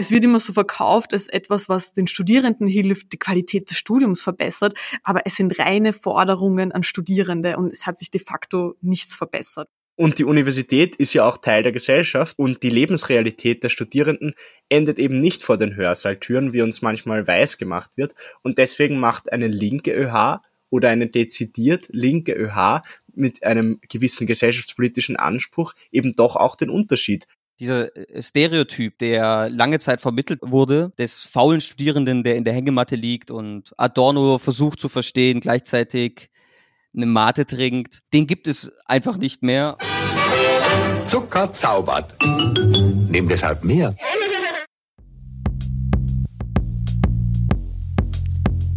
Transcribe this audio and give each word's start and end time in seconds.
Es 0.00 0.10
wird 0.10 0.24
immer 0.24 0.40
so 0.40 0.54
verkauft 0.54 1.12
als 1.12 1.28
etwas, 1.28 1.68
was 1.68 1.92
den 1.92 2.06
Studierenden 2.06 2.66
hilft, 2.66 3.12
die 3.12 3.18
Qualität 3.18 3.68
des 3.68 3.76
Studiums 3.76 4.22
verbessert, 4.22 4.72
aber 5.02 5.26
es 5.26 5.36
sind 5.36 5.58
reine 5.58 5.92
Forderungen 5.92 6.72
an 6.72 6.82
Studierende 6.82 7.58
und 7.58 7.70
es 7.70 7.84
hat 7.84 7.98
sich 7.98 8.10
de 8.10 8.18
facto 8.18 8.76
nichts 8.80 9.14
verbessert. 9.14 9.68
Und 9.96 10.18
die 10.18 10.24
Universität 10.24 10.96
ist 10.96 11.12
ja 11.12 11.28
auch 11.28 11.36
Teil 11.36 11.62
der 11.62 11.72
Gesellschaft 11.72 12.38
und 12.38 12.62
die 12.62 12.70
Lebensrealität 12.70 13.62
der 13.62 13.68
Studierenden 13.68 14.32
endet 14.70 14.98
eben 14.98 15.18
nicht 15.18 15.42
vor 15.42 15.58
den 15.58 15.76
Hörsaaltüren, 15.76 16.54
wie 16.54 16.62
uns 16.62 16.80
manchmal 16.80 17.26
weiß 17.26 17.58
gemacht 17.58 17.98
wird. 17.98 18.14
Und 18.40 18.56
deswegen 18.56 19.00
macht 19.00 19.30
eine 19.30 19.48
linke 19.48 19.92
ÖH 19.92 20.40
oder 20.70 20.88
eine 20.88 21.08
dezidiert 21.08 21.88
linke 21.90 22.32
ÖH 22.32 22.80
mit 23.14 23.42
einem 23.42 23.80
gewissen 23.86 24.26
gesellschaftspolitischen 24.26 25.16
Anspruch 25.16 25.74
eben 25.92 26.12
doch 26.12 26.36
auch 26.36 26.56
den 26.56 26.70
Unterschied 26.70 27.26
dieser 27.60 27.94
äh, 27.94 28.22
Stereotyp, 28.22 28.98
der 28.98 29.48
lange 29.50 29.78
Zeit 29.78 30.00
vermittelt 30.00 30.40
wurde, 30.42 30.92
des 30.98 31.24
faulen 31.24 31.60
Studierenden, 31.60 32.24
der 32.24 32.36
in 32.36 32.44
der 32.44 32.54
Hängematte 32.54 32.96
liegt 32.96 33.30
und 33.30 33.72
Adorno 33.76 34.38
versucht 34.38 34.80
zu 34.80 34.88
verstehen, 34.88 35.40
gleichzeitig 35.40 36.30
eine 36.96 37.06
Mate 37.06 37.46
trinkt, 37.46 38.00
den 38.12 38.26
gibt 38.26 38.48
es 38.48 38.72
einfach 38.86 39.16
nicht 39.16 39.42
mehr. 39.42 39.76
Zucker 41.04 41.52
zaubert. 41.52 42.16
Nimm 43.08 43.28
deshalb 43.28 43.62
mehr. 43.62 43.94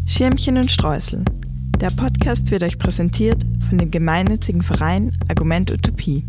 Schirmchen 0.05 0.57
und 0.57 0.69
Streusel. 0.69 1.25
Der 1.79 1.89
Podcast 1.89 2.51
wird 2.51 2.63
euch 2.63 2.77
präsentiert 2.77 3.43
von 3.67 3.77
dem 3.77 3.89
gemeinnützigen 3.89 4.61
Verein 4.61 5.17
Argument 5.27 5.71
Utopie. 5.71 6.23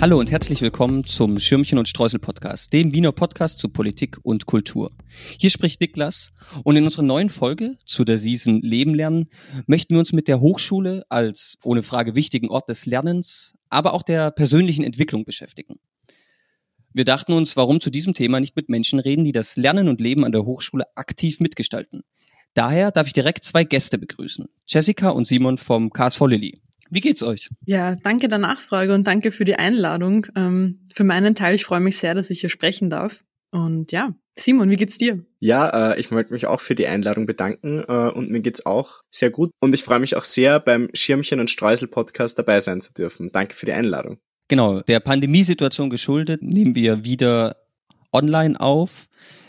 Hallo 0.00 0.18
und 0.18 0.30
herzlich 0.30 0.62
willkommen 0.62 1.04
zum 1.04 1.38
Schirmchen 1.38 1.76
und 1.76 1.86
Streusel 1.86 2.18
Podcast, 2.18 2.72
dem 2.72 2.94
Wiener 2.94 3.12
Podcast 3.12 3.58
zu 3.58 3.68
Politik 3.68 4.16
und 4.22 4.46
Kultur. 4.46 4.90
Hier 5.38 5.50
spricht 5.50 5.78
Niklas 5.82 6.32
und 6.64 6.74
in 6.74 6.84
unserer 6.84 7.02
neuen 7.02 7.28
Folge 7.28 7.76
zu 7.84 8.04
der 8.06 8.16
Season 8.16 8.62
Leben 8.62 8.94
lernen 8.94 9.26
möchten 9.66 9.94
wir 9.94 9.98
uns 9.98 10.14
mit 10.14 10.26
der 10.26 10.40
Hochschule 10.40 11.04
als 11.10 11.58
ohne 11.64 11.82
Frage 11.82 12.14
wichtigen 12.14 12.48
Ort 12.48 12.70
des 12.70 12.86
Lernens, 12.86 13.52
aber 13.68 13.92
auch 13.92 14.02
der 14.02 14.30
persönlichen 14.30 14.84
Entwicklung 14.84 15.26
beschäftigen. 15.26 15.74
Wir 16.94 17.04
dachten 17.04 17.34
uns, 17.34 17.54
warum 17.58 17.78
zu 17.78 17.90
diesem 17.90 18.14
Thema 18.14 18.40
nicht 18.40 18.56
mit 18.56 18.70
Menschen 18.70 19.00
reden, 19.00 19.24
die 19.24 19.32
das 19.32 19.56
Lernen 19.56 19.86
und 19.90 20.00
Leben 20.00 20.24
an 20.24 20.32
der 20.32 20.46
Hochschule 20.46 20.84
aktiv 20.94 21.40
mitgestalten. 21.40 22.04
Daher 22.54 22.90
darf 22.90 23.06
ich 23.06 23.12
direkt 23.12 23.44
zwei 23.44 23.64
Gäste 23.64 23.98
begrüßen, 23.98 24.46
Jessica 24.66 25.10
und 25.10 25.26
Simon 25.26 25.58
vom 25.58 25.90
KSV 25.90 26.22
Lilly. 26.22 26.62
Wie 26.90 27.00
geht's 27.00 27.22
euch? 27.22 27.48
Ja, 27.66 27.94
danke 27.94 28.28
der 28.28 28.38
Nachfrage 28.38 28.94
und 28.94 29.06
danke 29.06 29.30
für 29.32 29.44
die 29.44 29.54
Einladung. 29.54 30.26
Ähm, 30.36 30.88
für 30.92 31.04
meinen 31.04 31.34
Teil, 31.34 31.54
ich 31.54 31.64
freue 31.64 31.80
mich 31.80 31.96
sehr, 31.98 32.14
dass 32.14 32.30
ich 32.30 32.40
hier 32.40 32.50
sprechen 32.50 32.90
darf. 32.90 33.22
Und 33.52 33.92
ja, 33.92 34.14
Simon, 34.36 34.70
wie 34.70 34.76
geht's 34.76 34.98
dir? 34.98 35.24
Ja, 35.38 35.92
äh, 35.92 36.00
ich 36.00 36.10
möchte 36.10 36.32
mich 36.32 36.46
auch 36.46 36.60
für 36.60 36.74
die 36.74 36.86
Einladung 36.86 37.26
bedanken 37.26 37.84
äh, 37.86 38.10
und 38.10 38.30
mir 38.30 38.40
geht's 38.40 38.66
auch 38.66 39.02
sehr 39.10 39.30
gut. 39.30 39.50
Und 39.60 39.74
ich 39.74 39.84
freue 39.84 40.00
mich 40.00 40.16
auch 40.16 40.24
sehr, 40.24 40.60
beim 40.60 40.88
Schirmchen 40.94 41.40
und 41.40 41.50
Streusel 41.50 41.88
Podcast 41.88 42.38
dabei 42.38 42.60
sein 42.60 42.80
zu 42.80 42.92
dürfen. 42.92 43.30
Danke 43.32 43.54
für 43.54 43.66
die 43.66 43.72
Einladung. 43.72 44.18
Genau, 44.48 44.80
der 44.80 44.98
Pandemiesituation 44.98 45.90
geschuldet 45.90 46.42
nehmen 46.42 46.74
wir 46.74 47.04
wieder 47.04 47.56
online 48.12 48.58
auf. 48.60 49.06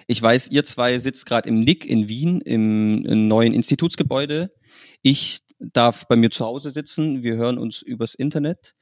Ich 0.07 0.21
weiß, 0.21 0.49
ihr 0.51 0.63
zwei 0.63 0.97
sitzt 0.97 1.25
gerade 1.25 1.49
im 1.49 1.61
NIC 1.61 1.85
in 1.85 2.07
Wien 2.07 2.41
im, 2.41 3.05
im 3.05 3.27
neuen 3.27 3.53
Institutsgebäude. 3.53 4.51
Ich 5.01 5.39
darf 5.59 6.07
bei 6.07 6.15
mir 6.15 6.31
zu 6.31 6.45
Hause 6.45 6.71
sitzen. 6.71 7.23
Wir 7.23 7.35
hören 7.35 7.57
uns 7.57 7.81
übers 7.81 8.15
Internet. 8.15 8.73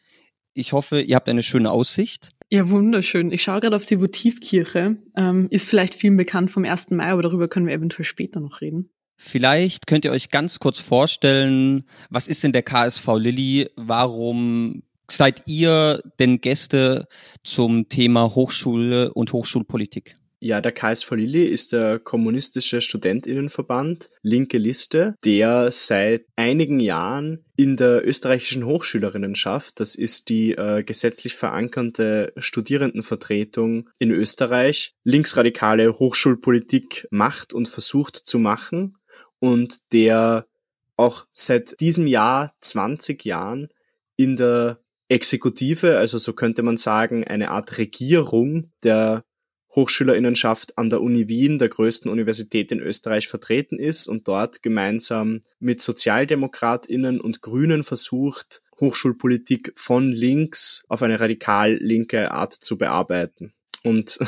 Ich 0.53 0.73
hoffe, 0.73 1.01
ihr 1.01 1.15
habt 1.15 1.29
eine 1.29 1.43
schöne 1.43 1.71
Aussicht. 1.71 2.31
Ja, 2.51 2.69
wunderschön. 2.69 3.31
Ich 3.31 3.43
schaue 3.43 3.59
gerade 3.61 3.75
auf 3.75 3.85
die 3.85 4.01
Votivkirche. 4.01 4.97
Ähm, 5.15 5.47
ist 5.51 5.69
vielleicht 5.69 5.93
vielen 5.93 6.17
bekannt 6.17 6.51
vom 6.51 6.65
1. 6.65 6.91
Mai, 6.91 7.11
aber 7.11 7.21
darüber 7.21 7.47
können 7.47 7.67
wir 7.67 7.73
eventuell 7.73 8.05
später 8.05 8.39
noch 8.39 8.61
reden. 8.61 8.89
Vielleicht 9.17 9.85
könnt 9.85 10.05
ihr 10.05 10.11
euch 10.11 10.29
ganz 10.29 10.59
kurz 10.59 10.79
vorstellen, 10.79 11.83
was 12.09 12.27
ist 12.27 12.43
denn 12.43 12.53
der 12.53 12.63
KSV 12.63 13.05
Lilly? 13.17 13.69
Warum 13.75 14.81
seid 15.11 15.43
ihr 15.45 16.01
denn 16.19 16.39
Gäste 16.39 17.07
zum 17.43 17.89
Thema 17.89 18.33
Hochschule 18.33 19.13
und 19.13 19.33
Hochschulpolitik? 19.33 20.15
Ja, 20.41 20.61
der 20.61 20.71
KSV 20.71 21.11
Lilly 21.11 21.43
ist 21.43 21.73
der 21.73 21.99
kommunistische 21.99 22.79
Studentinnenverband, 22.79 24.07
linke 24.21 24.57
Liste, 24.57 25.15
der 25.25 25.69
seit 25.71 26.25
einigen 26.37 26.79
Jahren 26.79 27.43
in 27.57 27.75
der 27.75 28.07
österreichischen 28.07 28.65
Hochschülerinnenschaft, 28.65 29.81
das 29.81 29.95
ist 29.95 30.29
die 30.29 30.53
äh, 30.53 30.83
gesetzlich 30.83 31.35
verankerte 31.35 32.31
Studierendenvertretung 32.37 33.89
in 33.99 34.11
Österreich, 34.11 34.93
linksradikale 35.03 35.91
Hochschulpolitik 35.91 37.05
macht 37.11 37.53
und 37.53 37.67
versucht 37.67 38.15
zu 38.15 38.39
machen 38.39 38.97
und 39.39 39.91
der 39.91 40.45
auch 40.95 41.25
seit 41.33 41.79
diesem 41.81 42.07
Jahr 42.07 42.53
20 42.61 43.25
Jahren 43.25 43.67
in 44.15 44.37
der 44.37 44.79
Exekutive, 45.09 45.97
also 45.97 46.17
so 46.17 46.33
könnte 46.33 46.61
man 46.61 46.77
sagen, 46.77 47.23
eine 47.23 47.49
Art 47.51 47.77
Regierung 47.77 48.71
der 48.83 49.23
Hochschülerinnenschaft 49.75 50.77
an 50.77 50.89
der 50.89 51.01
Uni 51.01 51.27
Wien, 51.27 51.59
der 51.59 51.69
größten 51.69 52.09
Universität 52.09 52.71
in 52.71 52.79
Österreich, 52.79 53.27
vertreten 53.27 53.77
ist 53.77 54.07
und 54.07 54.27
dort 54.27 54.63
gemeinsam 54.63 55.41
mit 55.59 55.81
Sozialdemokratinnen 55.81 57.21
und 57.21 57.41
Grünen 57.41 57.83
versucht, 57.83 58.61
Hochschulpolitik 58.79 59.73
von 59.75 60.11
links 60.11 60.85
auf 60.87 61.03
eine 61.03 61.19
radikal 61.19 61.75
linke 61.75 62.31
Art 62.31 62.53
zu 62.53 62.77
bearbeiten. 62.77 63.53
Und 63.83 64.19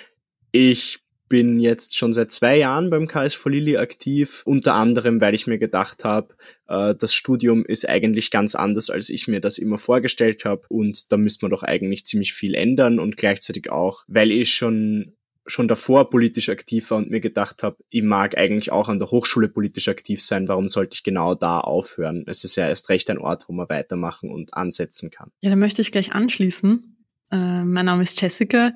ich 0.52 1.00
bin 1.28 1.60
jetzt 1.60 1.96
schon 1.96 2.12
seit 2.12 2.30
zwei 2.30 2.56
Jahren 2.56 2.90
beim 2.90 3.06
KSV 3.06 3.46
Lilly 3.46 3.76
aktiv, 3.76 4.42
unter 4.44 4.74
anderem, 4.74 5.20
weil 5.20 5.34
ich 5.34 5.46
mir 5.46 5.58
gedacht 5.58 6.04
habe, 6.04 6.34
äh, 6.68 6.94
das 6.94 7.14
Studium 7.14 7.64
ist 7.64 7.88
eigentlich 7.88 8.30
ganz 8.30 8.54
anders, 8.54 8.90
als 8.90 9.10
ich 9.10 9.28
mir 9.28 9.40
das 9.40 9.58
immer 9.58 9.78
vorgestellt 9.78 10.44
habe 10.44 10.62
und 10.68 11.12
da 11.12 11.16
müsste 11.16 11.44
man 11.44 11.50
doch 11.50 11.62
eigentlich 11.62 12.06
ziemlich 12.06 12.32
viel 12.32 12.54
ändern 12.54 12.98
und 12.98 13.16
gleichzeitig 13.16 13.70
auch, 13.70 14.04
weil 14.08 14.30
ich 14.30 14.54
schon 14.54 15.14
schon 15.50 15.66
davor 15.66 16.10
politisch 16.10 16.50
aktiv 16.50 16.90
war 16.90 16.98
und 16.98 17.10
mir 17.10 17.20
gedacht 17.20 17.62
habe, 17.62 17.76
ich 17.88 18.02
mag 18.02 18.36
eigentlich 18.36 18.70
auch 18.70 18.90
an 18.90 18.98
der 18.98 19.10
Hochschule 19.10 19.48
politisch 19.48 19.88
aktiv 19.88 20.22
sein, 20.22 20.46
warum 20.46 20.68
sollte 20.68 20.94
ich 20.94 21.02
genau 21.02 21.34
da 21.34 21.60
aufhören? 21.60 22.24
Es 22.26 22.44
ist 22.44 22.56
ja 22.56 22.68
erst 22.68 22.90
recht 22.90 23.08
ein 23.08 23.16
Ort, 23.16 23.48
wo 23.48 23.54
man 23.54 23.68
weitermachen 23.70 24.30
und 24.30 24.54
ansetzen 24.54 25.10
kann. 25.10 25.30
Ja, 25.40 25.48
da 25.48 25.56
möchte 25.56 25.80
ich 25.80 25.90
gleich 25.90 26.12
anschließen. 26.12 26.98
Äh, 27.32 27.64
mein 27.64 27.86
Name 27.86 28.02
ist 28.02 28.20
Jessica 28.20 28.72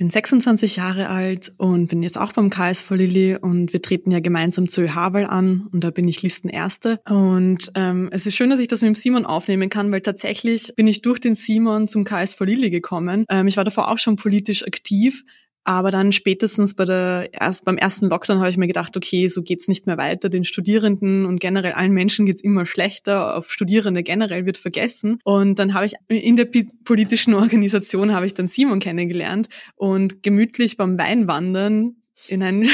bin 0.00 0.08
26 0.08 0.76
Jahre 0.76 1.10
alt 1.10 1.52
und 1.58 1.88
bin 1.88 2.02
jetzt 2.02 2.16
auch 2.16 2.32
beim 2.32 2.48
KSV 2.48 2.90
Lilly 2.92 3.36
und 3.36 3.74
wir 3.74 3.82
treten 3.82 4.10
ja 4.10 4.20
gemeinsam 4.20 4.66
zur 4.66 4.84
ÖH-Wahl 4.84 5.26
an 5.26 5.68
und 5.72 5.84
da 5.84 5.90
bin 5.90 6.08
ich 6.08 6.22
Listenerste. 6.22 7.00
Und 7.06 7.70
ähm, 7.74 8.08
es 8.10 8.24
ist 8.24 8.34
schön, 8.34 8.48
dass 8.48 8.60
ich 8.60 8.68
das 8.68 8.80
mit 8.80 8.88
dem 8.88 8.94
Simon 8.94 9.26
aufnehmen 9.26 9.68
kann, 9.68 9.92
weil 9.92 10.00
tatsächlich 10.00 10.72
bin 10.74 10.86
ich 10.86 11.02
durch 11.02 11.20
den 11.20 11.34
Simon 11.34 11.86
zum 11.86 12.04
KSV 12.04 12.40
Lilly 12.40 12.70
gekommen. 12.70 13.26
Ähm, 13.28 13.46
ich 13.46 13.58
war 13.58 13.64
davor 13.64 13.90
auch 13.90 13.98
schon 13.98 14.16
politisch 14.16 14.66
aktiv, 14.66 15.22
aber 15.64 15.90
dann 15.90 16.12
spätestens 16.12 16.74
bei 16.74 16.84
der, 16.84 17.28
erst 17.32 17.64
beim 17.64 17.76
ersten 17.76 18.08
Lockdown 18.08 18.38
habe 18.38 18.50
ich 18.50 18.56
mir 18.56 18.66
gedacht, 18.66 18.96
okay, 18.96 19.28
so 19.28 19.42
geht's 19.42 19.68
nicht 19.68 19.86
mehr 19.86 19.98
weiter. 19.98 20.28
Den 20.28 20.44
Studierenden 20.44 21.26
und 21.26 21.40
generell 21.40 21.72
allen 21.72 21.92
Menschen 21.92 22.26
geht's 22.26 22.42
immer 22.42 22.66
schlechter. 22.66 23.36
Auf 23.36 23.50
Studierende 23.50 24.02
generell 24.02 24.46
wird 24.46 24.56
vergessen. 24.56 25.18
Und 25.24 25.58
dann 25.58 25.74
habe 25.74 25.86
ich 25.86 25.94
in 26.08 26.36
der 26.36 26.48
politischen 26.84 27.34
Organisation 27.34 28.12
habe 28.12 28.26
ich 28.26 28.34
dann 28.34 28.48
Simon 28.48 28.80
kennengelernt 28.80 29.48
und 29.76 30.22
gemütlich 30.22 30.76
beim 30.76 30.98
Weinwandern 30.98 31.96
in 32.28 32.42
ein 32.42 32.68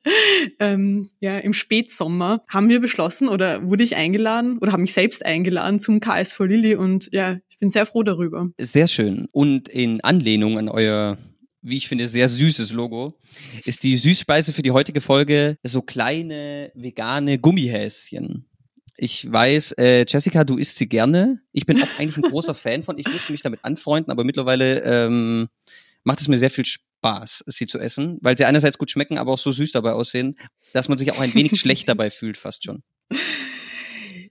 ähm, 0.60 1.08
ja 1.20 1.38
im 1.38 1.52
Spätsommer 1.52 2.44
haben 2.48 2.68
wir 2.68 2.80
beschlossen 2.80 3.28
oder 3.28 3.68
wurde 3.68 3.82
ich 3.82 3.96
eingeladen 3.96 4.58
oder 4.58 4.72
habe 4.72 4.82
mich 4.82 4.92
selbst 4.92 5.24
eingeladen 5.26 5.80
zum 5.80 6.00
KSV 6.00 6.38
Lilly 6.40 6.76
und 6.76 7.08
ja 7.12 7.38
ich 7.48 7.58
bin 7.58 7.68
sehr 7.68 7.86
froh 7.86 8.02
darüber. 8.02 8.50
Sehr 8.58 8.86
schön 8.86 9.26
und 9.32 9.68
in 9.68 10.00
Anlehnung 10.02 10.58
an 10.58 10.68
euer 10.68 11.18
wie 11.64 11.78
ich 11.78 11.88
finde, 11.88 12.06
sehr 12.06 12.28
süßes 12.28 12.72
Logo, 12.72 13.18
ist 13.64 13.82
die 13.82 13.96
Süßspeise 13.96 14.52
für 14.52 14.62
die 14.62 14.70
heutige 14.70 15.00
Folge 15.00 15.56
so 15.62 15.80
kleine 15.80 16.70
vegane 16.74 17.38
Gummihäschen. 17.38 18.46
Ich 18.96 19.30
weiß, 19.30 19.72
äh, 19.72 20.04
Jessica, 20.06 20.44
du 20.44 20.56
isst 20.56 20.76
sie 20.76 20.88
gerne. 20.88 21.40
Ich 21.52 21.66
bin 21.66 21.82
auch 21.82 21.88
eigentlich 21.98 22.18
ein 22.18 22.30
großer 22.30 22.54
Fan 22.54 22.82
von. 22.82 22.98
Ich 22.98 23.08
musste 23.08 23.32
mich 23.32 23.40
damit 23.40 23.64
anfreunden, 23.64 24.12
aber 24.12 24.24
mittlerweile 24.24 24.82
ähm, 24.82 25.48
macht 26.04 26.20
es 26.20 26.28
mir 26.28 26.36
sehr 26.36 26.50
viel 26.50 26.66
Spaß, 26.66 27.44
sie 27.46 27.66
zu 27.66 27.78
essen, 27.78 28.18
weil 28.20 28.36
sie 28.36 28.44
einerseits 28.44 28.76
gut 28.76 28.90
schmecken, 28.90 29.16
aber 29.16 29.32
auch 29.32 29.38
so 29.38 29.50
süß 29.50 29.72
dabei 29.72 29.92
aussehen, 29.92 30.36
dass 30.74 30.90
man 30.90 30.98
sich 30.98 31.10
auch 31.12 31.18
ein 31.18 31.34
wenig 31.34 31.52
schlecht 31.58 31.88
dabei 31.88 32.10
fühlt, 32.10 32.36
fast 32.36 32.64
schon. 32.64 32.82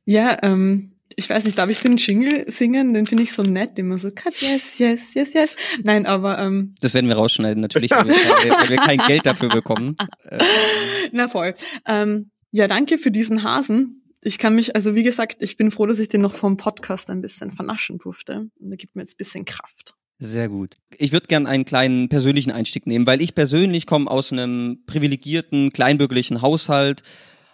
Ja, 0.06 0.38
ähm, 0.44 0.93
ich 1.16 1.30
weiß 1.30 1.44
nicht, 1.46 1.58
darf 1.58 1.70
ich 1.70 1.80
den 1.80 1.98
Jingle 1.98 2.46
singen? 2.48 2.94
Den 2.94 3.06
finde 3.06 3.24
ich 3.24 3.34
so 3.34 3.44
nett, 3.44 3.78
immer 3.80 3.98
so, 3.98 4.12
cut, 4.12 4.34
yes, 4.42 4.78
yes, 4.80 5.14
yes, 5.14 5.34
yes. 5.34 5.56
Nein, 5.84 6.06
aber... 6.06 6.40
Ähm, 6.40 6.76
das 6.82 6.94
werden 6.94 7.08
wir 7.08 7.16
rausschneiden, 7.16 7.62
natürlich, 7.62 7.92
weil 7.92 8.06
wir, 8.06 8.14
weil 8.14 8.70
wir 8.70 8.78
kein 8.78 9.00
Geld 9.00 9.26
dafür 9.26 9.50
bekommen. 9.50 9.96
Na 11.12 11.28
voll. 11.28 11.54
Ähm, 11.88 12.32
ja, 12.52 12.68
danke 12.68 12.98
für 12.98 13.12
diesen 13.12 13.44
Hasen. 13.44 14.04
Ich 14.22 14.38
kann 14.38 14.56
mich, 14.56 14.76
also 14.76 14.96
wie 14.96 15.04
gesagt, 15.04 15.42
ich 15.42 15.58
bin 15.58 15.72
froh, 15.72 15.86
dass 15.86 16.00
ich 16.00 16.08
den 16.08 16.22
noch 16.22 16.34
vom 16.34 16.58
Podcast 16.58 17.10
ein 17.10 17.22
bisschen 17.22 17.52
vernaschen 17.52 17.98
durfte. 17.98 18.50
Und 18.60 18.70
der 18.70 18.78
gibt 18.78 18.96
mir 18.96 19.02
jetzt 19.02 19.16
ein 19.16 19.18
bisschen 19.18 19.46
Kraft. 19.46 19.96
Sehr 20.20 20.48
gut. 20.48 20.78
Ich 20.98 21.12
würde 21.12 21.28
gern 21.28 21.48
einen 21.48 21.66
kleinen 21.66 22.08
persönlichen 22.08 22.52
Einstieg 22.52 22.88
nehmen, 22.88 23.06
weil 23.06 23.22
ich 23.22 23.36
persönlich 23.36 23.86
komme 23.86 24.10
aus 24.10 24.32
einem 24.32 24.84
privilegierten, 24.86 25.72
kleinbürgerlichen 25.72 26.42
Haushalt, 26.42 27.04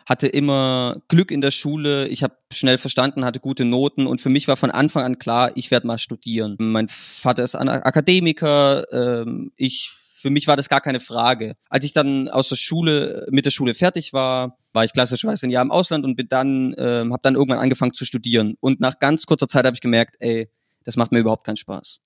hatte 0.09 0.27
immer 0.27 1.01
Glück 1.07 1.29
in 1.29 1.39
der 1.39 1.51
Schule, 1.51 2.07
ich 2.07 2.23
habe 2.23 2.35
schnell 2.51 2.79
verstanden, 2.79 3.23
hatte 3.23 3.39
gute 3.39 3.63
Noten 3.63 4.07
und 4.07 4.19
für 4.19 4.29
mich 4.29 4.47
war 4.47 4.57
von 4.57 4.71
Anfang 4.71 5.03
an 5.03 5.19
klar, 5.19 5.51
ich 5.53 5.69
werde 5.69 5.85
mal 5.85 6.00
studieren. 6.00 6.56
Mein 6.57 6.88
Vater 6.88 7.44
ist 7.44 7.53
Akademiker, 7.53 8.91
ähm, 8.91 9.51
ich 9.56 9.91
für 10.19 10.31
mich 10.31 10.47
war 10.47 10.57
das 10.57 10.67
gar 10.67 10.81
keine 10.81 11.00
Frage. 11.00 11.56
Als 11.69 11.85
ich 11.85 11.94
dann 11.94 12.27
aus 12.27 12.50
der 12.50 12.57
Schule, 12.57 13.25
mit 13.29 13.45
der 13.45 13.51
Schule 13.51 13.73
fertig 13.73 14.11
war, 14.11 14.57
war 14.73 14.83
ich 14.83 14.91
klassischerweise 14.91 15.47
ein 15.47 15.51
Jahr 15.51 15.63
im 15.63 15.71
Ausland 15.71 16.03
und 16.03 16.15
bin 16.15 16.27
dann, 16.27 16.73
äh, 16.73 17.06
habe 17.06 17.19
dann 17.21 17.35
irgendwann 17.35 17.59
angefangen 17.59 17.94
zu 17.94 18.03
studieren. 18.03 18.56
Und 18.59 18.81
nach 18.81 19.00
ganz 19.00 19.25
kurzer 19.25 19.47
Zeit 19.47 19.65
habe 19.65 19.75
ich 19.75 19.81
gemerkt, 19.81 20.17
ey, 20.19 20.50
das 20.83 20.97
macht 20.97 21.11
mir 21.11 21.19
überhaupt 21.19 21.45
keinen 21.45 21.56
Spaß. 21.56 22.01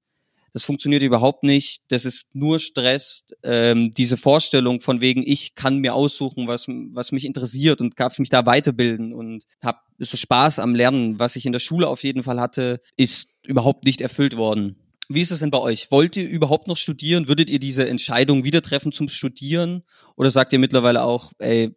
Das 0.53 0.63
funktioniert 0.63 1.01
überhaupt 1.01 1.43
nicht. 1.43 1.81
Das 1.87 2.05
ist 2.05 2.27
nur 2.33 2.59
Stress. 2.59 3.25
Ähm, 3.43 3.91
diese 3.91 4.17
Vorstellung 4.17 4.81
von 4.81 5.01
wegen, 5.01 5.23
ich 5.25 5.55
kann 5.55 5.79
mir 5.79 5.95
aussuchen, 5.95 6.47
was, 6.47 6.67
was 6.67 7.11
mich 7.11 7.25
interessiert 7.25 7.81
und 7.81 7.99
darf 7.99 8.19
mich 8.19 8.29
da 8.29 8.45
weiterbilden 8.45 9.13
und 9.13 9.45
habe 9.61 9.79
so 9.97 10.15
Spaß 10.15 10.59
am 10.59 10.75
Lernen, 10.75 11.19
was 11.19 11.35
ich 11.35 11.47
in 11.47 11.53
der 11.53 11.59
Schule 11.59 11.87
auf 11.87 12.03
jeden 12.03 12.21
Fall 12.21 12.39
hatte, 12.39 12.79
ist 12.97 13.29
überhaupt 13.47 13.85
nicht 13.85 14.01
erfüllt 14.01 14.37
worden. 14.37 14.75
Wie 15.09 15.21
ist 15.21 15.31
es 15.31 15.39
denn 15.39 15.51
bei 15.51 15.59
euch? 15.59 15.91
Wollt 15.91 16.15
ihr 16.17 16.27
überhaupt 16.27 16.67
noch 16.67 16.77
studieren? 16.77 17.27
Würdet 17.27 17.49
ihr 17.49 17.59
diese 17.59 17.87
Entscheidung 17.89 18.43
wieder 18.43 18.61
treffen 18.61 18.91
zum 18.91 19.09
Studieren? 19.09 19.83
Oder 20.15 20.31
sagt 20.31 20.53
ihr 20.53 20.59
mittlerweile 20.59 21.03
auch, 21.03 21.33
ey, 21.39 21.75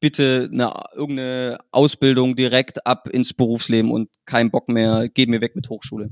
bitte 0.00 0.48
eine, 0.52 0.72
irgendeine 0.94 1.58
Ausbildung 1.70 2.36
direkt 2.36 2.86
ab 2.86 3.08
ins 3.08 3.32
Berufsleben 3.32 3.90
und 3.90 4.10
kein 4.26 4.50
Bock 4.50 4.68
mehr, 4.68 5.08
geht 5.08 5.28
mir 5.28 5.40
weg 5.40 5.56
mit 5.56 5.70
Hochschule? 5.70 6.10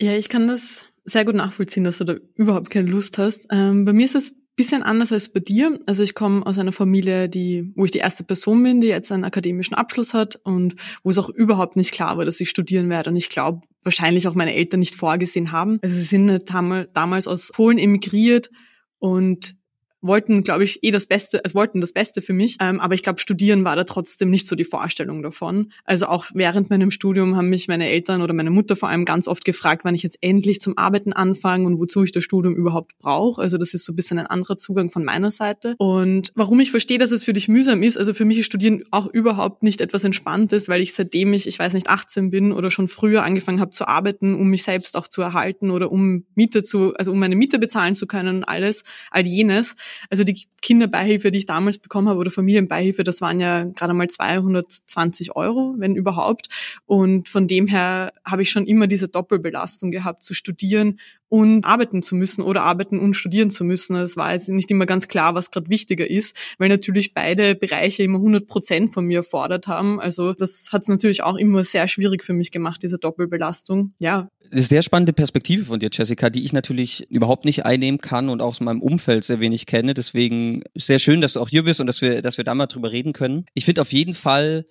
Ja, 0.00 0.14
ich 0.14 0.28
kann 0.28 0.48
das 0.48 0.86
sehr 1.04 1.24
gut 1.24 1.34
nachvollziehen, 1.34 1.84
dass 1.84 1.98
du 1.98 2.04
da 2.04 2.16
überhaupt 2.36 2.70
keine 2.70 2.88
Lust 2.88 3.18
hast. 3.18 3.46
Ähm, 3.50 3.84
bei 3.84 3.92
mir 3.92 4.04
ist 4.04 4.14
es 4.14 4.34
bisschen 4.58 4.82
anders 4.82 5.12
als 5.12 5.32
bei 5.32 5.40
dir. 5.40 5.78
Also 5.86 6.02
ich 6.02 6.14
komme 6.14 6.44
aus 6.44 6.58
einer 6.58 6.72
Familie, 6.72 7.28
die, 7.28 7.72
wo 7.76 7.84
ich 7.86 7.92
die 7.92 8.00
erste 8.00 8.24
Person 8.24 8.62
bin, 8.62 8.80
die 8.82 8.88
jetzt 8.88 9.10
einen 9.10 9.24
akademischen 9.24 9.74
Abschluss 9.74 10.12
hat 10.12 10.36
und 10.42 10.74
wo 11.04 11.10
es 11.10 11.16
auch 11.16 11.28
überhaupt 11.30 11.76
nicht 11.76 11.92
klar 11.92 12.18
war, 12.18 12.24
dass 12.24 12.40
ich 12.40 12.50
studieren 12.50 12.90
werde. 12.90 13.10
Und 13.10 13.16
ich 13.16 13.28
glaube, 13.30 13.62
wahrscheinlich 13.84 14.26
auch 14.26 14.34
meine 14.34 14.54
Eltern 14.54 14.80
nicht 14.80 14.96
vorgesehen 14.96 15.52
haben. 15.52 15.78
Also 15.80 15.94
sie 15.94 16.02
sind 16.02 16.50
damals 16.92 17.28
aus 17.28 17.52
Polen 17.54 17.78
emigriert 17.78 18.50
und 18.98 19.54
wollten, 20.00 20.42
glaube 20.42 20.64
ich, 20.64 20.82
eh 20.82 20.90
das 20.90 21.06
Beste, 21.06 21.40
es 21.44 21.54
wollten 21.54 21.80
das 21.80 21.92
Beste 21.92 22.22
für 22.22 22.32
mich. 22.32 22.56
Ähm, 22.60 22.80
aber 22.80 22.94
ich 22.94 23.02
glaube, 23.02 23.20
studieren 23.20 23.64
war 23.64 23.76
da 23.76 23.84
trotzdem 23.84 24.30
nicht 24.30 24.46
so 24.46 24.56
die 24.56 24.64
Vorstellung 24.64 25.22
davon. 25.22 25.72
Also 25.84 26.06
auch 26.06 26.26
während 26.34 26.70
meinem 26.70 26.90
Studium 26.90 27.36
haben 27.36 27.48
mich 27.48 27.68
meine 27.68 27.88
Eltern 27.88 28.22
oder 28.22 28.34
meine 28.34 28.50
Mutter 28.50 28.76
vor 28.76 28.88
allem 28.88 29.04
ganz 29.04 29.28
oft 29.28 29.44
gefragt, 29.44 29.84
wann 29.84 29.94
ich 29.94 30.02
jetzt 30.02 30.18
endlich 30.20 30.60
zum 30.60 30.76
Arbeiten 30.76 31.12
anfange 31.12 31.66
und 31.66 31.78
wozu 31.78 32.02
ich 32.02 32.12
das 32.12 32.24
Studium 32.24 32.54
überhaupt 32.54 32.98
brauche. 32.98 33.40
Also 33.40 33.58
das 33.58 33.74
ist 33.74 33.84
so 33.84 33.92
ein 33.92 33.96
bisschen 33.96 34.18
ein 34.18 34.26
anderer 34.26 34.56
Zugang 34.56 34.90
von 34.90 35.04
meiner 35.04 35.30
Seite. 35.30 35.74
Und 35.78 36.32
warum 36.34 36.60
ich 36.60 36.70
verstehe, 36.70 36.98
dass 36.98 37.10
es 37.10 37.24
für 37.24 37.32
dich 37.32 37.48
mühsam 37.48 37.82
ist, 37.82 37.96
also 37.96 38.14
für 38.14 38.24
mich 38.24 38.38
ist 38.38 38.48
Studieren 38.48 38.82
auch 38.90 39.06
überhaupt 39.06 39.62
nicht 39.62 39.80
etwas 39.80 40.04
Entspanntes, 40.04 40.68
weil 40.68 40.80
ich 40.80 40.94
seitdem 40.94 41.32
ich, 41.32 41.46
ich 41.46 41.58
weiß 41.58 41.74
nicht, 41.74 41.88
18 41.88 42.30
bin 42.30 42.52
oder 42.52 42.70
schon 42.70 42.88
früher 42.88 43.22
angefangen 43.22 43.60
habe 43.60 43.70
zu 43.70 43.86
arbeiten, 43.86 44.34
um 44.34 44.48
mich 44.48 44.62
selbst 44.62 44.96
auch 44.96 45.06
zu 45.06 45.22
erhalten 45.22 45.70
oder 45.70 45.92
um 45.92 46.24
Miete 46.34 46.62
zu, 46.62 46.94
also 46.94 47.12
um 47.12 47.18
meine 47.18 47.36
Miete 47.36 47.58
bezahlen 47.58 47.94
zu 47.94 48.06
können 48.06 48.38
und 48.38 48.44
alles, 48.44 48.84
all 49.10 49.26
jenes, 49.26 49.76
also 50.10 50.24
die 50.24 50.46
Kinderbeihilfe, 50.62 51.30
die 51.30 51.38
ich 51.38 51.46
damals 51.46 51.78
bekommen 51.78 52.08
habe, 52.08 52.18
oder 52.18 52.30
Familienbeihilfe, 52.30 53.04
das 53.04 53.20
waren 53.20 53.40
ja 53.40 53.64
gerade 53.64 53.94
mal 53.94 54.08
220 54.08 55.36
Euro, 55.36 55.74
wenn 55.78 55.94
überhaupt. 55.94 56.48
Und 56.86 57.28
von 57.28 57.46
dem 57.46 57.66
her 57.66 58.12
habe 58.24 58.42
ich 58.42 58.50
schon 58.50 58.66
immer 58.66 58.86
diese 58.86 59.08
Doppelbelastung 59.08 59.90
gehabt, 59.90 60.22
zu 60.22 60.34
studieren 60.34 60.98
und 61.28 61.64
arbeiten 61.64 62.02
zu 62.02 62.14
müssen 62.16 62.42
oder 62.42 62.62
arbeiten 62.62 62.98
und 62.98 63.14
studieren 63.14 63.50
zu 63.50 63.64
müssen. 63.64 63.96
Es 63.96 64.16
war 64.16 64.32
jetzt 64.32 64.48
nicht 64.48 64.70
immer 64.70 64.86
ganz 64.86 65.08
klar, 65.08 65.34
was 65.34 65.50
gerade 65.50 65.68
wichtiger 65.68 66.08
ist, 66.08 66.36
weil 66.58 66.68
natürlich 66.68 67.14
beide 67.14 67.54
Bereiche 67.54 68.02
immer 68.02 68.18
100 68.18 68.46
Prozent 68.46 68.92
von 68.92 69.04
mir 69.04 69.18
erfordert 69.18 69.66
haben. 69.66 70.00
Also 70.00 70.32
das 70.32 70.70
hat 70.72 70.82
es 70.82 70.88
natürlich 70.88 71.22
auch 71.22 71.36
immer 71.36 71.64
sehr 71.64 71.88
schwierig 71.88 72.24
für 72.24 72.32
mich 72.32 72.50
gemacht, 72.50 72.82
diese 72.82 72.98
Doppelbelastung. 72.98 73.92
Ja. 74.00 74.28
Eine 74.50 74.62
sehr 74.62 74.82
spannende 74.82 75.12
Perspektive 75.12 75.64
von 75.64 75.80
dir, 75.80 75.90
Jessica, 75.92 76.30
die 76.30 76.44
ich 76.44 76.52
natürlich 76.52 77.10
überhaupt 77.10 77.44
nicht 77.44 77.66
einnehmen 77.66 78.00
kann 78.00 78.30
und 78.30 78.40
auch 78.40 78.48
aus 78.48 78.60
meinem 78.60 78.80
Umfeld 78.80 79.24
sehr 79.24 79.40
wenig 79.40 79.66
kenne. 79.66 79.92
Deswegen 79.92 80.62
sehr 80.74 80.98
schön, 80.98 81.20
dass 81.20 81.34
du 81.34 81.40
auch 81.40 81.48
hier 81.48 81.64
bist 81.64 81.80
und 81.80 81.86
dass 81.86 82.00
wir, 82.00 82.22
dass 82.22 82.38
wir 82.38 82.44
da 82.44 82.54
mal 82.54 82.66
drüber 82.66 82.90
reden 82.90 83.12
können. 83.12 83.44
Ich 83.52 83.66
finde 83.66 83.82
auf 83.82 83.92
jeden 83.92 84.14
Fall, 84.14 84.64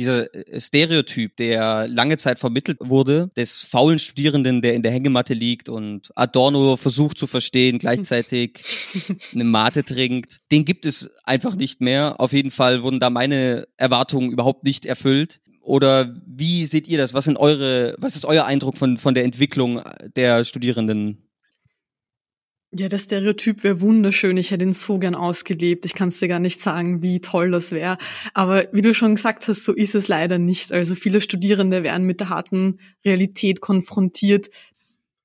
dieser 0.00 0.34
äh, 0.34 0.60
Stereotyp, 0.60 1.36
der 1.36 1.86
lange 1.86 2.16
Zeit 2.16 2.38
vermittelt 2.38 2.78
wurde, 2.80 3.30
des 3.36 3.62
faulen 3.62 3.98
Studierenden, 3.98 4.62
der 4.62 4.74
in 4.74 4.82
der 4.82 4.92
Hängematte 4.92 5.34
liegt 5.34 5.68
und 5.68 6.10
Adorno 6.16 6.76
versucht 6.76 7.18
zu 7.18 7.26
verstehen, 7.26 7.78
gleichzeitig 7.78 8.60
eine 9.34 9.44
Mate 9.44 9.84
trinkt, 9.84 10.40
den 10.50 10.64
gibt 10.64 10.86
es 10.86 11.10
einfach 11.24 11.54
nicht 11.54 11.80
mehr. 11.80 12.18
Auf 12.18 12.32
jeden 12.32 12.50
Fall 12.50 12.82
wurden 12.82 12.98
da 12.98 13.10
meine 13.10 13.68
Erwartungen 13.76 14.30
überhaupt 14.30 14.64
nicht 14.64 14.86
erfüllt. 14.86 15.40
Oder 15.60 16.16
wie 16.26 16.64
seht 16.64 16.88
ihr 16.88 16.96
das? 16.96 17.12
Was 17.12 17.26
sind 17.26 17.36
eure, 17.36 17.94
was 17.98 18.16
ist 18.16 18.24
euer 18.24 18.46
Eindruck 18.46 18.78
von, 18.78 18.96
von 18.96 19.14
der 19.14 19.24
Entwicklung 19.24 19.82
der 20.16 20.44
Studierenden 20.44 21.29
ja, 22.72 22.88
der 22.88 22.98
Stereotyp 22.98 23.64
wäre 23.64 23.80
wunderschön. 23.80 24.36
Ich 24.36 24.52
hätte 24.52 24.64
ihn 24.64 24.72
so 24.72 24.98
gern 24.98 25.16
ausgelebt. 25.16 25.84
Ich 25.84 25.94
kann 25.94 26.08
es 26.08 26.20
dir 26.20 26.28
gar 26.28 26.38
nicht 26.38 26.60
sagen, 26.60 27.02
wie 27.02 27.20
toll 27.20 27.50
das 27.50 27.72
wäre. 27.72 27.98
Aber 28.32 28.66
wie 28.72 28.80
du 28.80 28.94
schon 28.94 29.16
gesagt 29.16 29.48
hast, 29.48 29.64
so 29.64 29.72
ist 29.72 29.96
es 29.96 30.06
leider 30.06 30.38
nicht. 30.38 30.70
Also 30.70 30.94
viele 30.94 31.20
Studierende 31.20 31.82
werden 31.82 32.06
mit 32.06 32.20
der 32.20 32.28
harten 32.28 32.78
Realität 33.04 33.60
konfrontiert, 33.60 34.50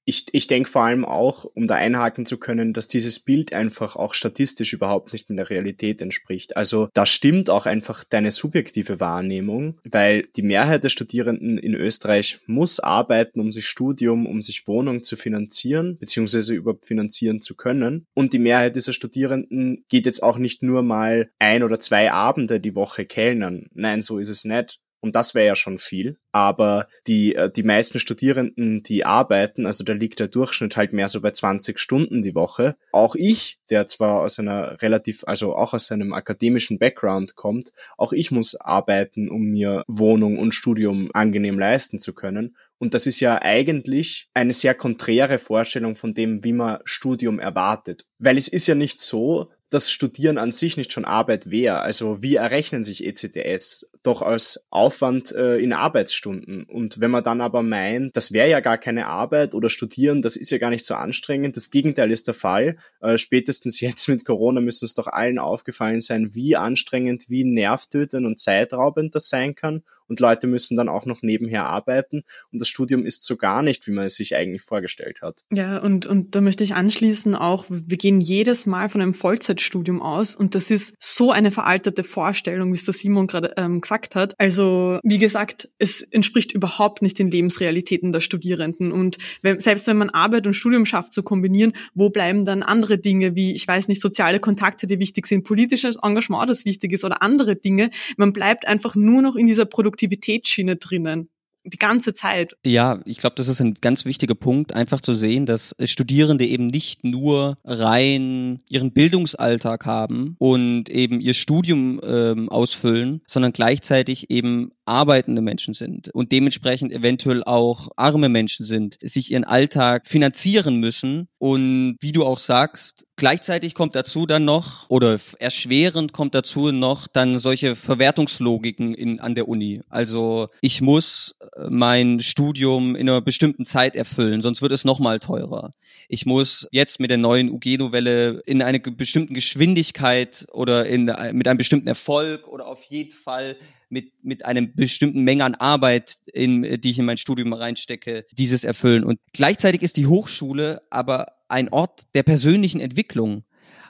ich, 0.05 0.27
ich 0.31 0.47
denke 0.47 0.69
vor 0.69 0.83
allem 0.83 1.03
auch, 1.03 1.45
um 1.45 1.65
da 1.65 1.75
einhaken 1.75 2.25
zu 2.25 2.37
können, 2.37 2.73
dass 2.73 2.87
dieses 2.87 3.19
Bild 3.19 3.53
einfach 3.53 3.95
auch 3.95 4.13
statistisch 4.13 4.73
überhaupt 4.73 5.11
nicht 5.13 5.29
in 5.29 5.37
der 5.37 5.49
Realität 5.49 6.01
entspricht. 6.01 6.55
Also 6.55 6.89
da 6.93 7.05
stimmt 7.05 7.49
auch 7.49 7.65
einfach 7.65 8.03
deine 8.03 8.31
subjektive 8.31 8.99
Wahrnehmung, 8.99 9.79
weil 9.83 10.21
die 10.35 10.43
Mehrheit 10.43 10.83
der 10.83 10.89
Studierenden 10.89 11.57
in 11.57 11.73
Österreich 11.73 12.39
muss 12.45 12.79
arbeiten, 12.79 13.39
um 13.39 13.51
sich 13.51 13.67
Studium, 13.67 14.27
um 14.27 14.41
sich 14.41 14.67
Wohnung 14.67 15.03
zu 15.03 15.15
finanzieren, 15.15 15.97
beziehungsweise 15.97 16.53
überhaupt 16.53 16.85
finanzieren 16.85 17.41
zu 17.41 17.55
können. 17.55 18.05
Und 18.13 18.33
die 18.33 18.39
Mehrheit 18.39 18.75
dieser 18.75 18.93
Studierenden 18.93 19.85
geht 19.89 20.05
jetzt 20.05 20.21
auch 20.21 20.37
nicht 20.37 20.61
nur 20.61 20.83
mal 20.83 21.29
ein 21.39 21.63
oder 21.63 21.79
zwei 21.79 22.11
Abende 22.11 22.59
die 22.59 22.75
Woche 22.75 23.05
kellnern. 23.05 23.67
Nein, 23.73 24.01
so 24.01 24.19
ist 24.19 24.29
es 24.29 24.45
nicht. 24.45 24.79
Und 25.05 25.15
das 25.15 25.35
wäre 25.35 25.45
ja 25.45 25.55
schon 25.55 25.77
viel. 25.77 26.17
Aber 26.31 26.87
die, 27.05 27.35
äh, 27.35 27.51
die 27.51 27.61
meisten 27.61 27.99
Studierenden, 27.99 28.81
die 28.81 29.05
arbeiten, 29.05 29.67
also 29.67 29.83
da 29.83 29.93
liegt 29.93 30.19
der 30.19 30.29
Durchschnitt 30.29 30.77
halt 30.77 30.93
mehr 30.93 31.07
so 31.07 31.21
bei 31.21 31.29
20 31.29 31.77
Stunden 31.77 32.24
die 32.24 32.33
Woche. 32.33 32.75
Auch 32.91 33.13
ich, 33.13 33.59
der 33.69 33.85
zwar 33.85 34.21
aus 34.21 34.39
einer 34.39 34.81
relativ, 34.81 35.24
also 35.27 35.55
auch 35.55 35.75
aus 35.75 35.91
einem 35.91 36.12
akademischen 36.12 36.79
Background 36.79 37.35
kommt, 37.35 37.69
auch 38.00 38.13
ich 38.13 38.31
muss 38.31 38.55
arbeiten, 38.55 39.29
um 39.29 39.43
mir 39.43 39.83
Wohnung 39.88 40.39
und 40.39 40.55
Studium 40.55 41.12
angenehm 41.13 41.59
leisten 41.59 42.00
zu 42.00 42.15
können. 42.15 42.55
Und 42.79 42.95
das 42.95 43.05
ist 43.05 43.19
ja 43.19 43.39
eigentlich 43.39 44.27
eine 44.33 44.53
sehr 44.53 44.74
konträre 44.74 45.38
Vorstellung 45.38 45.95
von 45.95 46.15
dem, 46.15 46.43
wie 46.43 46.53
man 46.53 46.79
Studium 46.83 47.38
erwartet. 47.38 48.07
Weil 48.17 48.38
es 48.38 48.47
ist 48.47 48.65
ja 48.65 48.74
nicht 48.74 49.00
so, 49.00 49.51
dass 49.69 49.91
Studieren 49.91 50.38
an 50.38 50.51
sich 50.51 50.77
nicht 50.77 50.91
schon 50.91 51.05
Arbeit 51.05 51.51
wäre. 51.51 51.81
Also 51.81 52.21
wie 52.21 52.35
errechnen 52.35 52.83
sich 52.83 53.05
ECTS? 53.05 53.91
Doch 54.05 54.21
als 54.21 54.67
Aufwand 54.69 55.31
äh, 55.31 55.57
in 55.57 55.74
Arbeitsstunden. 55.74 56.63
Und 56.63 57.01
wenn 57.01 57.09
man 57.09 57.24
dann 57.24 57.41
aber 57.41 57.63
meint, 57.63 58.15
das 58.15 58.31
wäre 58.31 58.50
ja 58.50 58.59
gar 58.59 58.77
keine 58.77 59.07
Arbeit 59.07 59.55
oder 59.55 59.71
Studieren, 59.71 60.21
das 60.21 60.35
ist 60.35 60.51
ja 60.51 60.59
gar 60.59 60.69
nicht 60.69 60.85
so 60.85 60.93
anstrengend, 60.93 61.57
das 61.57 61.71
Gegenteil 61.71 62.12
ist 62.12 62.27
der 62.27 62.35
Fall. 62.35 62.77
Äh, 63.01 63.17
spätestens 63.17 63.79
jetzt 63.81 64.07
mit 64.07 64.24
Corona 64.24 64.62
müssen 64.62 64.85
es 64.85 64.93
doch 64.93 65.07
allen 65.07 65.39
aufgefallen 65.39 66.01
sein, 66.01 66.29
wie 66.33 66.55
anstrengend, 66.55 67.25
wie 67.29 67.43
nervtötend 67.43 68.25
und 68.25 68.39
zeitraubend 68.39 69.15
das 69.15 69.27
sein 69.29 69.55
kann. 69.55 69.81
Und 70.07 70.19
Leute 70.19 70.47
müssen 70.47 70.77
dann 70.77 70.89
auch 70.89 71.05
noch 71.05 71.21
nebenher 71.21 71.65
arbeiten. 71.65 72.24
Und 72.51 72.62
das 72.62 72.67
Studium 72.67 73.05
ist 73.05 73.24
so 73.24 73.38
gar 73.38 73.63
nicht, 73.63 73.88
wie 73.88 73.91
man 73.91 74.05
es 74.05 74.15
sich 74.15 74.35
eigentlich 74.35 74.62
vorgestellt 74.62 75.21
hat. 75.21 75.41
Ja, 75.51 75.79
und, 75.79 76.05
und 76.05 76.35
da 76.35 76.41
möchte 76.41 76.63
ich 76.63 76.75
anschließen 76.75 77.35
auch, 77.35 77.65
wir 77.69 77.97
gehen 77.97 78.21
jedes 78.21 78.65
Mal 78.65 78.89
von 78.89 79.01
einem 79.01 79.13
Vollzeitstudium 79.13 80.01
aus. 80.01 80.35
Und 80.35 80.55
das 80.55 80.69
ist 80.69 80.93
so 81.00 81.31
eine 81.31 81.51
veraltete 81.51 82.03
Vorstellung, 82.03 82.71
wie 82.71 82.77
es 82.77 82.85
der 82.85 82.93
Simon 82.93 83.27
gerade 83.27 83.53
ähm, 83.57 83.81
gesagt 83.81 83.94
hat. 84.15 84.33
Also, 84.37 84.99
wie 85.03 85.17
gesagt, 85.17 85.69
es 85.79 86.01
entspricht 86.01 86.51
überhaupt 86.51 87.01
nicht 87.01 87.17
den 87.19 87.31
Lebensrealitäten 87.31 88.11
der 88.11 88.19
Studierenden. 88.19 88.91
Und 88.91 89.17
wenn, 89.41 89.59
selbst 89.59 89.87
wenn 89.87 89.97
man 89.97 90.09
Arbeit 90.09 90.47
und 90.47 90.53
Studium 90.53 90.85
schafft 90.85 91.13
zu 91.13 91.23
kombinieren, 91.23 91.73
wo 91.93 92.09
bleiben 92.09 92.45
dann 92.45 92.63
andere 92.63 92.97
Dinge 92.97 93.35
wie, 93.35 93.53
ich 93.53 93.67
weiß 93.67 93.87
nicht, 93.87 94.01
soziale 94.01 94.39
Kontakte, 94.39 94.87
die 94.87 94.99
wichtig 94.99 95.27
sind, 95.27 95.43
politisches 95.43 95.97
Engagement, 96.01 96.49
das 96.49 96.65
wichtig 96.65 96.91
ist 96.91 97.05
oder 97.05 97.21
andere 97.21 97.55
Dinge. 97.55 97.89
Man 98.17 98.33
bleibt 98.33 98.67
einfach 98.67 98.95
nur 98.95 99.21
noch 99.21 99.35
in 99.35 99.47
dieser 99.47 99.65
Produktivitätsschiene 99.65 100.75
drinnen. 100.75 101.29
Die 101.65 101.77
ganze 101.77 102.13
Zeit. 102.13 102.55
Ja, 102.65 103.00
ich 103.05 103.17
glaube, 103.17 103.36
das 103.36 103.48
ist 103.48 103.60
ein 103.60 103.74
ganz 103.75 104.05
wichtiger 104.05 104.36
Punkt, 104.36 104.74
einfach 104.74 105.01
zu 105.01 105.13
sehen, 105.13 105.45
dass 105.45 105.75
Studierende 105.84 106.45
eben 106.45 106.67
nicht 106.67 107.03
nur 107.03 107.57
rein 107.63 108.60
ihren 108.69 108.91
Bildungsalltag 108.91 109.86
haben 109.86 110.36
und 110.39 110.89
eben 110.89 111.19
ihr 111.19 111.34
Studium 111.34 112.00
ähm, 112.03 112.50
ausfüllen, 112.50 113.22
sondern 113.27 113.51
gleichzeitig 113.51 114.29
eben 114.29 114.72
arbeitende 114.86 115.41
Menschen 115.41 115.74
sind 115.74 116.10
und 116.10 116.31
dementsprechend 116.31 116.93
eventuell 116.93 117.43
auch 117.43 117.89
arme 117.95 118.29
Menschen 118.29 118.65
sind, 118.65 118.98
sich 119.01 119.31
ihren 119.31 119.43
Alltag 119.43 120.07
finanzieren 120.07 120.77
müssen 120.77 121.27
und 121.39 121.98
wie 122.01 122.12
du 122.12 122.24
auch 122.24 122.38
sagst, 122.38 123.05
gleichzeitig 123.15 123.74
kommt 123.74 123.95
dazu 123.95 124.25
dann 124.25 124.45
noch 124.45 124.89
oder 124.89 125.17
erschwerend 125.39 126.13
kommt 126.13 126.36
dazu 126.36 126.72
noch 126.72 127.07
dann 127.07 127.39
solche 127.39 127.75
Verwertungslogiken 127.75 128.93
in, 128.93 129.19
an 129.19 129.36
der 129.36 129.48
Uni. 129.48 129.81
Also 129.89 130.50
ich 130.62 130.81
muss 130.81 131.36
mein 131.69 132.19
Studium 132.19 132.95
in 132.95 133.09
einer 133.09 133.21
bestimmten 133.21 133.65
Zeit 133.65 133.95
erfüllen, 133.95 134.41
sonst 134.41 134.62
wird 134.62 134.71
es 134.71 134.83
nochmal 134.83 135.19
teurer. 135.19 135.71
Ich 136.09 136.25
muss 136.25 136.67
jetzt 136.71 137.00
mit 137.00 137.09
der 137.09 137.17
neuen 137.17 137.50
UG-Novelle 137.50 138.41
in 138.45 138.62
einer 138.62 138.79
bestimmten 138.79 139.33
Geschwindigkeit 139.33 140.45
oder 140.51 140.85
in, 140.85 141.05
mit 141.33 141.47
einem 141.47 141.57
bestimmten 141.57 141.88
Erfolg 141.88 142.47
oder 142.47 142.67
auf 142.67 142.83
jeden 142.83 143.12
Fall 143.12 143.57
mit, 143.89 144.12
mit 144.24 144.43
einem 144.43 144.74
bestimmten 144.75 145.21
Menge 145.24 145.45
an 145.45 145.55
Arbeit, 145.55 146.17
in, 146.33 146.81
die 146.81 146.89
ich 146.89 147.00
in 147.00 147.05
mein 147.05 147.17
Studium 147.17 147.53
reinstecke, 147.53 148.25
dieses 148.31 148.63
erfüllen. 148.63 149.03
Und 149.03 149.19
gleichzeitig 149.33 149.81
ist 149.81 149.97
die 149.97 150.07
Hochschule 150.07 150.81
aber 150.89 151.27
ein 151.47 151.69
Ort 151.69 152.07
der 152.15 152.24
persönlichen 152.24 152.81
Entwicklung. 152.81 153.43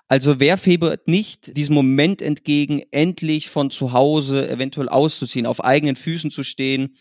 Also 0.08 0.40
wer 0.40 0.58
febert 0.58 1.08
nicht 1.08 1.58
diesem 1.58 1.74
Moment 1.74 2.22
entgegen, 2.22 2.84
endlich 2.92 3.50
von 3.50 3.72
zu 3.72 3.92
Hause 3.92 4.48
eventuell 4.48 4.88
auszuziehen, 4.88 5.48
auf 5.48 5.64
eigenen 5.64 5.96
Füßen 5.96 6.30
zu 6.30 6.44
stehen 6.44 6.96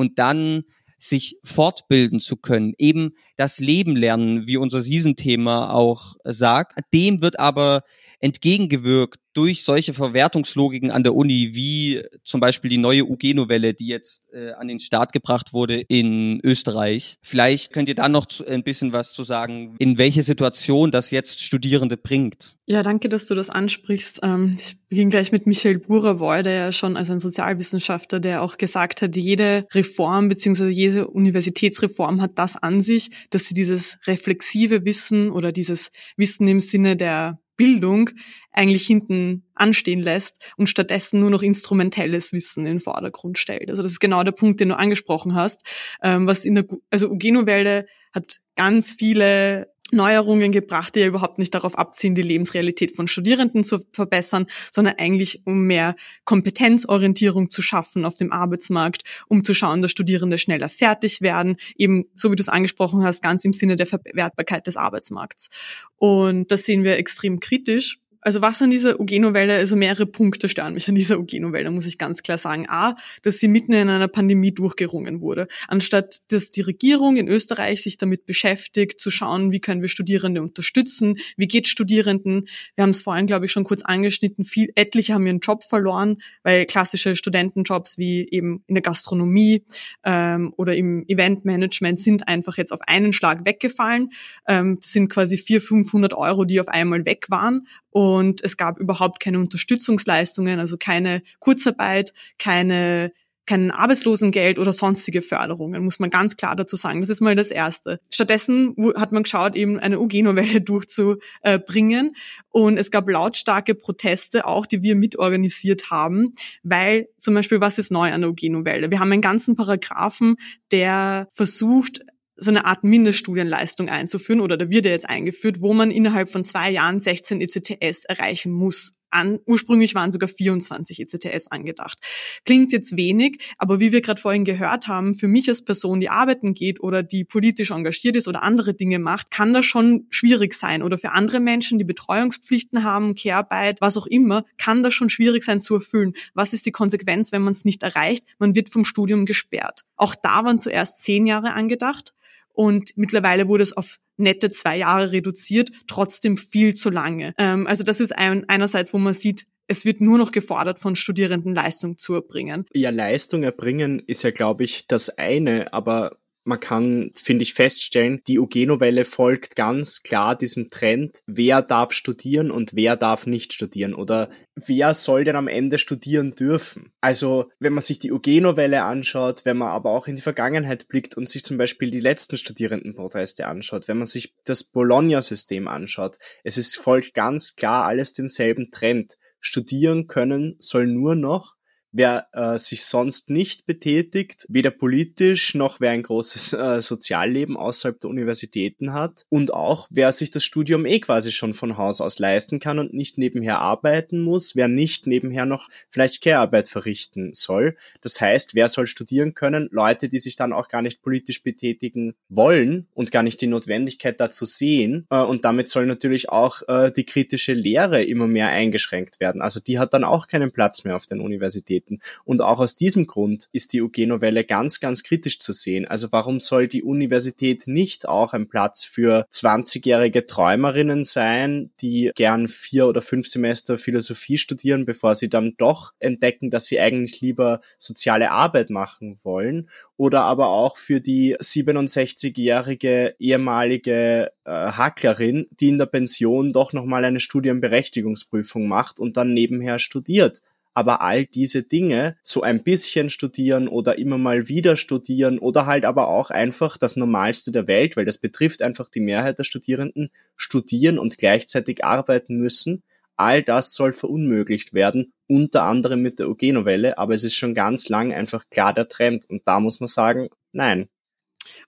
und 0.00 0.18
dann 0.18 0.64
sich 0.98 1.38
fortbilden 1.44 2.20
zu 2.20 2.36
können, 2.36 2.74
eben 2.78 3.12
das 3.36 3.58
Leben 3.58 3.96
lernen, 3.96 4.46
wie 4.46 4.56
unser 4.56 4.80
Season-Thema 4.80 5.72
auch 5.72 6.14
sagt. 6.24 6.78
Dem 6.92 7.20
wird 7.20 7.38
aber 7.38 7.82
entgegengewirkt 8.20 9.18
durch 9.32 9.64
solche 9.64 9.94
Verwertungslogiken 9.94 10.90
an 10.90 11.04
der 11.04 11.14
Uni, 11.14 11.50
wie 11.54 12.02
zum 12.24 12.40
Beispiel 12.40 12.68
die 12.68 12.78
neue 12.78 13.04
UG-Novelle, 13.04 13.74
die 13.74 13.86
jetzt 13.86 14.28
äh, 14.32 14.52
an 14.52 14.68
den 14.68 14.80
Start 14.80 15.12
gebracht 15.12 15.52
wurde 15.52 15.80
in 15.80 16.40
Österreich. 16.42 17.16
Vielleicht 17.22 17.72
könnt 17.72 17.88
ihr 17.88 17.94
da 17.94 18.08
noch 18.08 18.26
zu, 18.26 18.44
ein 18.44 18.64
bisschen 18.64 18.92
was 18.92 19.12
zu 19.12 19.22
sagen, 19.22 19.76
in 19.78 19.98
welche 19.98 20.22
Situation 20.22 20.90
das 20.90 21.10
jetzt 21.10 21.40
Studierende 21.40 21.96
bringt. 21.96 22.56
Ja, 22.66 22.82
danke, 22.82 23.08
dass 23.08 23.26
du 23.26 23.34
das 23.34 23.50
ansprichst. 23.50 24.20
Ähm, 24.22 24.56
ich 24.56 24.76
beginne 24.88 25.10
gleich 25.10 25.32
mit 25.32 25.46
Michael 25.46 25.78
Burawoy, 25.78 26.42
der 26.42 26.54
ja 26.54 26.72
schon 26.72 26.96
als 26.96 27.10
ein 27.10 27.18
Sozialwissenschaftler, 27.18 28.20
der 28.20 28.42
auch 28.42 28.58
gesagt 28.58 29.02
hat, 29.02 29.16
jede 29.16 29.66
Reform 29.72 30.28
beziehungsweise 30.28 30.70
jede 30.70 31.08
Universitätsreform 31.08 32.20
hat 32.20 32.32
das 32.38 32.56
an 32.56 32.80
sich, 32.80 33.10
dass 33.30 33.46
sie 33.46 33.54
dieses 33.54 33.98
reflexive 34.06 34.84
Wissen 34.84 35.30
oder 35.30 35.52
dieses 35.52 35.90
Wissen 36.16 36.46
im 36.48 36.60
Sinne 36.60 36.96
der 36.96 37.40
Bildung 37.56 38.08
eigentlich 38.52 38.86
hinten 38.86 39.44
anstehen 39.54 40.00
lässt 40.00 40.54
und 40.56 40.68
stattdessen 40.68 41.20
nur 41.20 41.28
noch 41.28 41.42
instrumentelles 41.42 42.32
Wissen 42.32 42.60
in 42.60 42.72
den 42.72 42.80
Vordergrund 42.80 43.36
stellt. 43.36 43.68
Also 43.68 43.82
das 43.82 43.92
ist 43.92 44.00
genau 44.00 44.24
der 44.24 44.32
Punkt, 44.32 44.60
den 44.60 44.70
du 44.70 44.78
angesprochen 44.78 45.34
hast. 45.34 45.60
Ähm, 46.02 46.26
was 46.26 46.46
in 46.46 46.54
der, 46.54 46.64
also 46.88 47.10
Ugeno-Welle 47.10 47.84
hat 48.14 48.38
ganz 48.56 48.92
viele 48.92 49.69
Neuerungen 49.92 50.52
gebracht, 50.52 50.94
die 50.94 51.00
ja 51.00 51.06
überhaupt 51.06 51.38
nicht 51.38 51.54
darauf 51.54 51.78
abziehen, 51.78 52.14
die 52.14 52.22
Lebensrealität 52.22 52.96
von 52.96 53.08
Studierenden 53.08 53.64
zu 53.64 53.80
verbessern, 53.92 54.46
sondern 54.70 54.94
eigentlich 54.98 55.42
um 55.46 55.66
mehr 55.66 55.96
Kompetenzorientierung 56.24 57.50
zu 57.50 57.62
schaffen 57.62 58.04
auf 58.04 58.16
dem 58.16 58.32
Arbeitsmarkt, 58.32 59.02
um 59.28 59.44
zu 59.44 59.54
schauen, 59.54 59.82
dass 59.82 59.90
Studierende 59.90 60.38
schneller 60.38 60.68
fertig 60.68 61.20
werden, 61.20 61.56
eben 61.76 62.04
so 62.14 62.30
wie 62.30 62.36
du 62.36 62.42
es 62.42 62.48
angesprochen 62.48 63.02
hast, 63.04 63.22
ganz 63.22 63.44
im 63.44 63.52
Sinne 63.52 63.76
der 63.76 63.86
Verwertbarkeit 63.86 64.66
des 64.66 64.76
Arbeitsmarkts. 64.76 65.48
Und 65.96 66.50
das 66.50 66.64
sehen 66.64 66.84
wir 66.84 66.96
extrem 66.96 67.40
kritisch 67.40 67.98
also 68.20 68.42
was 68.42 68.60
an 68.60 68.70
dieser 68.70 69.00
UG-Novelle, 69.00 69.56
also 69.56 69.76
mehrere 69.76 70.06
Punkte 70.06 70.48
stören 70.48 70.74
mich 70.74 70.88
an 70.88 70.94
dieser 70.94 71.18
UG-Novelle, 71.18 71.70
muss 71.70 71.86
ich 71.86 71.98
ganz 71.98 72.22
klar 72.22 72.38
sagen. 72.38 72.66
A, 72.68 72.94
dass 73.22 73.38
sie 73.38 73.48
mitten 73.48 73.72
in 73.72 73.88
einer 73.88 74.08
Pandemie 74.08 74.52
durchgerungen 74.52 75.20
wurde. 75.20 75.46
Anstatt 75.68 76.20
dass 76.28 76.50
die 76.50 76.60
Regierung 76.60 77.16
in 77.16 77.28
Österreich 77.28 77.82
sich 77.82 77.96
damit 77.98 78.26
beschäftigt, 78.26 79.00
zu 79.00 79.10
schauen, 79.10 79.52
wie 79.52 79.60
können 79.60 79.80
wir 79.80 79.88
Studierende 79.88 80.42
unterstützen, 80.42 81.18
wie 81.36 81.48
geht 81.48 81.66
Studierenden. 81.66 82.48
Wir 82.74 82.82
haben 82.82 82.90
es 82.90 83.00
vorhin, 83.00 83.26
glaube 83.26 83.46
ich, 83.46 83.52
schon 83.52 83.64
kurz 83.64 83.82
angeschnitten. 83.82 84.44
Viel, 84.44 84.70
etliche 84.74 85.14
haben 85.14 85.26
ihren 85.26 85.40
Job 85.40 85.64
verloren, 85.64 86.18
weil 86.42 86.66
klassische 86.66 87.16
Studentenjobs 87.16 87.98
wie 87.98 88.28
eben 88.30 88.62
in 88.66 88.74
der 88.74 88.82
Gastronomie 88.82 89.64
ähm, 90.04 90.52
oder 90.56 90.76
im 90.76 91.04
Eventmanagement 91.08 92.00
sind 92.00 92.28
einfach 92.28 92.56
jetzt 92.56 92.72
auf 92.72 92.80
einen 92.86 93.12
Schlag 93.12 93.46
weggefallen. 93.46 94.10
Ähm, 94.46 94.78
das 94.80 94.92
sind 94.92 95.08
quasi 95.08 95.38
400, 95.38 95.60
500 95.68 96.14
Euro, 96.14 96.44
die 96.44 96.60
auf 96.60 96.68
einmal 96.68 97.04
weg 97.04 97.26
waren. 97.28 97.66
Und 97.90 98.42
es 98.42 98.56
gab 98.56 98.78
überhaupt 98.78 99.20
keine 99.20 99.38
Unterstützungsleistungen, 99.38 100.60
also 100.60 100.76
keine 100.78 101.22
Kurzarbeit, 101.38 102.12
keine 102.38 103.12
kein 103.50 103.72
Arbeitslosengeld 103.72 104.60
oder 104.60 104.72
sonstige 104.72 105.22
Förderungen, 105.22 105.82
muss 105.82 105.98
man 105.98 106.08
ganz 106.08 106.36
klar 106.36 106.54
dazu 106.54 106.76
sagen. 106.76 107.00
Das 107.00 107.10
ist 107.10 107.20
mal 107.20 107.34
das 107.34 107.50
Erste. 107.50 107.98
Stattdessen 108.08 108.76
hat 108.94 109.10
man 109.10 109.24
geschaut, 109.24 109.56
eben 109.56 109.80
eine 109.80 109.98
UG-Novelle 109.98 110.60
durchzubringen. 110.60 112.14
Und 112.50 112.78
es 112.78 112.92
gab 112.92 113.08
lautstarke 113.08 113.74
Proteste 113.74 114.46
auch, 114.46 114.66
die 114.66 114.84
wir 114.84 114.94
mitorganisiert 114.94 115.90
haben, 115.90 116.32
weil 116.62 117.08
zum 117.18 117.34
Beispiel, 117.34 117.60
was 117.60 117.78
ist 117.78 117.90
neu 117.90 118.12
an 118.12 118.20
der 118.20 118.30
UG-Novelle? 118.30 118.92
Wir 118.92 119.00
haben 119.00 119.10
einen 119.10 119.20
ganzen 119.20 119.56
Paragraphen, 119.56 120.36
der 120.70 121.26
versucht, 121.32 122.02
so 122.40 122.50
eine 122.50 122.64
Art 122.64 122.84
Mindeststudienleistung 122.84 123.88
einzuführen 123.88 124.40
oder 124.40 124.56
da 124.56 124.70
wird 124.70 124.86
ja 124.86 124.92
jetzt 124.92 125.08
eingeführt, 125.08 125.60
wo 125.60 125.74
man 125.74 125.90
innerhalb 125.90 126.30
von 126.30 126.44
zwei 126.44 126.70
Jahren 126.70 127.00
16 127.00 127.40
ECTS 127.40 128.06
erreichen 128.06 128.50
muss. 128.50 128.92
An, 129.12 129.40
ursprünglich 129.44 129.96
waren 129.96 130.12
sogar 130.12 130.28
24 130.28 131.00
ECTS 131.00 131.48
angedacht. 131.48 131.98
Klingt 132.44 132.70
jetzt 132.70 132.96
wenig, 132.96 133.40
aber 133.58 133.80
wie 133.80 133.90
wir 133.90 134.02
gerade 134.02 134.20
vorhin 134.20 134.44
gehört 134.44 134.86
haben, 134.86 135.14
für 135.14 135.26
mich 135.26 135.48
als 135.48 135.64
Person, 135.64 135.98
die 135.98 136.08
arbeiten 136.08 136.54
geht 136.54 136.80
oder 136.80 137.02
die 137.02 137.24
politisch 137.24 137.72
engagiert 137.72 138.14
ist 138.14 138.28
oder 138.28 138.44
andere 138.44 138.72
Dinge 138.72 139.00
macht, 139.00 139.32
kann 139.32 139.52
das 139.52 139.66
schon 139.66 140.06
schwierig 140.10 140.54
sein. 140.54 140.80
Oder 140.82 140.96
für 140.96 141.10
andere 141.10 141.40
Menschen, 141.40 141.78
die 141.78 141.84
Betreuungspflichten 141.84 142.84
haben, 142.84 143.16
Care-Arbeit, 143.16 143.80
was 143.80 143.96
auch 143.96 144.06
immer, 144.06 144.44
kann 144.58 144.84
das 144.84 144.94
schon 144.94 145.10
schwierig 145.10 145.42
sein 145.42 145.60
zu 145.60 145.74
erfüllen. 145.74 146.12
Was 146.34 146.52
ist 146.52 146.64
die 146.66 146.72
Konsequenz, 146.72 147.32
wenn 147.32 147.42
man 147.42 147.52
es 147.52 147.64
nicht 147.64 147.82
erreicht? 147.82 148.24
Man 148.38 148.54
wird 148.54 148.68
vom 148.70 148.84
Studium 148.84 149.26
gesperrt. 149.26 149.82
Auch 149.96 150.14
da 150.14 150.44
waren 150.44 150.60
zuerst 150.60 151.02
zehn 151.02 151.26
Jahre 151.26 151.52
angedacht 151.52 152.14
und 152.52 152.92
mittlerweile 152.96 153.48
wurde 153.48 153.62
es 153.62 153.76
auf 153.76 153.98
nette 154.16 154.50
zwei 154.50 154.78
Jahre 154.78 155.12
reduziert, 155.12 155.70
trotzdem 155.86 156.36
viel 156.36 156.74
zu 156.74 156.90
lange. 156.90 157.34
Ähm, 157.38 157.66
also 157.66 157.84
das 157.84 158.00
ist 158.00 158.16
ein, 158.16 158.48
einerseits, 158.48 158.92
wo 158.92 158.98
man 158.98 159.14
sieht, 159.14 159.46
es 159.66 159.84
wird 159.84 160.00
nur 160.00 160.18
noch 160.18 160.32
gefordert, 160.32 160.80
von 160.80 160.96
Studierenden 160.96 161.54
Leistung 161.54 161.96
zu 161.96 162.14
erbringen. 162.14 162.66
Ja, 162.74 162.90
Leistung 162.90 163.44
erbringen 163.44 164.02
ist 164.04 164.24
ja, 164.24 164.32
glaube 164.32 164.64
ich, 164.64 164.88
das 164.88 165.16
eine, 165.16 165.72
aber 165.72 166.18
man 166.50 166.60
kann, 166.60 167.12
finde 167.14 167.44
ich, 167.44 167.54
feststellen, 167.54 168.20
die 168.26 168.38
UG-Novelle 168.38 169.04
folgt 169.04 169.56
ganz 169.56 170.02
klar 170.02 170.36
diesem 170.36 170.68
Trend, 170.68 171.22
wer 171.26 171.62
darf 171.62 171.92
studieren 171.92 172.50
und 172.50 172.74
wer 172.74 172.96
darf 172.96 173.26
nicht 173.26 173.54
studieren 173.54 173.94
oder 173.94 174.28
wer 174.54 174.92
soll 174.92 175.24
denn 175.24 175.36
am 175.36 175.48
Ende 175.48 175.78
studieren 175.78 176.34
dürfen. 176.34 176.92
Also, 177.00 177.50
wenn 177.58 177.72
man 177.72 177.82
sich 177.82 177.98
die 177.98 178.12
UG-Novelle 178.12 178.82
anschaut, 178.82 179.46
wenn 179.46 179.56
man 179.56 179.68
aber 179.68 179.90
auch 179.90 180.06
in 180.06 180.16
die 180.16 180.22
Vergangenheit 180.22 180.88
blickt 180.88 181.16
und 181.16 181.28
sich 181.28 181.42
zum 181.42 181.56
Beispiel 181.56 181.90
die 181.90 182.00
letzten 182.00 182.36
Studierendenproteste 182.36 183.46
anschaut, 183.46 183.88
wenn 183.88 183.96
man 183.96 184.06
sich 184.06 184.34
das 184.44 184.64
Bologna-System 184.64 185.68
anschaut, 185.68 186.18
es 186.44 186.58
ist, 186.58 186.76
folgt 186.76 187.14
ganz 187.14 187.54
klar 187.54 187.86
alles 187.86 188.12
demselben 188.12 188.70
Trend. 188.70 189.14
Studieren 189.40 190.06
können 190.06 190.56
soll 190.58 190.86
nur 190.86 191.14
noch 191.14 191.54
wer 191.92 192.26
äh, 192.32 192.58
sich 192.58 192.84
sonst 192.84 193.30
nicht 193.30 193.66
betätigt, 193.66 194.46
weder 194.48 194.70
politisch 194.70 195.54
noch 195.54 195.80
wer 195.80 195.90
ein 195.90 196.02
großes 196.02 196.52
äh, 196.52 196.80
Sozialleben 196.80 197.56
außerhalb 197.56 197.98
der 198.00 198.10
Universitäten 198.10 198.92
hat 198.92 199.24
und 199.28 199.52
auch 199.52 199.88
wer 199.90 200.12
sich 200.12 200.30
das 200.30 200.44
Studium 200.44 200.86
eh 200.86 201.00
quasi 201.00 201.30
schon 201.32 201.54
von 201.54 201.76
Haus 201.76 202.00
aus 202.00 202.18
leisten 202.18 202.60
kann 202.60 202.78
und 202.78 202.94
nicht 202.94 203.18
nebenher 203.18 203.58
arbeiten 203.58 204.22
muss, 204.22 204.56
wer 204.56 204.68
nicht 204.68 205.06
nebenher 205.06 205.46
noch 205.46 205.68
vielleicht 205.88 206.22
Care-Arbeit 206.22 206.68
verrichten 206.68 207.30
soll. 207.32 207.76
Das 208.00 208.20
heißt, 208.20 208.54
wer 208.54 208.68
soll 208.68 208.86
studieren 208.86 209.34
können? 209.34 209.68
Leute, 209.70 210.08
die 210.08 210.18
sich 210.18 210.36
dann 210.36 210.52
auch 210.52 210.68
gar 210.68 210.82
nicht 210.82 211.02
politisch 211.02 211.42
betätigen 211.42 212.14
wollen 212.28 212.88
und 212.94 213.10
gar 213.12 213.22
nicht 213.22 213.40
die 213.40 213.46
Notwendigkeit 213.46 214.20
dazu 214.20 214.44
sehen. 214.44 215.06
Äh, 215.10 215.20
und 215.20 215.44
damit 215.44 215.68
soll 215.68 215.86
natürlich 215.86 216.28
auch 216.28 216.62
äh, 216.68 216.90
die 216.90 217.04
kritische 217.04 217.52
Lehre 217.52 218.02
immer 218.02 218.26
mehr 218.26 218.48
eingeschränkt 218.48 219.20
werden. 219.20 219.42
Also 219.42 219.60
die 219.60 219.78
hat 219.78 219.94
dann 219.94 220.04
auch 220.04 220.26
keinen 220.26 220.52
Platz 220.52 220.84
mehr 220.84 220.96
auf 220.96 221.06
den 221.06 221.20
Universitäten 221.20 221.79
Universitäten. 221.80 221.98
Und 222.24 222.42
auch 222.42 222.60
aus 222.60 222.74
diesem 222.74 223.06
Grund 223.06 223.48
ist 223.52 223.72
die 223.72 223.80
UG-Novelle 223.80 224.44
ganz, 224.44 224.80
ganz 224.80 225.02
kritisch 225.02 225.38
zu 225.38 225.52
sehen. 225.52 225.86
Also 225.86 226.12
warum 226.12 226.40
soll 226.40 226.68
die 226.68 226.82
Universität 226.82 227.66
nicht 227.66 228.08
auch 228.08 228.32
ein 228.32 228.48
Platz 228.48 228.84
für 228.84 229.26
20-jährige 229.32 230.26
Träumerinnen 230.26 231.04
sein, 231.04 231.70
die 231.80 232.10
gern 232.14 232.48
vier 232.48 232.86
oder 232.86 233.02
fünf 233.02 233.28
Semester 233.28 233.78
Philosophie 233.78 234.38
studieren, 234.38 234.84
bevor 234.84 235.14
sie 235.14 235.28
dann 235.28 235.54
doch 235.58 235.92
entdecken, 235.98 236.50
dass 236.50 236.66
sie 236.66 236.80
eigentlich 236.80 237.20
lieber 237.20 237.60
soziale 237.78 238.30
Arbeit 238.30 238.70
machen 238.70 239.18
wollen? 239.22 239.68
Oder 239.96 240.22
aber 240.22 240.48
auch 240.48 240.76
für 240.76 241.00
die 241.00 241.36
67-jährige 241.36 243.16
ehemalige 243.18 244.32
äh, 244.44 244.50
Hacklerin, 244.50 245.46
die 245.60 245.68
in 245.68 245.78
der 245.78 245.86
Pension 245.86 246.52
doch 246.52 246.72
nochmal 246.72 247.04
eine 247.04 247.20
Studienberechtigungsprüfung 247.20 248.66
macht 248.66 248.98
und 248.98 249.16
dann 249.16 249.34
nebenher 249.34 249.78
studiert. 249.78 250.42
Aber 250.74 251.02
all 251.02 251.26
diese 251.26 251.62
Dinge, 251.62 252.16
so 252.22 252.42
ein 252.42 252.62
bisschen 252.62 253.10
studieren 253.10 253.68
oder 253.68 253.98
immer 253.98 254.18
mal 254.18 254.48
wieder 254.48 254.76
studieren 254.76 255.38
oder 255.38 255.66
halt 255.66 255.84
aber 255.84 256.08
auch 256.08 256.30
einfach 256.30 256.76
das 256.76 256.96
Normalste 256.96 257.52
der 257.52 257.66
Welt, 257.66 257.96
weil 257.96 258.04
das 258.04 258.18
betrifft 258.18 258.62
einfach 258.62 258.88
die 258.88 259.00
Mehrheit 259.00 259.38
der 259.38 259.44
Studierenden, 259.44 260.10
studieren 260.36 260.98
und 260.98 261.18
gleichzeitig 261.18 261.84
arbeiten 261.84 262.36
müssen, 262.36 262.82
all 263.16 263.42
das 263.42 263.74
soll 263.74 263.92
verunmöglicht 263.92 264.72
werden, 264.72 265.12
unter 265.26 265.64
anderem 265.64 266.00
mit 266.00 266.18
der 266.18 266.30
UG-Novelle, 266.30 266.96
aber 266.96 267.12
es 267.14 267.22
ist 267.22 267.34
schon 267.34 267.54
ganz 267.54 267.88
lang 267.88 268.12
einfach 268.12 268.48
klar 268.50 268.72
der 268.72 268.88
Trend. 268.88 269.26
Und 269.28 269.42
da 269.44 269.60
muss 269.60 269.78
man 269.78 269.88
sagen, 269.88 270.30
nein, 270.52 270.88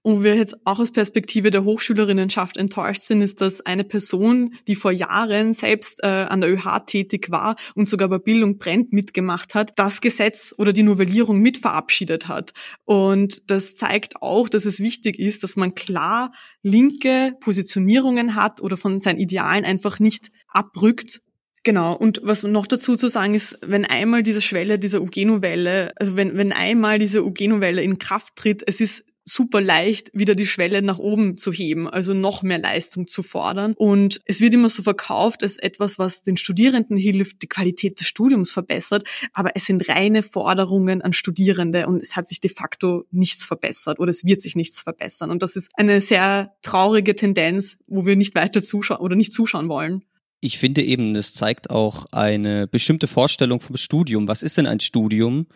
und 0.02 0.22
wir 0.22 0.34
jetzt 0.34 0.66
auch 0.66 0.78
aus 0.80 0.92
Perspektive 0.92 1.50
der 1.50 1.64
Hochschülerinnenschaft 1.64 2.56
enttäuscht 2.56 3.02
sind, 3.02 3.22
ist, 3.22 3.40
dass 3.40 3.64
eine 3.64 3.84
Person, 3.84 4.54
die 4.66 4.74
vor 4.74 4.92
Jahren 4.92 5.54
selbst 5.54 6.02
äh, 6.02 6.06
an 6.06 6.40
der 6.40 6.50
ÖH 6.50 6.80
tätig 6.86 7.30
war 7.30 7.56
und 7.74 7.88
sogar 7.88 8.08
bei 8.08 8.18
Bildung 8.18 8.58
brennt 8.58 8.92
mitgemacht 8.92 9.54
hat, 9.54 9.72
das 9.76 10.00
Gesetz 10.00 10.54
oder 10.58 10.72
die 10.72 10.82
Novellierung 10.82 11.38
mit 11.38 11.58
verabschiedet 11.58 12.28
hat. 12.28 12.52
Und 12.84 13.50
das 13.50 13.76
zeigt 13.76 14.22
auch, 14.22 14.48
dass 14.48 14.64
es 14.64 14.80
wichtig 14.80 15.18
ist, 15.18 15.42
dass 15.42 15.56
man 15.56 15.74
klar 15.74 16.32
linke 16.62 17.32
Positionierungen 17.40 18.34
hat 18.34 18.60
oder 18.60 18.76
von 18.76 19.00
seinen 19.00 19.18
Idealen 19.18 19.64
einfach 19.64 19.98
nicht 19.98 20.30
abrückt, 20.48 21.20
Genau, 21.64 21.94
und 21.94 22.20
was 22.24 22.42
noch 22.42 22.66
dazu 22.66 22.96
zu 22.96 23.06
sagen 23.06 23.34
ist, 23.34 23.56
wenn 23.62 23.84
einmal 23.84 24.24
diese 24.24 24.40
Schwelle 24.40 24.80
dieser 24.80 25.00
UG-Novelle, 25.00 25.92
also 25.94 26.16
wenn, 26.16 26.36
wenn 26.36 26.52
einmal 26.52 26.98
diese 26.98 27.24
UG-Novelle 27.24 27.80
in 27.80 28.00
Kraft 28.00 28.34
tritt, 28.34 28.64
es 28.66 28.80
ist 28.80 29.04
super 29.24 29.60
leicht, 29.60 30.10
wieder 30.14 30.34
die 30.34 30.46
Schwelle 30.46 30.82
nach 30.82 30.98
oben 30.98 31.36
zu 31.36 31.52
heben, 31.52 31.88
also 31.88 32.14
noch 32.14 32.42
mehr 32.42 32.58
Leistung 32.58 33.06
zu 33.06 33.22
fordern. 33.22 33.74
Und 33.76 34.20
es 34.24 34.40
wird 34.40 34.54
immer 34.54 34.68
so 34.68 34.82
verkauft 34.82 35.42
als 35.42 35.58
etwas, 35.58 35.98
was 35.98 36.22
den 36.22 36.36
Studierenden 36.36 36.96
hilft, 36.96 37.42
die 37.42 37.48
Qualität 37.48 38.00
des 38.00 38.06
Studiums 38.06 38.52
verbessert, 38.52 39.08
aber 39.32 39.52
es 39.54 39.66
sind 39.66 39.88
reine 39.88 40.22
Forderungen 40.22 41.02
an 41.02 41.12
Studierende 41.12 41.86
und 41.86 42.00
es 42.00 42.16
hat 42.16 42.28
sich 42.28 42.40
de 42.40 42.50
facto 42.50 43.04
nichts 43.10 43.44
verbessert 43.44 44.00
oder 44.00 44.10
es 44.10 44.24
wird 44.24 44.42
sich 44.42 44.56
nichts 44.56 44.80
verbessern. 44.80 45.30
Und 45.30 45.42
das 45.42 45.56
ist 45.56 45.70
eine 45.74 46.00
sehr 46.00 46.54
traurige 46.62 47.14
Tendenz, 47.14 47.78
wo 47.86 48.06
wir 48.06 48.16
nicht 48.16 48.34
weiter 48.34 48.62
zuschauen 48.62 49.00
oder 49.00 49.16
nicht 49.16 49.32
zuschauen 49.32 49.68
wollen. 49.68 50.02
Ich 50.40 50.58
finde 50.58 50.82
eben, 50.82 51.14
es 51.14 51.34
zeigt 51.34 51.70
auch 51.70 52.06
eine 52.10 52.66
bestimmte 52.66 53.06
Vorstellung 53.06 53.60
vom 53.60 53.76
Studium. 53.76 54.26
Was 54.26 54.42
ist 54.42 54.56
denn 54.56 54.66
ein 54.66 54.80
Studium? 54.80 55.46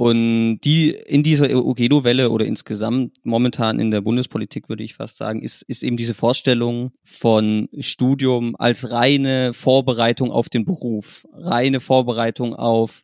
Und 0.00 0.60
die 0.60 0.92
in 0.92 1.22
dieser 1.22 1.54
Ugedo-Welle 1.54 2.30
oder 2.30 2.46
insgesamt 2.46 3.18
momentan 3.22 3.78
in 3.78 3.90
der 3.90 4.00
Bundespolitik, 4.00 4.70
würde 4.70 4.82
ich 4.82 4.94
fast 4.94 5.18
sagen, 5.18 5.42
ist, 5.42 5.60
ist 5.60 5.82
eben 5.82 5.98
diese 5.98 6.14
Vorstellung 6.14 6.92
von 7.04 7.68
Studium 7.78 8.56
als 8.58 8.92
reine 8.92 9.52
Vorbereitung 9.52 10.32
auf 10.32 10.48
den 10.48 10.64
Beruf, 10.64 11.26
reine 11.34 11.80
Vorbereitung 11.80 12.54
auf 12.54 13.02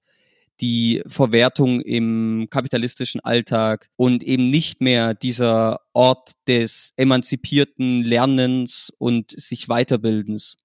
die 0.63 1.03
Verwertung 1.07 1.83
im 1.83 2.47
kapitalistischen 2.49 3.21
Alltag 3.21 3.91
und 3.97 4.23
eben 4.23 4.49
nicht 4.49 4.81
mehr 4.81 5.13
dieser 5.13 5.81
Ort 5.93 6.33
des 6.49 6.95
emanzipierten 6.97 8.05
Lernens 8.05 8.91
und 8.97 9.39
sich 9.39 9.67
Weiterbildens. 9.67 10.57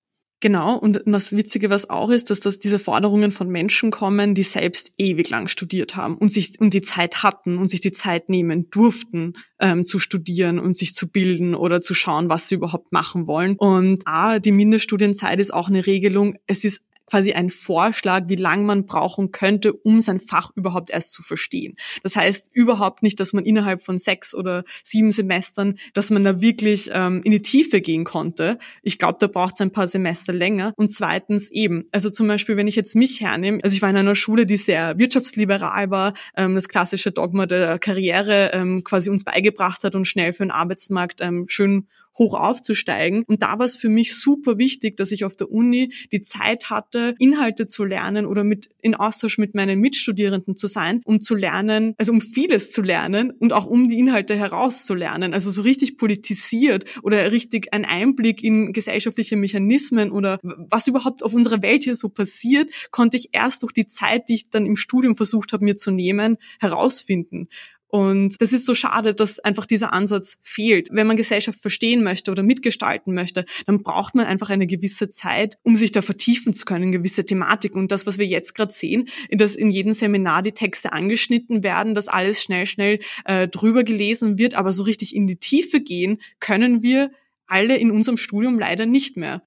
Genau, 0.42 0.76
und 0.76 1.04
das 1.06 1.38
Witzige, 1.38 1.70
was 1.70 1.92
auch 1.92 2.10
ist, 2.10 2.32
dass 2.32 2.40
das 2.40 2.58
diese 2.58 2.80
Forderungen 2.80 3.32
von 3.32 3.48
Menschen 3.48 3.92
kommen, 3.92 4.34
die 4.34 4.42
selbst 4.42 4.92
ewig 4.98 5.30
lang 5.30 5.48
studiert 5.48 5.96
haben 5.96 6.18
und 6.18 6.34
sich 6.34 6.60
und 6.60 6.74
die 6.74 6.82
Zeit 6.82 7.22
hatten 7.22 7.60
und 7.60 7.70
sich 7.70 7.80
die 7.80 7.92
Zeit 7.92 8.28
nehmen 8.28 8.68
durften, 8.72 9.34
ähm, 9.60 9.86
zu 9.86 10.00
studieren 10.00 10.58
und 10.58 10.76
sich 10.76 10.96
zu 10.96 11.12
bilden 11.12 11.54
oder 11.54 11.80
zu 11.80 11.94
schauen, 11.94 12.30
was 12.30 12.48
sie 12.48 12.56
überhaupt 12.56 12.92
machen 12.92 13.28
wollen. 13.28 13.56
Und 13.56 14.02
A, 14.08 14.40
die 14.40 14.52
Mindeststudienzeit 14.52 15.40
ist 15.40 15.54
auch 15.54 15.70
eine 15.70 15.86
Regelung. 15.86 16.36
Es 16.48 16.66
ist 16.66 16.82
quasi 17.12 17.34
ein 17.34 17.50
Vorschlag, 17.50 18.24
wie 18.28 18.38
lang 18.38 18.66
man 18.66 18.86
brauchen 18.86 19.34
könnte, 19.34 19.74
um 19.74 20.00
sein 20.00 20.22
Fach 20.22 20.52
überhaupt 20.56 20.90
erst 20.90 21.12
zu 21.12 21.24
verstehen. 21.24 21.76
Das 22.04 22.16
heißt 22.16 22.52
überhaupt 22.54 23.04
nicht, 23.04 23.20
dass 23.20 23.34
man 23.34 23.44
innerhalb 23.44 23.84
von 23.84 23.98
sechs 23.98 24.34
oder 24.34 24.64
sieben 24.82 25.12
Semestern, 25.12 25.78
dass 25.94 26.10
man 26.10 26.24
da 26.24 26.40
wirklich 26.40 26.90
ähm, 26.94 27.20
in 27.26 27.32
die 27.32 27.42
Tiefe 27.42 27.82
gehen 27.82 28.06
konnte. 28.06 28.58
Ich 28.82 28.98
glaube, 28.98 29.18
da 29.20 29.28
braucht 29.28 29.56
es 29.56 29.62
ein 29.62 29.74
paar 29.74 29.88
Semester 29.88 30.32
länger. 30.32 30.74
Und 30.78 30.94
zweitens 30.94 31.52
eben, 31.52 31.84
also 31.92 32.10
zum 32.10 32.30
Beispiel, 32.30 32.56
wenn 32.56 32.70
ich 32.70 32.78
jetzt 32.78 32.96
mich 32.96 33.20
hernehme, 33.20 33.60
also 33.62 33.76
ich 33.76 33.82
war 33.82 33.90
in 33.90 33.98
einer 33.98 34.16
Schule, 34.16 34.46
die 34.46 34.56
sehr 34.56 34.98
wirtschaftsliberal 34.98 35.92
war, 35.92 36.14
ähm, 36.38 36.56
das 36.56 36.70
klassische 36.70 37.12
Dogma 37.12 37.46
der 37.46 37.78
Karriere 37.78 38.52
ähm, 38.54 38.86
quasi 38.86 39.10
uns 39.10 39.26
beigebracht 39.26 39.84
hat 39.84 39.96
und 39.96 40.06
schnell 40.06 40.32
für 40.32 40.44
den 40.44 40.52
Arbeitsmarkt 40.52 41.20
ähm, 41.20 41.46
schön 41.50 41.88
hoch 42.18 42.34
aufzusteigen. 42.34 43.24
Und 43.28 43.42
da 43.42 43.60
war 43.60 43.66
es 43.66 43.76
für 43.76 43.90
mich 43.90 44.16
super 44.16 44.58
wichtig, 44.58 44.98
dass 44.98 45.12
ich 45.12 45.24
auf 45.24 45.36
der 45.36 45.50
Uni 45.50 45.94
die 46.12 46.22
Zeit 46.22 46.70
hatte, 46.70 47.16
Inhalte 47.20 47.68
zu 47.68 47.84
lernen 47.84 48.26
oder 48.26 48.44
mit 48.44 48.70
in 48.82 48.96
Austausch 48.96 49.38
mit 49.38 49.56
meinen 49.56 49.80
Mitstudierenden 49.80 50.56
zu 50.56 50.68
sein, 50.68 51.02
um 51.06 51.22
zu 51.22 51.36
lernen, 51.36 51.94
also 51.98 52.12
um 52.12 52.22
vieles 52.22 52.72
zu 52.72 52.82
lernen 52.82 53.32
und 53.32 53.54
auch 53.54 53.66
um 53.66 53.88
die 53.88 54.00
Inhalte 54.00 54.36
herauszulernen. 54.36 55.34
Also 55.34 55.52
so 55.52 55.62
richtig 55.62 55.98
politisiert 55.98 56.86
oder 57.04 57.32
richtig 57.32 57.74
ein 57.74 57.86
Einblick 57.86 58.44
in 58.44 58.74
gesellschaftliche 58.74 59.36
Mechanismen 59.36 60.12
oder 60.12 60.40
was 60.44 60.88
überhaupt 60.88 61.24
auf 61.24 61.34
unserer 61.34 61.62
Welt 61.62 61.84
hier 61.84 61.96
so 61.96 62.10
passiert, 62.10 62.72
konnte 62.92 63.18
ich 63.18 63.30
erst 63.32 63.64
durch 63.64 63.74
die 63.74 63.88
Zeit, 63.88 64.30
die 64.30 64.36
ich 64.36 64.50
dann 64.50 64.66
im 64.66 64.76
Studium 64.76 65.16
versucht 65.16 65.54
habe, 65.54 65.64
mir 65.64 65.76
zu 65.76 65.92
nehmen, 65.92 66.38
herausfinden. 66.60 67.48
Und 67.92 68.42
das 68.42 68.54
ist 68.54 68.66
so 68.66 68.74
schade, 68.74 69.14
dass 69.14 69.40
einfach 69.40 69.66
dieser 69.66 69.92
Ansatz 69.92 70.38
fehlt. 70.42 70.88
Wenn 70.92 71.08
man 71.08 71.18
Gesellschaft 71.18 71.60
verstehen 71.60 72.04
möchte 72.04 72.32
oder 72.32 72.42
mitgestalten 72.42 73.14
möchte, 73.14 73.44
dann 73.66 73.84
braucht 73.84 74.16
man 74.16 74.26
einfach 74.26 74.50
eine 74.50 74.66
gewisse 74.66 75.10
Zeit, 75.10 75.58
um 75.64 75.76
sich 75.76 75.92
da 75.92 76.02
vertiefen 76.02 76.54
zu 76.54 76.64
können, 76.64 76.94
gewisse 76.94 77.26
Thematik. 77.26 77.76
Und 77.76 77.92
das, 77.92 78.08
was 78.08 78.18
wir 78.18 78.26
jetzt 78.26 78.56
gerade 78.56 78.72
sehen, 78.72 79.10
dass 79.30 79.56
in 79.56 79.72
jedem 79.72 79.92
Seminar 79.92 80.42
die 80.42 80.54
Texte 80.54 80.94
angeschnitten 80.94 81.64
werden, 81.64 81.94
dass 81.94 82.08
alles 82.08 82.42
schnell, 82.42 82.66
schnell 82.66 83.00
äh, 83.26 83.50
drüber 83.50 83.84
gelesen 83.84 84.38
wird, 84.38 84.56
aber 84.56 84.72
so 84.72 84.84
richtig 84.84 85.14
in 85.14 85.28
die 85.28 85.36
Tiefe 85.36 85.82
gehen 85.82 86.22
können 86.40 86.84
wir 86.84 87.12
alle 87.46 87.76
in 87.76 87.92
unserem 87.92 88.16
Studium 88.16 88.58
leider 88.58 88.86
nicht 88.86 89.18
mehr. 89.18 89.44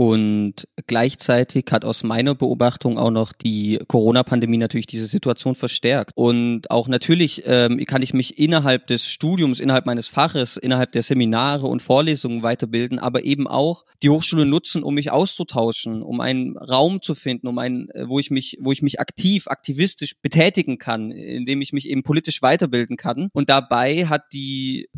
Und 0.00 0.66
gleichzeitig 0.86 1.66
hat 1.70 1.84
aus 1.84 2.04
meiner 2.04 2.34
Beobachtung 2.34 2.96
auch 2.96 3.10
noch 3.10 3.34
die 3.34 3.78
Corona-Pandemie 3.86 4.56
natürlich 4.56 4.86
diese 4.86 5.04
Situation 5.04 5.54
verstärkt. 5.54 6.12
Und 6.14 6.70
auch 6.70 6.88
natürlich 6.88 7.42
ähm, 7.44 7.84
kann 7.84 8.00
ich 8.00 8.14
mich 8.14 8.38
innerhalb 8.38 8.86
des 8.86 9.04
Studiums, 9.04 9.60
innerhalb 9.60 9.84
meines 9.84 10.08
Faches, 10.08 10.56
innerhalb 10.56 10.92
der 10.92 11.02
Seminare 11.02 11.66
und 11.66 11.82
Vorlesungen 11.82 12.42
weiterbilden, 12.42 12.98
aber 12.98 13.24
eben 13.24 13.46
auch 13.46 13.84
die 14.02 14.08
Hochschule 14.08 14.46
nutzen, 14.46 14.84
um 14.84 14.94
mich 14.94 15.10
auszutauschen, 15.10 16.00
um 16.00 16.22
einen 16.22 16.56
Raum 16.56 17.02
zu 17.02 17.14
finden, 17.14 17.46
um 17.46 17.58
einen, 17.58 17.90
äh, 17.90 18.08
wo 18.08 18.18
ich 18.18 18.30
mich, 18.30 18.56
wo 18.58 18.72
ich 18.72 18.80
mich 18.80 19.00
aktiv, 19.00 19.48
aktivistisch 19.48 20.18
betätigen 20.22 20.78
kann, 20.78 21.10
indem 21.10 21.60
ich 21.60 21.74
mich 21.74 21.86
eben 21.86 22.04
politisch 22.04 22.40
weiterbilden 22.40 22.96
kann. 22.96 23.28
Und 23.34 23.50
dabei 23.50 24.06
hat 24.06 24.32
die 24.32 24.88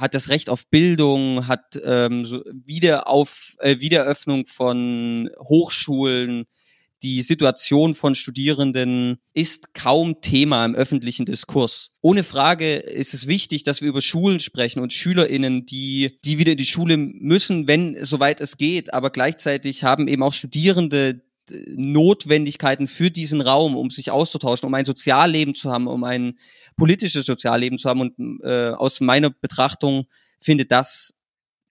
hat 0.00 0.14
das 0.14 0.28
Recht 0.28 0.50
auf 0.50 0.66
Bildung, 0.66 1.46
hat 1.46 1.78
ähm, 1.84 2.24
so 2.24 2.42
Wiederauf, 2.64 3.54
äh, 3.60 3.80
Wiederöffnung 3.80 4.46
von 4.46 5.30
Hochschulen, 5.38 6.46
die 7.02 7.22
Situation 7.22 7.94
von 7.94 8.14
Studierenden 8.14 9.18
ist 9.32 9.72
kaum 9.72 10.20
Thema 10.20 10.66
im 10.66 10.74
öffentlichen 10.74 11.24
Diskurs. 11.24 11.92
Ohne 12.02 12.24
Frage 12.24 12.76
ist 12.76 13.14
es 13.14 13.26
wichtig, 13.26 13.62
dass 13.62 13.80
wir 13.80 13.88
über 13.88 14.02
Schulen 14.02 14.38
sprechen 14.38 14.80
und 14.80 14.92
SchülerInnen, 14.92 15.64
die, 15.64 16.18
die 16.24 16.38
wieder 16.38 16.52
in 16.52 16.58
die 16.58 16.66
Schule 16.66 16.98
müssen, 16.98 17.66
wenn 17.66 17.96
soweit 18.04 18.40
es 18.42 18.58
geht. 18.58 18.92
Aber 18.92 19.08
gleichzeitig 19.10 19.82
haben 19.82 20.08
eben 20.08 20.22
auch 20.22 20.34
Studierende 20.34 21.22
Notwendigkeiten 21.74 22.86
für 22.86 23.10
diesen 23.10 23.40
Raum, 23.40 23.76
um 23.76 23.90
sich 23.90 24.10
auszutauschen, 24.10 24.66
um 24.66 24.74
ein 24.74 24.84
Sozialleben 24.84 25.54
zu 25.54 25.70
haben, 25.70 25.86
um 25.86 26.04
ein 26.04 26.38
politisches 26.76 27.26
Sozialleben 27.26 27.78
zu 27.78 27.88
haben. 27.88 28.00
Und 28.00 28.40
äh, 28.42 28.70
aus 28.70 29.00
meiner 29.00 29.30
Betrachtung 29.30 30.06
findet 30.40 30.72
das 30.72 31.14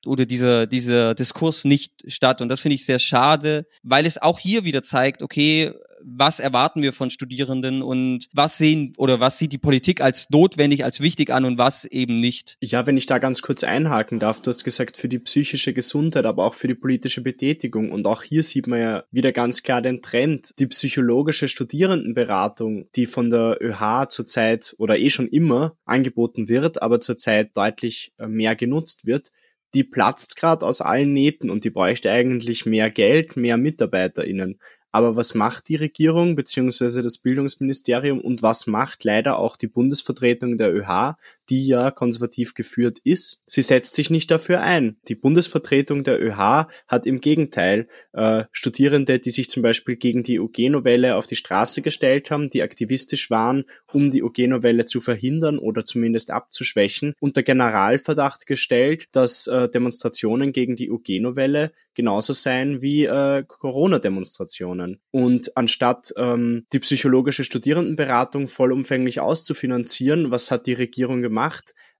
oder 0.05 0.25
dieser, 0.25 0.67
dieser 0.67 1.15
Diskurs 1.15 1.65
nicht 1.65 1.93
statt. 2.07 2.41
Und 2.41 2.49
das 2.49 2.61
finde 2.61 2.75
ich 2.75 2.85
sehr 2.85 2.99
schade, 2.99 3.65
weil 3.83 4.05
es 4.05 4.21
auch 4.21 4.39
hier 4.39 4.65
wieder 4.65 4.83
zeigt, 4.83 5.23
okay, 5.23 5.73
was 6.03 6.39
erwarten 6.39 6.81
wir 6.81 6.93
von 6.93 7.09
Studierenden 7.09 7.81
und 7.81 8.27
was 8.33 8.57
sehen 8.57 8.93
oder 8.97 9.19
was 9.19 9.37
sieht 9.37 9.51
die 9.51 9.57
Politik 9.57 10.01
als 10.01 10.29
notwendig, 10.29 10.83
als 10.83 10.99
wichtig 11.01 11.31
an 11.31 11.45
und 11.45 11.57
was 11.57 11.85
eben 11.85 12.15
nicht. 12.15 12.57
Ja, 12.61 12.85
wenn 12.85 12.97
ich 12.97 13.05
da 13.05 13.17
ganz 13.17 13.41
kurz 13.41 13.63
einhaken 13.63 14.19
darf, 14.19 14.41
du 14.41 14.49
hast 14.49 14.63
gesagt, 14.63 14.97
für 14.97 15.09
die 15.09 15.19
psychische 15.19 15.73
Gesundheit, 15.73 16.25
aber 16.25 16.45
auch 16.45 16.53
für 16.53 16.67
die 16.67 16.75
politische 16.75 17.21
Betätigung. 17.21 17.91
Und 17.91 18.07
auch 18.07 18.23
hier 18.23 18.43
sieht 18.43 18.67
man 18.67 18.79
ja 18.79 19.03
wieder 19.11 19.31
ganz 19.31 19.63
klar 19.63 19.81
den 19.81 20.01
Trend. 20.01 20.51
Die 20.59 20.67
psychologische 20.67 21.47
Studierendenberatung, 21.47 22.87
die 22.95 23.05
von 23.05 23.29
der 23.29 23.57
ÖH 23.61 24.07
zurzeit 24.09 24.75
oder 24.77 24.97
eh 24.97 25.09
schon 25.09 25.27
immer 25.27 25.75
angeboten 25.85 26.49
wird, 26.49 26.81
aber 26.81 26.99
zurzeit 26.99 27.55
deutlich 27.55 28.13
äh, 28.17 28.27
mehr 28.27 28.55
genutzt 28.55 29.05
wird, 29.05 29.29
die 29.73 29.83
platzt 29.83 30.35
gerade 30.35 30.65
aus 30.65 30.81
allen 30.81 31.13
Nähten 31.13 31.49
und 31.49 31.63
die 31.63 31.69
bräuchte 31.69 32.11
eigentlich 32.11 32.65
mehr 32.65 32.89
Geld, 32.89 33.35
mehr 33.37 33.57
MitarbeiterInnen. 33.57 34.59
Aber 34.91 35.15
was 35.15 35.35
macht 35.35 35.69
die 35.69 35.75
Regierung 35.75 36.35
beziehungsweise 36.35 37.03
das 37.03 37.19
Bildungsministerium 37.19 38.19
und 38.19 38.41
was 38.41 38.65
macht 38.65 39.03
leider 39.03 39.37
auch 39.37 39.55
die 39.55 39.67
Bundesvertretung 39.67 40.57
der 40.57 40.73
ÖH, 40.73 41.15
die 41.49 41.67
ja 41.67 41.91
konservativ 41.91 42.53
geführt 42.53 42.99
ist? 43.03 43.41
Sie 43.45 43.61
setzt 43.61 43.93
sich 43.93 44.09
nicht 44.09 44.31
dafür 44.31 44.61
ein. 44.61 44.97
Die 45.07 45.15
Bundesvertretung 45.15 46.03
der 46.03 46.21
ÖH 46.21 46.67
hat 46.87 47.05
im 47.05 47.21
Gegenteil 47.21 47.87
äh, 48.13 48.43
Studierende, 48.51 49.19
die 49.19 49.31
sich 49.31 49.49
zum 49.49 49.63
Beispiel 49.63 49.95
gegen 49.95 50.23
die 50.23 50.39
UG-Novelle 50.39 51.15
auf 51.15 51.27
die 51.27 51.35
Straße 51.35 51.81
gestellt 51.81 52.31
haben, 52.31 52.49
die 52.49 52.61
aktivistisch 52.61 53.29
waren, 53.29 53.65
um 53.91 54.11
die 54.11 54.23
UG-Novelle 54.23 54.85
zu 54.85 55.01
verhindern 55.01 55.59
oder 55.59 55.83
zumindest 55.83 56.31
abzuschwächen, 56.31 57.13
unter 57.19 57.43
Generalverdacht 57.43 58.45
gestellt, 58.45 59.07
dass 59.11 59.47
äh, 59.47 59.69
Demonstrationen 59.69 60.51
gegen 60.51 60.75
die 60.75 60.89
UG-Novelle 60.89 61.71
genauso 61.99 62.31
sein 62.31 62.81
wie 62.81 63.05
äh, 63.05 63.43
Corona-Demonstrationen. 63.45 65.01
Und 65.11 65.51
anstatt 65.57 66.13
ähm, 66.15 66.65
die 66.71 66.79
psychologische 66.79 67.43
Studierendenberatung 67.43 68.47
vollumfänglich 68.47 69.19
auszufinanzieren, 69.19 70.31
was 70.31 70.49
hat 70.49 70.65
die 70.65 70.73
Regierung 70.73 71.21
gemacht? 71.21 71.38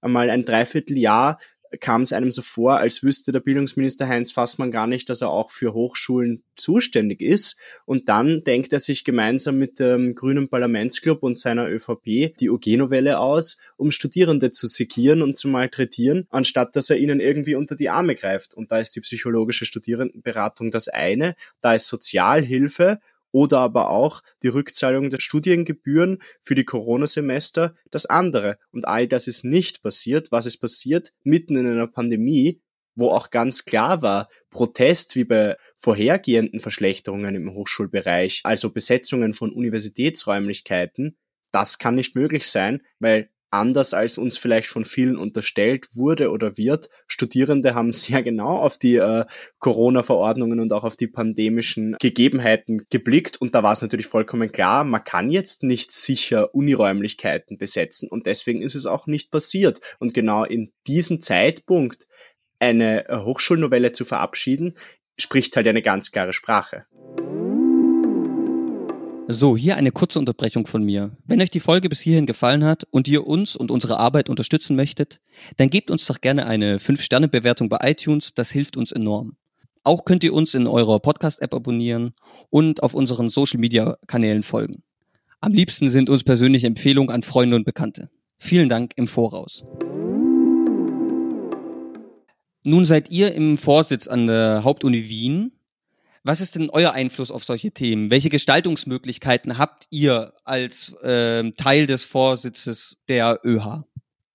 Einmal 0.00 0.30
ein 0.30 0.44
Dreivierteljahr 0.44 1.38
kam 1.78 2.02
es 2.02 2.12
einem 2.12 2.30
so 2.30 2.42
vor, 2.42 2.78
als 2.78 3.02
wüsste 3.02 3.30
der 3.30 3.40
Bildungsminister 3.40 4.08
Heinz 4.08 4.32
Fassmann 4.32 4.72
gar 4.72 4.86
nicht, 4.86 5.08
dass 5.08 5.20
er 5.20 5.30
auch 5.30 5.50
für 5.50 5.72
Hochschulen 5.72 6.42
zuständig 6.56 7.20
ist. 7.20 7.58
Und 7.84 8.08
dann 8.08 8.42
denkt 8.42 8.72
er 8.72 8.80
sich 8.80 9.04
gemeinsam 9.04 9.58
mit 9.58 9.78
dem 9.78 10.14
Grünen 10.14 10.48
Parlamentsclub 10.48 11.22
und 11.22 11.38
seiner 11.38 11.68
ÖVP 11.68 12.34
die 12.40 12.50
OG-Novelle 12.50 13.20
aus, 13.20 13.58
um 13.76 13.92
Studierende 13.92 14.50
zu 14.50 14.66
segieren 14.66 15.22
und 15.22 15.36
zu 15.36 15.48
malträtieren, 15.48 16.26
anstatt 16.30 16.74
dass 16.74 16.90
er 16.90 16.98
ihnen 16.98 17.20
irgendwie 17.20 17.54
unter 17.54 17.76
die 17.76 17.88
Arme 17.88 18.16
greift. 18.16 18.54
Und 18.54 18.72
da 18.72 18.78
ist 18.78 18.96
die 18.96 19.00
psychologische 19.00 19.64
Studierendenberatung 19.64 20.70
das 20.70 20.88
eine, 20.88 21.34
da 21.60 21.74
ist 21.74 21.86
Sozialhilfe 21.86 22.98
oder 23.32 23.60
aber 23.60 23.90
auch 23.90 24.22
die 24.42 24.48
Rückzahlung 24.48 25.10
der 25.10 25.20
Studiengebühren 25.20 26.22
für 26.40 26.54
die 26.54 26.64
Corona-Semester 26.64 27.74
das 27.90 28.06
andere. 28.06 28.58
Und 28.72 28.86
all 28.86 29.06
das 29.06 29.26
ist 29.26 29.44
nicht 29.44 29.82
passiert. 29.82 30.32
Was 30.32 30.46
ist 30.46 30.58
passiert? 30.58 31.12
Mitten 31.24 31.56
in 31.56 31.66
einer 31.66 31.86
Pandemie, 31.86 32.60
wo 32.94 33.08
auch 33.08 33.30
ganz 33.30 33.64
klar 33.64 34.02
war, 34.02 34.28
Protest 34.50 35.16
wie 35.16 35.24
bei 35.24 35.56
vorhergehenden 35.76 36.60
Verschlechterungen 36.60 37.34
im 37.34 37.54
Hochschulbereich, 37.54 38.40
also 38.44 38.70
Besetzungen 38.72 39.34
von 39.34 39.52
Universitätsräumlichkeiten, 39.52 41.16
das 41.52 41.78
kann 41.78 41.94
nicht 41.94 42.14
möglich 42.14 42.46
sein, 42.46 42.82
weil 42.98 43.30
anders 43.50 43.94
als 43.94 44.18
uns 44.18 44.36
vielleicht 44.36 44.68
von 44.68 44.84
vielen 44.84 45.16
unterstellt 45.16 45.88
wurde 45.94 46.30
oder 46.30 46.56
wird. 46.56 46.88
Studierende 47.06 47.74
haben 47.74 47.92
sehr 47.92 48.22
genau 48.22 48.58
auf 48.58 48.78
die 48.78 48.96
äh, 48.96 49.24
Corona-Verordnungen 49.58 50.60
und 50.60 50.72
auch 50.72 50.84
auf 50.84 50.96
die 50.96 51.08
pandemischen 51.08 51.96
Gegebenheiten 52.00 52.86
geblickt 52.90 53.40
und 53.40 53.54
da 53.54 53.62
war 53.62 53.72
es 53.72 53.82
natürlich 53.82 54.06
vollkommen 54.06 54.52
klar, 54.52 54.84
man 54.84 55.04
kann 55.04 55.30
jetzt 55.30 55.62
nicht 55.62 55.92
sicher 55.92 56.54
Uniräumlichkeiten 56.54 57.58
besetzen 57.58 58.08
und 58.08 58.26
deswegen 58.26 58.62
ist 58.62 58.74
es 58.74 58.86
auch 58.86 59.06
nicht 59.06 59.30
passiert. 59.30 59.80
Und 59.98 60.14
genau 60.14 60.44
in 60.44 60.72
diesem 60.86 61.20
Zeitpunkt 61.20 62.06
eine 62.58 63.08
äh, 63.08 63.16
Hochschulnovelle 63.18 63.92
zu 63.92 64.04
verabschieden, 64.04 64.74
spricht 65.18 65.56
halt 65.56 65.66
eine 65.66 65.82
ganz 65.82 66.10
klare 66.10 66.32
Sprache. 66.32 66.86
So, 69.32 69.56
hier 69.56 69.76
eine 69.76 69.92
kurze 69.92 70.18
Unterbrechung 70.18 70.66
von 70.66 70.82
mir. 70.82 71.16
Wenn 71.24 71.40
euch 71.40 71.52
die 71.52 71.60
Folge 71.60 71.88
bis 71.88 72.00
hierhin 72.00 72.26
gefallen 72.26 72.64
hat 72.64 72.82
und 72.90 73.06
ihr 73.06 73.28
uns 73.28 73.54
und 73.54 73.70
unsere 73.70 74.00
Arbeit 74.00 74.28
unterstützen 74.28 74.74
möchtet, 74.74 75.20
dann 75.56 75.70
gebt 75.70 75.92
uns 75.92 76.04
doch 76.06 76.20
gerne 76.20 76.46
eine 76.46 76.78
5-Sterne-Bewertung 76.78 77.68
bei 77.68 77.78
iTunes, 77.82 78.34
das 78.34 78.50
hilft 78.50 78.76
uns 78.76 78.90
enorm. 78.90 79.36
Auch 79.84 80.04
könnt 80.04 80.24
ihr 80.24 80.34
uns 80.34 80.54
in 80.54 80.66
eurer 80.66 80.98
Podcast-App 80.98 81.54
abonnieren 81.54 82.12
und 82.50 82.82
auf 82.82 82.92
unseren 82.92 83.28
Social-Media-Kanälen 83.28 84.42
folgen. 84.42 84.82
Am 85.40 85.52
liebsten 85.52 85.90
sind 85.90 86.10
uns 86.10 86.24
persönliche 86.24 86.66
Empfehlungen 86.66 87.14
an 87.14 87.22
Freunde 87.22 87.54
und 87.54 87.64
Bekannte. 87.64 88.10
Vielen 88.36 88.68
Dank 88.68 88.94
im 88.96 89.06
Voraus. 89.06 89.62
Nun 92.64 92.84
seid 92.84 93.12
ihr 93.12 93.32
im 93.32 93.56
Vorsitz 93.56 94.08
an 94.08 94.26
der 94.26 94.64
Hauptuni 94.64 95.08
Wien 95.08 95.52
was 96.22 96.40
ist 96.40 96.56
denn 96.56 96.70
euer 96.70 96.92
Einfluss 96.92 97.30
auf 97.30 97.44
solche 97.44 97.72
Themen? 97.72 98.10
Welche 98.10 98.28
Gestaltungsmöglichkeiten 98.28 99.58
habt 99.58 99.84
ihr 99.90 100.32
als 100.44 100.92
äh, 101.02 101.50
Teil 101.52 101.86
des 101.86 102.04
Vorsitzes 102.04 102.98
der 103.08 103.40
ÖH? 103.44 103.84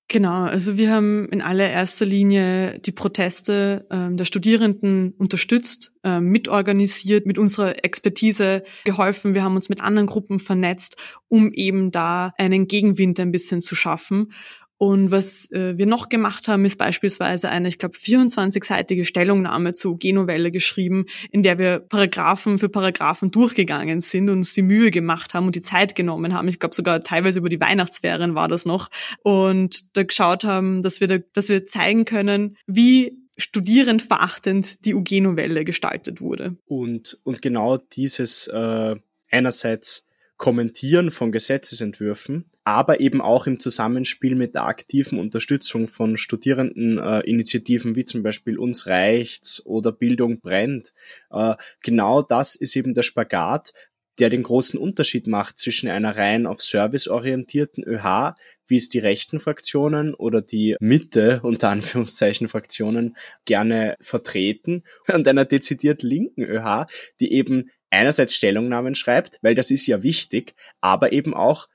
Genau, 0.07 0.43
also 0.43 0.77
wir 0.77 0.91
haben 0.91 1.27
in 1.29 1.41
allererster 1.41 2.05
Linie 2.05 2.77
die 2.77 2.91
Proteste 2.91 3.87
ähm, 3.89 4.17
der 4.17 4.25
Studierenden 4.25 5.15
unterstützt, 5.17 5.95
ähm, 6.03 6.25
mitorganisiert, 6.25 7.25
mit 7.25 7.39
unserer 7.39 7.83
Expertise 7.83 8.63
geholfen. 8.83 9.33
Wir 9.33 9.43
haben 9.43 9.55
uns 9.55 9.67
mit 9.67 9.81
anderen 9.81 10.05
Gruppen 10.05 10.37
vernetzt, 10.37 10.97
um 11.27 11.51
eben 11.53 11.89
da 11.89 12.33
einen 12.37 12.67
Gegenwind 12.67 13.19
ein 13.19 13.31
bisschen 13.31 13.61
zu 13.61 13.75
schaffen. 13.75 14.31
Und 14.77 15.11
was 15.11 15.49
äh, 15.51 15.77
wir 15.77 15.85
noch 15.85 16.09
gemacht 16.09 16.47
haben, 16.47 16.65
ist 16.65 16.77
beispielsweise 16.77 17.49
eine, 17.49 17.69
ich 17.69 17.77
glaube, 17.77 17.97
24-seitige 17.97 19.05
Stellungnahme 19.05 19.73
zu 19.73 19.95
Genovelle 19.97 20.51
geschrieben, 20.51 21.05
in 21.31 21.43
der 21.43 21.57
wir 21.57 21.79
Paragraphen 21.79 22.59
für 22.59 22.67
Paragraphen 22.67 23.31
durchgegangen 23.31 24.01
sind 24.01 24.29
und 24.29 24.39
uns 24.39 24.53
die 24.53 24.61
Mühe 24.61 24.91
gemacht 24.91 25.33
haben 25.33 25.45
und 25.45 25.55
die 25.55 25.61
Zeit 25.61 25.95
genommen 25.95 26.33
haben. 26.33 26.47
Ich 26.49 26.59
glaube 26.59 26.75
sogar 26.75 27.01
teilweise 27.01 27.39
über 27.39 27.49
die 27.49 27.61
Weihnachtsferien 27.61 28.35
war 28.35 28.47
das 28.47 28.65
noch. 28.65 28.89
Und 29.23 29.95
da 29.95 30.03
geschaut 30.03 30.43
haben, 30.43 30.81
dass 30.81 30.99
wir, 30.99 31.07
da, 31.07 31.17
dass 31.33 31.47
wir 31.47 31.65
zeigen 31.65 32.03
können, 32.03 32.57
wie 32.67 33.17
studierend 33.37 34.01
verachtend 34.01 34.85
die 34.85 34.93
UG-Novelle 34.93 35.65
gestaltet 35.65 36.21
wurde. 36.21 36.57
Und, 36.65 37.19
und 37.23 37.41
genau 37.41 37.77
dieses 37.77 38.47
äh, 38.47 38.95
einerseits 39.29 40.07
Kommentieren 40.37 41.11
von 41.11 41.31
Gesetzesentwürfen, 41.31 42.45
aber 42.65 42.99
eben 42.99 43.21
auch 43.21 43.47
im 43.47 43.59
Zusammenspiel 43.59 44.35
mit 44.35 44.53
der 44.53 44.65
aktiven 44.65 45.17
Unterstützung 45.17 45.87
von 45.87 46.17
Studierendeninitiativen 46.17 47.93
äh, 47.93 47.95
wie 47.95 48.03
zum 48.03 48.21
Beispiel 48.21 48.59
Uns 48.59 48.87
reicht's 48.87 49.65
oder 49.65 49.93
Bildung 49.93 50.41
brennt. 50.41 50.93
Äh, 51.31 51.55
genau 51.81 52.21
das 52.21 52.55
ist 52.55 52.75
eben 52.75 52.93
der 52.93 53.03
Spagat, 53.03 53.71
der 54.19 54.29
den 54.29 54.43
großen 54.43 54.79
Unterschied 54.79 55.27
macht 55.27 55.57
zwischen 55.57 55.89
einer 55.89 56.15
rein 56.15 56.45
auf 56.45 56.61
Service 56.61 57.07
orientierten 57.07 57.83
ÖH, 57.83 58.35
wie 58.67 58.75
es 58.75 58.89
die 58.89 58.99
rechten 58.99 59.39
Fraktionen 59.39 60.13
oder 60.13 60.41
die 60.41 60.75
Mitte 60.79 61.41
unter 61.43 61.69
Anführungszeichen 61.69 62.47
Fraktionen 62.47 63.15
gerne 63.45 63.95
vertreten, 63.99 64.83
und 65.07 65.27
einer 65.27 65.45
dezidiert 65.45 66.03
linken 66.03 66.43
ÖH, 66.43 66.87
die 67.19 67.33
eben 67.33 67.69
einerseits 67.95 68.35
Stellungnahmen 68.35 68.95
schreibt, 68.95 69.39
weil 69.41 69.55
das 69.55 69.71
ist 69.71 69.87
ja 69.87 70.03
wichtig, 70.03 70.53
aber 70.81 71.11
eben 71.11 71.33
auch 71.33 71.67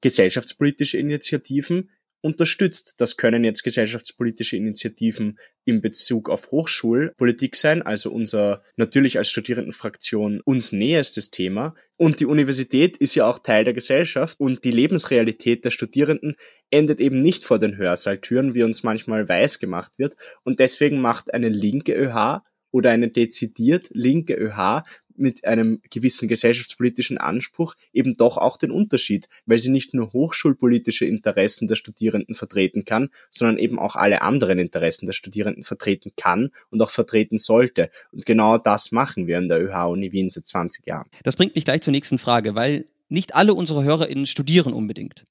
gesellschaftspolitische 0.00 0.98
Initiativen 0.98 1.90
unterstützt. 2.22 2.94
Das 2.98 3.16
können 3.16 3.44
jetzt 3.44 3.62
gesellschaftspolitische 3.62 4.56
Initiativen 4.56 5.38
in 5.64 5.80
Bezug 5.80 6.28
auf 6.28 6.50
Hochschulpolitik 6.50 7.56
sein, 7.56 7.82
also 7.82 8.10
unser 8.10 8.62
natürlich 8.76 9.18
als 9.18 9.30
Studierendenfraktion 9.30 10.40
uns 10.44 10.72
näherstes 10.72 11.30
Thema. 11.30 11.74
Und 11.96 12.20
die 12.20 12.26
Universität 12.26 12.96
ist 12.96 13.14
ja 13.14 13.26
auch 13.26 13.38
Teil 13.38 13.64
der 13.64 13.74
Gesellschaft 13.74 14.38
und 14.38 14.64
die 14.64 14.70
Lebensrealität 14.70 15.64
der 15.64 15.70
Studierenden 15.70 16.34
endet 16.70 17.00
eben 17.00 17.18
nicht 17.18 17.44
vor 17.44 17.58
den 17.58 17.76
Hörsaaltüren, 17.76 18.54
wie 18.54 18.62
uns 18.62 18.82
manchmal 18.82 19.28
weiß 19.28 19.58
gemacht 19.58 19.98
wird. 19.98 20.16
Und 20.44 20.60
deswegen 20.60 21.00
macht 21.00 21.32
eine 21.32 21.48
linke 21.48 21.94
ÖH 21.94 22.42
oder 22.70 22.90
eine 22.90 23.08
dezidiert 23.08 23.88
linke 23.92 24.34
ÖH 24.34 24.82
mit 25.20 25.44
einem 25.44 25.80
gewissen 25.90 26.28
gesellschaftspolitischen 26.28 27.18
Anspruch 27.18 27.74
eben 27.92 28.14
doch 28.14 28.36
auch 28.36 28.56
den 28.56 28.70
Unterschied, 28.70 29.28
weil 29.46 29.58
sie 29.58 29.70
nicht 29.70 29.94
nur 29.94 30.12
hochschulpolitische 30.12 31.04
Interessen 31.04 31.68
der 31.68 31.76
Studierenden 31.76 32.34
vertreten 32.34 32.84
kann, 32.84 33.10
sondern 33.30 33.58
eben 33.58 33.78
auch 33.78 33.96
alle 33.96 34.22
anderen 34.22 34.58
Interessen 34.58 35.06
der 35.06 35.12
Studierenden 35.12 35.62
vertreten 35.62 36.12
kann 36.16 36.50
und 36.70 36.82
auch 36.82 36.90
vertreten 36.90 37.38
sollte. 37.38 37.90
Und 38.12 38.26
genau 38.26 38.58
das 38.58 38.92
machen 38.92 39.26
wir 39.26 39.38
an 39.38 39.48
der 39.48 39.60
ÖH-Uni 39.62 40.12
Wien 40.12 40.28
seit 40.28 40.46
20 40.46 40.86
Jahren. 40.86 41.08
Das 41.22 41.36
bringt 41.36 41.54
mich 41.54 41.64
gleich 41.64 41.82
zur 41.82 41.92
nächsten 41.92 42.18
Frage, 42.18 42.54
weil 42.54 42.86
nicht 43.08 43.34
alle 43.34 43.54
unsere 43.54 43.84
HörerInnen 43.84 44.26
studieren 44.26 44.72
unbedingt. 44.72 45.26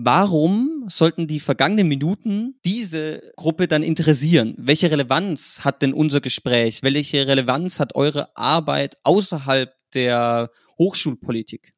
Warum 0.00 0.84
sollten 0.88 1.26
die 1.26 1.40
vergangenen 1.40 1.88
Minuten 1.88 2.54
diese 2.64 3.32
Gruppe 3.36 3.66
dann 3.66 3.82
interessieren? 3.82 4.54
Welche 4.56 4.92
Relevanz 4.92 5.64
hat 5.64 5.82
denn 5.82 5.92
unser 5.92 6.20
Gespräch? 6.20 6.84
Welche 6.84 7.26
Relevanz 7.26 7.80
hat 7.80 7.96
eure 7.96 8.36
Arbeit 8.36 8.96
außerhalb 9.02 9.74
der 9.94 10.50
Hochschulpolitik? 10.78 11.74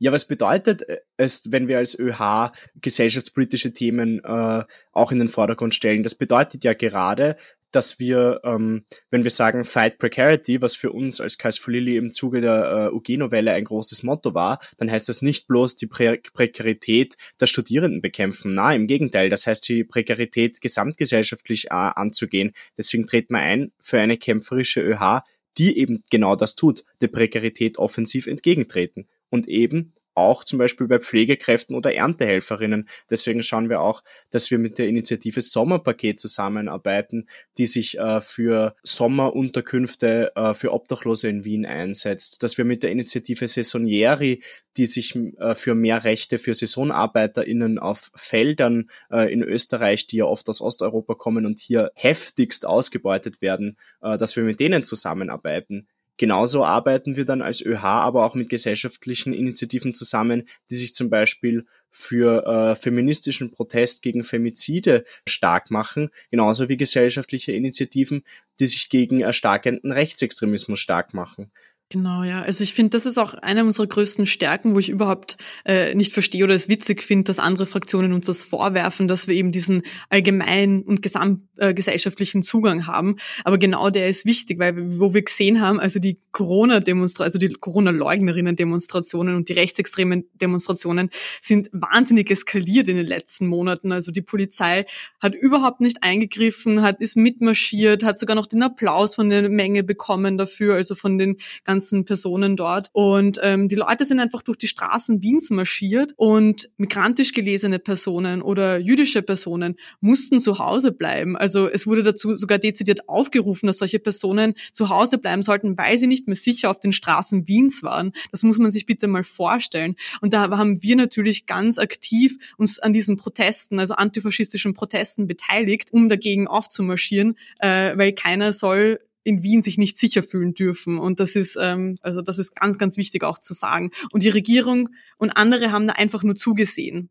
Ja, 0.00 0.10
was 0.10 0.26
bedeutet 0.26 0.82
es, 1.16 1.52
wenn 1.52 1.68
wir 1.68 1.78
als 1.78 1.96
ÖH 1.96 2.50
gesellschaftspolitische 2.74 3.72
Themen 3.72 4.20
äh, 4.24 4.64
auch 4.90 5.12
in 5.12 5.20
den 5.20 5.28
Vordergrund 5.28 5.76
stellen? 5.76 6.02
Das 6.02 6.16
bedeutet 6.16 6.64
ja 6.64 6.74
gerade, 6.74 7.36
dass 7.74 7.98
wir, 7.98 8.40
ähm, 8.44 8.84
wenn 9.10 9.24
wir 9.24 9.30
sagen 9.30 9.64
Fight 9.64 9.98
Precarity, 9.98 10.62
was 10.62 10.76
für 10.76 10.92
uns 10.92 11.20
als 11.20 11.38
Kais 11.38 11.64
Lilly 11.66 11.96
im 11.96 12.10
Zuge 12.10 12.40
der 12.40 12.90
äh, 12.92 12.94
UG-Novelle 12.94 13.52
ein 13.52 13.64
großes 13.64 14.02
Motto 14.02 14.34
war, 14.34 14.58
dann 14.76 14.90
heißt 14.90 15.08
das 15.08 15.22
nicht 15.22 15.46
bloß 15.46 15.76
die 15.76 15.86
Pre 15.86 16.18
Prekarität 16.32 17.14
der 17.40 17.46
Studierenden 17.46 18.00
bekämpfen. 18.00 18.54
Na, 18.54 18.74
im 18.74 18.86
Gegenteil, 18.86 19.30
das 19.30 19.46
heißt 19.46 19.68
die 19.68 19.84
Prekarität 19.84 20.60
gesamtgesellschaftlich 20.60 21.66
äh, 21.66 21.70
anzugehen. 21.70 22.52
Deswegen 22.78 23.06
treten 23.06 23.34
wir 23.34 23.40
ein 23.40 23.72
für 23.80 23.98
eine 23.98 24.16
kämpferische 24.16 24.80
ÖH, 24.80 25.22
die 25.58 25.78
eben 25.78 26.02
genau 26.10 26.36
das 26.36 26.56
tut, 26.56 26.84
der 27.00 27.08
Prekarität 27.08 27.78
offensiv 27.78 28.26
entgegentreten 28.26 29.06
und 29.30 29.48
eben 29.48 29.94
auch 30.14 30.44
zum 30.44 30.58
Beispiel 30.58 30.86
bei 30.86 30.98
Pflegekräften 30.98 31.74
oder 31.76 31.94
Erntehelferinnen. 31.94 32.88
Deswegen 33.10 33.42
schauen 33.42 33.68
wir 33.68 33.80
auch, 33.80 34.02
dass 34.30 34.50
wir 34.50 34.58
mit 34.58 34.78
der 34.78 34.88
Initiative 34.88 35.42
Sommerpaket 35.42 36.20
zusammenarbeiten, 36.20 37.26
die 37.58 37.66
sich 37.66 37.98
äh, 37.98 38.20
für 38.20 38.76
Sommerunterkünfte 38.82 40.32
äh, 40.34 40.54
für 40.54 40.72
Obdachlose 40.72 41.28
in 41.28 41.44
Wien 41.44 41.66
einsetzt. 41.66 42.42
Dass 42.42 42.58
wir 42.58 42.64
mit 42.64 42.82
der 42.82 42.90
Initiative 42.90 43.46
Saisonieri, 43.48 44.42
die 44.76 44.86
sich 44.86 45.16
äh, 45.16 45.54
für 45.54 45.74
mehr 45.74 46.04
Rechte 46.04 46.38
für 46.38 46.54
SaisonarbeiterInnen 46.54 47.78
auf 47.78 48.10
Feldern 48.14 48.88
äh, 49.10 49.32
in 49.32 49.42
Österreich, 49.42 50.06
die 50.06 50.18
ja 50.18 50.24
oft 50.24 50.48
aus 50.48 50.60
Osteuropa 50.60 51.14
kommen 51.14 51.46
und 51.46 51.58
hier 51.58 51.90
heftigst 51.94 52.66
ausgebeutet 52.66 53.42
werden, 53.42 53.76
äh, 54.02 54.18
dass 54.18 54.36
wir 54.36 54.44
mit 54.44 54.60
denen 54.60 54.84
zusammenarbeiten. 54.84 55.86
Genauso 56.16 56.64
arbeiten 56.64 57.16
wir 57.16 57.24
dann 57.24 57.42
als 57.42 57.60
ÖH 57.60 57.82
aber 57.82 58.24
auch 58.24 58.34
mit 58.34 58.48
gesellschaftlichen 58.48 59.32
Initiativen 59.32 59.94
zusammen, 59.94 60.44
die 60.70 60.76
sich 60.76 60.94
zum 60.94 61.10
Beispiel 61.10 61.66
für 61.90 62.44
äh, 62.46 62.76
feministischen 62.76 63.50
Protest 63.50 64.02
gegen 64.02 64.24
Femizide 64.24 65.04
stark 65.28 65.70
machen, 65.70 66.10
genauso 66.30 66.68
wie 66.68 66.76
gesellschaftliche 66.76 67.52
Initiativen, 67.52 68.22
die 68.58 68.66
sich 68.66 68.88
gegen 68.88 69.20
erstarkenden 69.20 69.92
Rechtsextremismus 69.92 70.78
stark 70.78 71.14
machen. 71.14 71.52
Genau, 71.90 72.24
ja. 72.24 72.42
Also 72.42 72.64
ich 72.64 72.72
finde, 72.74 72.90
das 72.90 73.06
ist 73.06 73.18
auch 73.18 73.34
eine 73.34 73.62
unserer 73.62 73.86
größten 73.86 74.26
Stärken, 74.26 74.74
wo 74.74 74.78
ich 74.78 74.88
überhaupt 74.88 75.36
äh, 75.64 75.94
nicht 75.94 76.12
verstehe 76.12 76.42
oder 76.42 76.54
es 76.54 76.68
witzig 76.68 77.02
finde, 77.02 77.24
dass 77.24 77.38
andere 77.38 77.66
Fraktionen 77.66 78.12
uns 78.14 78.26
das 78.26 78.42
vorwerfen, 78.42 79.06
dass 79.06 79.28
wir 79.28 79.34
eben 79.34 79.52
diesen 79.52 79.82
allgemeinen 80.08 80.82
und 80.82 81.02
gesamtgesellschaftlichen 81.02 82.40
äh, 82.40 82.42
Zugang 82.42 82.86
haben. 82.86 83.16
Aber 83.44 83.58
genau 83.58 83.90
der 83.90 84.08
ist 84.08 84.24
wichtig, 84.24 84.58
weil 84.58 84.98
wo 84.98 85.14
wir 85.14 85.22
gesehen 85.22 85.60
haben, 85.60 85.78
also 85.78 86.00
die 86.00 86.18
Corona-Demonstrationen, 86.32 87.26
also 87.26 87.38
die 87.38 87.50
Corona-Leugnerinnen-Demonstrationen 87.50 89.36
und 89.36 89.48
die 89.48 89.52
rechtsextremen 89.52 90.24
Demonstrationen 90.34 91.10
sind 91.40 91.68
wahnsinnig 91.72 92.30
eskaliert 92.30 92.88
in 92.88 92.96
den 92.96 93.06
letzten 93.06 93.46
Monaten. 93.46 93.92
Also 93.92 94.10
die 94.10 94.22
Polizei 94.22 94.86
hat 95.20 95.34
überhaupt 95.34 95.80
nicht 95.80 96.02
eingegriffen, 96.02 96.82
hat 96.82 97.00
ist 97.00 97.16
mitmarschiert, 97.16 98.02
hat 98.02 98.18
sogar 98.18 98.34
noch 98.34 98.46
den 98.46 98.62
Applaus 98.62 99.14
von 99.14 99.28
der 99.28 99.48
Menge 99.48 99.84
bekommen 99.84 100.38
dafür, 100.38 100.74
also 100.74 100.94
von 100.96 101.18
den 101.18 101.36
ganzen 101.62 101.83
Personen 102.04 102.56
dort. 102.56 102.90
Und 102.92 103.38
ähm, 103.42 103.68
die 103.68 103.76
Leute 103.76 104.04
sind 104.04 104.20
einfach 104.20 104.42
durch 104.42 104.58
die 104.58 104.66
Straßen 104.66 105.22
Wiens 105.22 105.50
marschiert 105.50 106.12
und 106.16 106.70
migrantisch 106.76 107.32
gelesene 107.32 107.78
Personen 107.78 108.42
oder 108.42 108.78
jüdische 108.78 109.22
Personen 109.22 109.76
mussten 110.00 110.40
zu 110.40 110.58
Hause 110.58 110.92
bleiben. 110.92 111.36
Also 111.36 111.68
es 111.68 111.86
wurde 111.86 112.02
dazu 112.02 112.36
sogar 112.36 112.58
dezidiert 112.58 113.08
aufgerufen, 113.08 113.66
dass 113.66 113.78
solche 113.78 113.98
Personen 113.98 114.54
zu 114.72 114.88
Hause 114.88 115.18
bleiben 115.18 115.42
sollten, 115.42 115.76
weil 115.78 115.98
sie 115.98 116.06
nicht 116.06 116.26
mehr 116.26 116.36
sicher 116.36 116.70
auf 116.70 116.80
den 116.80 116.92
Straßen 116.92 117.46
Wiens 117.48 117.82
waren. 117.82 118.12
Das 118.30 118.42
muss 118.42 118.58
man 118.58 118.70
sich 118.70 118.86
bitte 118.86 119.06
mal 119.06 119.24
vorstellen. 119.24 119.96
Und 120.20 120.32
da 120.32 120.50
haben 120.50 120.82
wir 120.82 120.96
natürlich 120.96 121.46
ganz 121.46 121.78
aktiv 121.78 122.36
uns 122.56 122.78
an 122.78 122.92
diesen 122.92 123.16
Protesten, 123.16 123.78
also 123.78 123.94
antifaschistischen 123.94 124.74
Protesten 124.74 125.26
beteiligt, 125.26 125.92
um 125.92 126.08
dagegen 126.08 126.48
aufzumarschieren, 126.48 127.36
äh, 127.58 127.96
weil 127.96 128.12
keiner 128.12 128.52
soll 128.52 129.00
in 129.24 129.42
Wien 129.42 129.62
sich 129.62 129.78
nicht 129.78 129.98
sicher 129.98 130.22
fühlen 130.22 130.54
dürfen. 130.54 130.98
Und 130.98 131.18
das 131.18 131.34
ist, 131.34 131.56
ähm, 131.60 131.96
also 132.02 132.22
das 132.22 132.38
ist 132.38 132.54
ganz, 132.54 132.78
ganz 132.78 132.96
wichtig 132.96 133.24
auch 133.24 133.38
zu 133.38 133.54
sagen. 133.54 133.90
Und 134.12 134.22
die 134.22 134.28
Regierung 134.28 134.90
und 135.18 135.30
andere 135.30 135.72
haben 135.72 135.88
da 135.88 135.94
einfach 135.94 136.22
nur 136.22 136.34
zugesehen. 136.34 137.10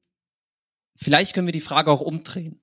Vielleicht 0.96 1.34
können 1.34 1.48
wir 1.48 1.54
die 1.54 1.60
Frage 1.60 1.92
auch 1.92 2.02
umdrehen. 2.02 2.62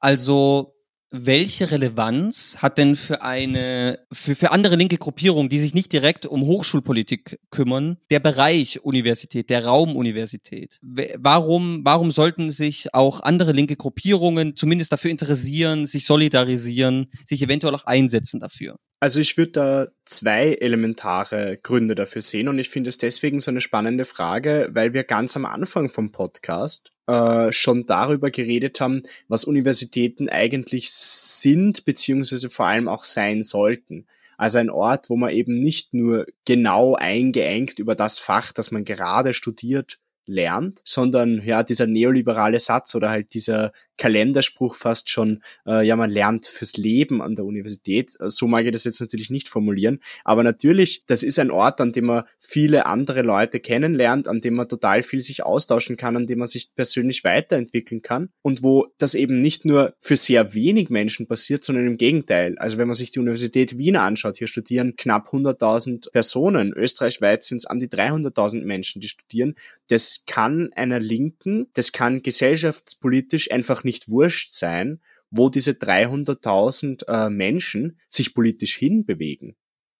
Also 0.00 0.74
welche 1.10 1.70
Relevanz 1.70 2.56
hat 2.58 2.76
denn 2.76 2.94
für 2.94 3.22
eine, 3.22 3.98
für, 4.12 4.34
für 4.34 4.50
andere 4.50 4.76
linke 4.76 4.98
Gruppierungen, 4.98 5.48
die 5.48 5.58
sich 5.58 5.72
nicht 5.72 5.92
direkt 5.92 6.26
um 6.26 6.42
Hochschulpolitik 6.42 7.40
kümmern, 7.50 7.96
der 8.10 8.20
Bereich 8.20 8.84
Universität, 8.84 9.48
der 9.48 9.64
Raum 9.64 9.96
Universität? 9.96 10.78
Warum, 10.82 11.80
warum 11.84 12.10
sollten 12.10 12.50
sich 12.50 12.94
auch 12.94 13.20
andere 13.20 13.52
linke 13.52 13.76
Gruppierungen 13.76 14.54
zumindest 14.54 14.92
dafür 14.92 15.10
interessieren, 15.10 15.86
sich 15.86 16.04
solidarisieren, 16.04 17.06
sich 17.24 17.42
eventuell 17.42 17.74
auch 17.74 17.84
einsetzen 17.84 18.38
dafür? 18.38 18.76
Also 19.00 19.20
ich 19.20 19.36
würde 19.36 19.52
da 19.52 19.88
zwei 20.04 20.54
elementare 20.54 21.58
Gründe 21.62 21.94
dafür 21.94 22.20
sehen 22.20 22.48
und 22.48 22.58
ich 22.58 22.68
finde 22.68 22.88
es 22.88 22.98
deswegen 22.98 23.38
so 23.38 23.50
eine 23.50 23.60
spannende 23.60 24.04
Frage, 24.04 24.70
weil 24.72 24.92
wir 24.92 25.04
ganz 25.04 25.36
am 25.36 25.44
Anfang 25.44 25.88
vom 25.88 26.10
Podcast 26.10 26.92
äh, 27.06 27.52
schon 27.52 27.86
darüber 27.86 28.32
geredet 28.32 28.80
haben, 28.80 29.02
was 29.28 29.44
Universitäten 29.44 30.28
eigentlich 30.28 30.90
sind, 30.90 31.84
beziehungsweise 31.84 32.50
vor 32.50 32.66
allem 32.66 32.88
auch 32.88 33.04
sein 33.04 33.44
sollten. 33.44 34.06
Also 34.36 34.58
ein 34.58 34.70
Ort, 34.70 35.10
wo 35.10 35.16
man 35.16 35.30
eben 35.30 35.54
nicht 35.54 35.94
nur 35.94 36.26
genau 36.44 36.94
eingeengt 36.94 37.78
über 37.78 37.94
das 37.94 38.18
Fach, 38.18 38.50
das 38.52 38.72
man 38.72 38.84
gerade 38.84 39.32
studiert, 39.32 39.98
lernt, 40.28 40.80
sondern 40.84 41.42
ja, 41.42 41.62
dieser 41.62 41.86
neoliberale 41.86 42.58
Satz 42.60 42.94
oder 42.94 43.08
halt 43.08 43.34
dieser 43.34 43.72
Kalenderspruch 43.96 44.74
fast 44.76 45.10
schon, 45.10 45.42
äh, 45.66 45.84
ja, 45.84 45.96
man 45.96 46.10
lernt 46.10 46.46
fürs 46.46 46.76
Leben 46.76 47.20
an 47.20 47.34
der 47.34 47.44
Universität. 47.44 48.14
Äh, 48.20 48.30
so 48.30 48.46
mag 48.46 48.64
ich 48.64 48.72
das 48.72 48.84
jetzt 48.84 49.00
natürlich 49.00 49.28
nicht 49.28 49.48
formulieren. 49.48 50.00
Aber 50.24 50.44
natürlich, 50.44 51.04
das 51.06 51.22
ist 51.22 51.38
ein 51.38 51.50
Ort, 51.50 51.80
an 51.80 51.92
dem 51.92 52.06
man 52.06 52.22
viele 52.38 52.86
andere 52.86 53.22
Leute 53.22 53.58
kennenlernt, 53.58 54.28
an 54.28 54.40
dem 54.40 54.54
man 54.54 54.68
total 54.68 55.02
viel 55.02 55.20
sich 55.20 55.44
austauschen 55.44 55.96
kann, 55.96 56.16
an 56.16 56.26
dem 56.26 56.38
man 56.38 56.46
sich 56.46 56.74
persönlich 56.74 57.24
weiterentwickeln 57.24 58.00
kann 58.02 58.30
und 58.42 58.62
wo 58.62 58.86
das 58.98 59.14
eben 59.14 59.40
nicht 59.40 59.64
nur 59.64 59.94
für 60.00 60.16
sehr 60.16 60.54
wenig 60.54 60.90
Menschen 60.90 61.26
passiert, 61.26 61.64
sondern 61.64 61.86
im 61.86 61.96
Gegenteil. 61.96 62.56
Also 62.58 62.78
wenn 62.78 62.86
man 62.86 62.94
sich 62.94 63.10
die 63.10 63.18
Universität 63.18 63.78
Wien 63.78 63.96
anschaut, 63.96 64.36
hier 64.36 64.46
studieren 64.46 64.94
knapp 64.96 65.28
100.000 65.32 66.12
Personen. 66.12 66.72
Österreichweit 66.72 67.42
sind 67.42 67.58
es 67.58 67.66
an 67.66 67.78
die 67.78 67.88
300.000 67.88 68.64
Menschen, 68.64 69.00
die 69.00 69.08
studieren. 69.08 69.56
Das 69.88 70.17
kann 70.26 70.72
einer 70.74 71.00
Linken, 71.00 71.68
das 71.74 71.92
kann 71.92 72.22
gesellschaftspolitisch 72.22 73.50
einfach 73.50 73.84
nicht 73.84 74.10
wurscht 74.10 74.52
sein, 74.52 75.00
wo 75.30 75.48
diese 75.48 75.72
300.000 75.72 77.06
äh, 77.06 77.30
Menschen 77.30 77.98
sich 78.08 78.34
politisch 78.34 78.76
hinbewegen. 78.76 79.56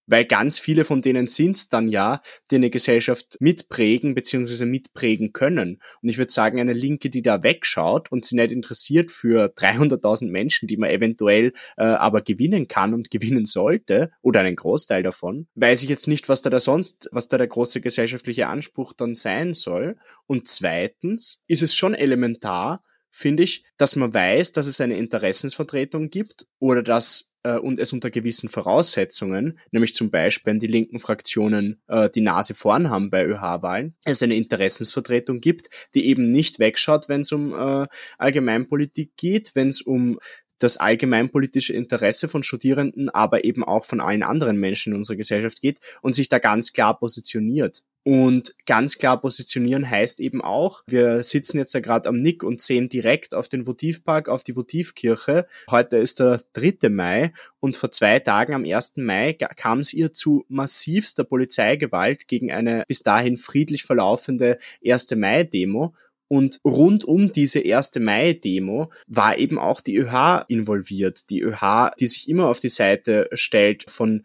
Weil 0.09 0.25
ganz 0.25 0.59
viele 0.59 0.85
von 0.85 1.01
denen 1.01 1.27
sind 1.29 1.57
es 1.57 1.69
dann 1.69 1.89
ja, 1.89 2.21
die 2.51 2.57
eine 2.57 2.71
Gesellschaft 2.71 3.37
mitprägen 3.41 4.15
bzw. 4.15 4.65
mitprägen 4.65 5.33
können. 5.33 5.81
Und 6.03 6.09
ich 6.09 6.19
würde 6.19 6.33
sagen, 6.33 6.59
eine 6.59 6.73
Linke, 6.73 7.11
die 7.11 7.23
da 7.23 7.43
wegschaut 7.43 8.11
und 8.11 8.25
sie 8.25 8.35
nicht 8.35 8.51
interessiert 8.51 9.13
für 9.13 9.53
300.000 9.55 10.31
Menschen, 10.31 10.67
die 10.67 10.77
man 10.77 10.91
eventuell 10.91 11.53
äh, 11.77 11.85
aber 11.85 12.23
gewinnen 12.23 12.67
kann 12.69 12.95
und 12.95 13.11
gewinnen 13.19 13.45
sollte, 13.45 14.11
oder 14.23 14.41
einen 14.41 14.57
Großteil 14.57 15.03
davon, 15.03 15.47
weiß 15.55 15.83
ich 15.83 15.89
jetzt 15.89 16.09
nicht, 16.09 16.29
was 16.29 16.43
da, 16.43 16.51
da 16.51 16.59
sonst, 16.59 17.09
was 17.13 17.29
da 17.29 17.39
der 17.39 17.47
große 17.47 17.81
gesellschaftliche 17.81 18.49
Anspruch 18.49 18.93
dann 18.93 19.15
sein 19.15 19.55
soll. 19.55 19.97
Und 20.27 20.49
zweitens 20.49 21.43
ist 21.47 21.63
es 21.63 21.75
schon 21.75 21.95
elementar, 21.95 22.83
finde 23.11 23.43
ich, 23.43 23.65
dass 23.77 23.97
man 23.97 24.13
weiß, 24.13 24.53
dass 24.53 24.67
es 24.67 24.81
eine 24.81 24.97
Interessensvertretung 24.97 26.11
gibt 26.11 26.47
oder 26.59 26.83
dass 26.83 27.33
äh, 27.43 27.59
und 27.59 27.79
es 27.79 27.93
unter 27.93 28.11
gewissen 28.11 28.49
Voraussetzungen, 28.49 29.59
nämlich 29.71 29.95
zum 29.95 30.11
Beispiel, 30.11 30.53
wenn 30.53 30.59
die 30.59 30.67
linken 30.67 30.99
Fraktionen 30.99 31.81
äh, 31.89 32.11
die 32.11 32.21
Nase 32.21 32.55
vorn 32.55 32.91
haben 32.91 33.11
bei 33.11 33.25
ÖH-Wahlen, 33.25 33.95
es 34.05 34.23
eine 34.23 34.37
Interessensvertretung 34.37 35.41
gibt, 35.41 35.69
die 35.95 36.07
eben 36.07 36.31
nicht 36.31 36.59
wegschaut, 36.59 37.09
wenn 37.09 37.23
es 37.23 37.33
um 37.33 37.55
äh, 37.55 37.87
Allgemeinpolitik 38.19 39.17
geht, 39.17 39.53
wenn 39.55 39.69
es 39.69 39.81
um 39.81 40.19
das 40.59 40.77
allgemeinpolitische 40.77 41.73
Interesse 41.73 42.29
von 42.29 42.43
Studierenden, 42.43 43.09
aber 43.11 43.45
eben 43.45 43.63
auch 43.63 43.85
von 43.85 44.01
allen 44.01 44.25
anderen 44.25 44.59
Menschen 44.59 44.93
in 44.93 44.99
unserer 44.99 45.17
Gesellschaft 45.17 45.61
geht 45.61 45.79
und 46.03 46.15
sich 46.15 46.29
da 46.29 46.39
ganz 46.39 46.73
klar 46.73 46.99
positioniert. 46.99 47.83
Und 48.09 48.55
ganz 48.65 48.97
klar 48.97 49.21
positionieren 49.21 49.91
heißt 49.91 50.21
eben 50.21 50.41
auch, 50.41 50.83
wir 50.89 51.23
sitzen 51.23 51.59
jetzt 51.59 51.75
ja 51.75 51.81
gerade 51.81 52.09
am 52.09 52.23
Nick 52.23 52.43
und 52.43 52.63
sehen 52.63 52.89
direkt 52.89 53.35
auf 53.35 53.51
den 53.51 53.67
Votivpark, 53.67 54.31
auf 54.31 54.43
die 54.43 54.57
Votivkirche. 54.57 55.47
Heute 55.71 55.99
ist 55.99 56.19
der 56.19 56.41
3. 56.55 56.89
Mai 56.89 57.35
und 57.61 57.77
vor 57.77 57.91
zwei 57.91 58.19
Tagen 58.19 58.55
am 58.55 58.65
1. 58.65 58.95
Mai 58.97 59.35
kam 59.35 59.81
es 59.81 59.93
ihr 59.93 60.15
zu 60.15 60.47
massivster 60.49 61.25
Polizeigewalt 61.25 62.29
gegen 62.29 62.51
eine 62.51 62.85
bis 62.89 63.03
dahin 63.03 63.37
friedlich 63.37 63.85
verlaufende 63.85 64.57
1. 64.83 65.15
Mai-Demo. 65.15 65.95
Und 66.29 66.61
rund 66.65 67.05
um 67.05 67.33
diese 67.33 67.61
erste 67.61 68.01
Mai-Demo 68.01 68.91
war 69.07 69.37
eben 69.37 69.59
auch 69.59 69.83
die 69.83 69.97
ÖH 69.97 70.47
involviert. 70.49 71.29
Die 71.29 71.43
ÖH, 71.43 71.91
die 72.01 72.07
sich 72.07 72.27
immer 72.31 72.49
auf 72.49 72.61
die 72.61 72.69
Seite 72.69 73.29
stellt 73.35 73.91
von 73.91 74.23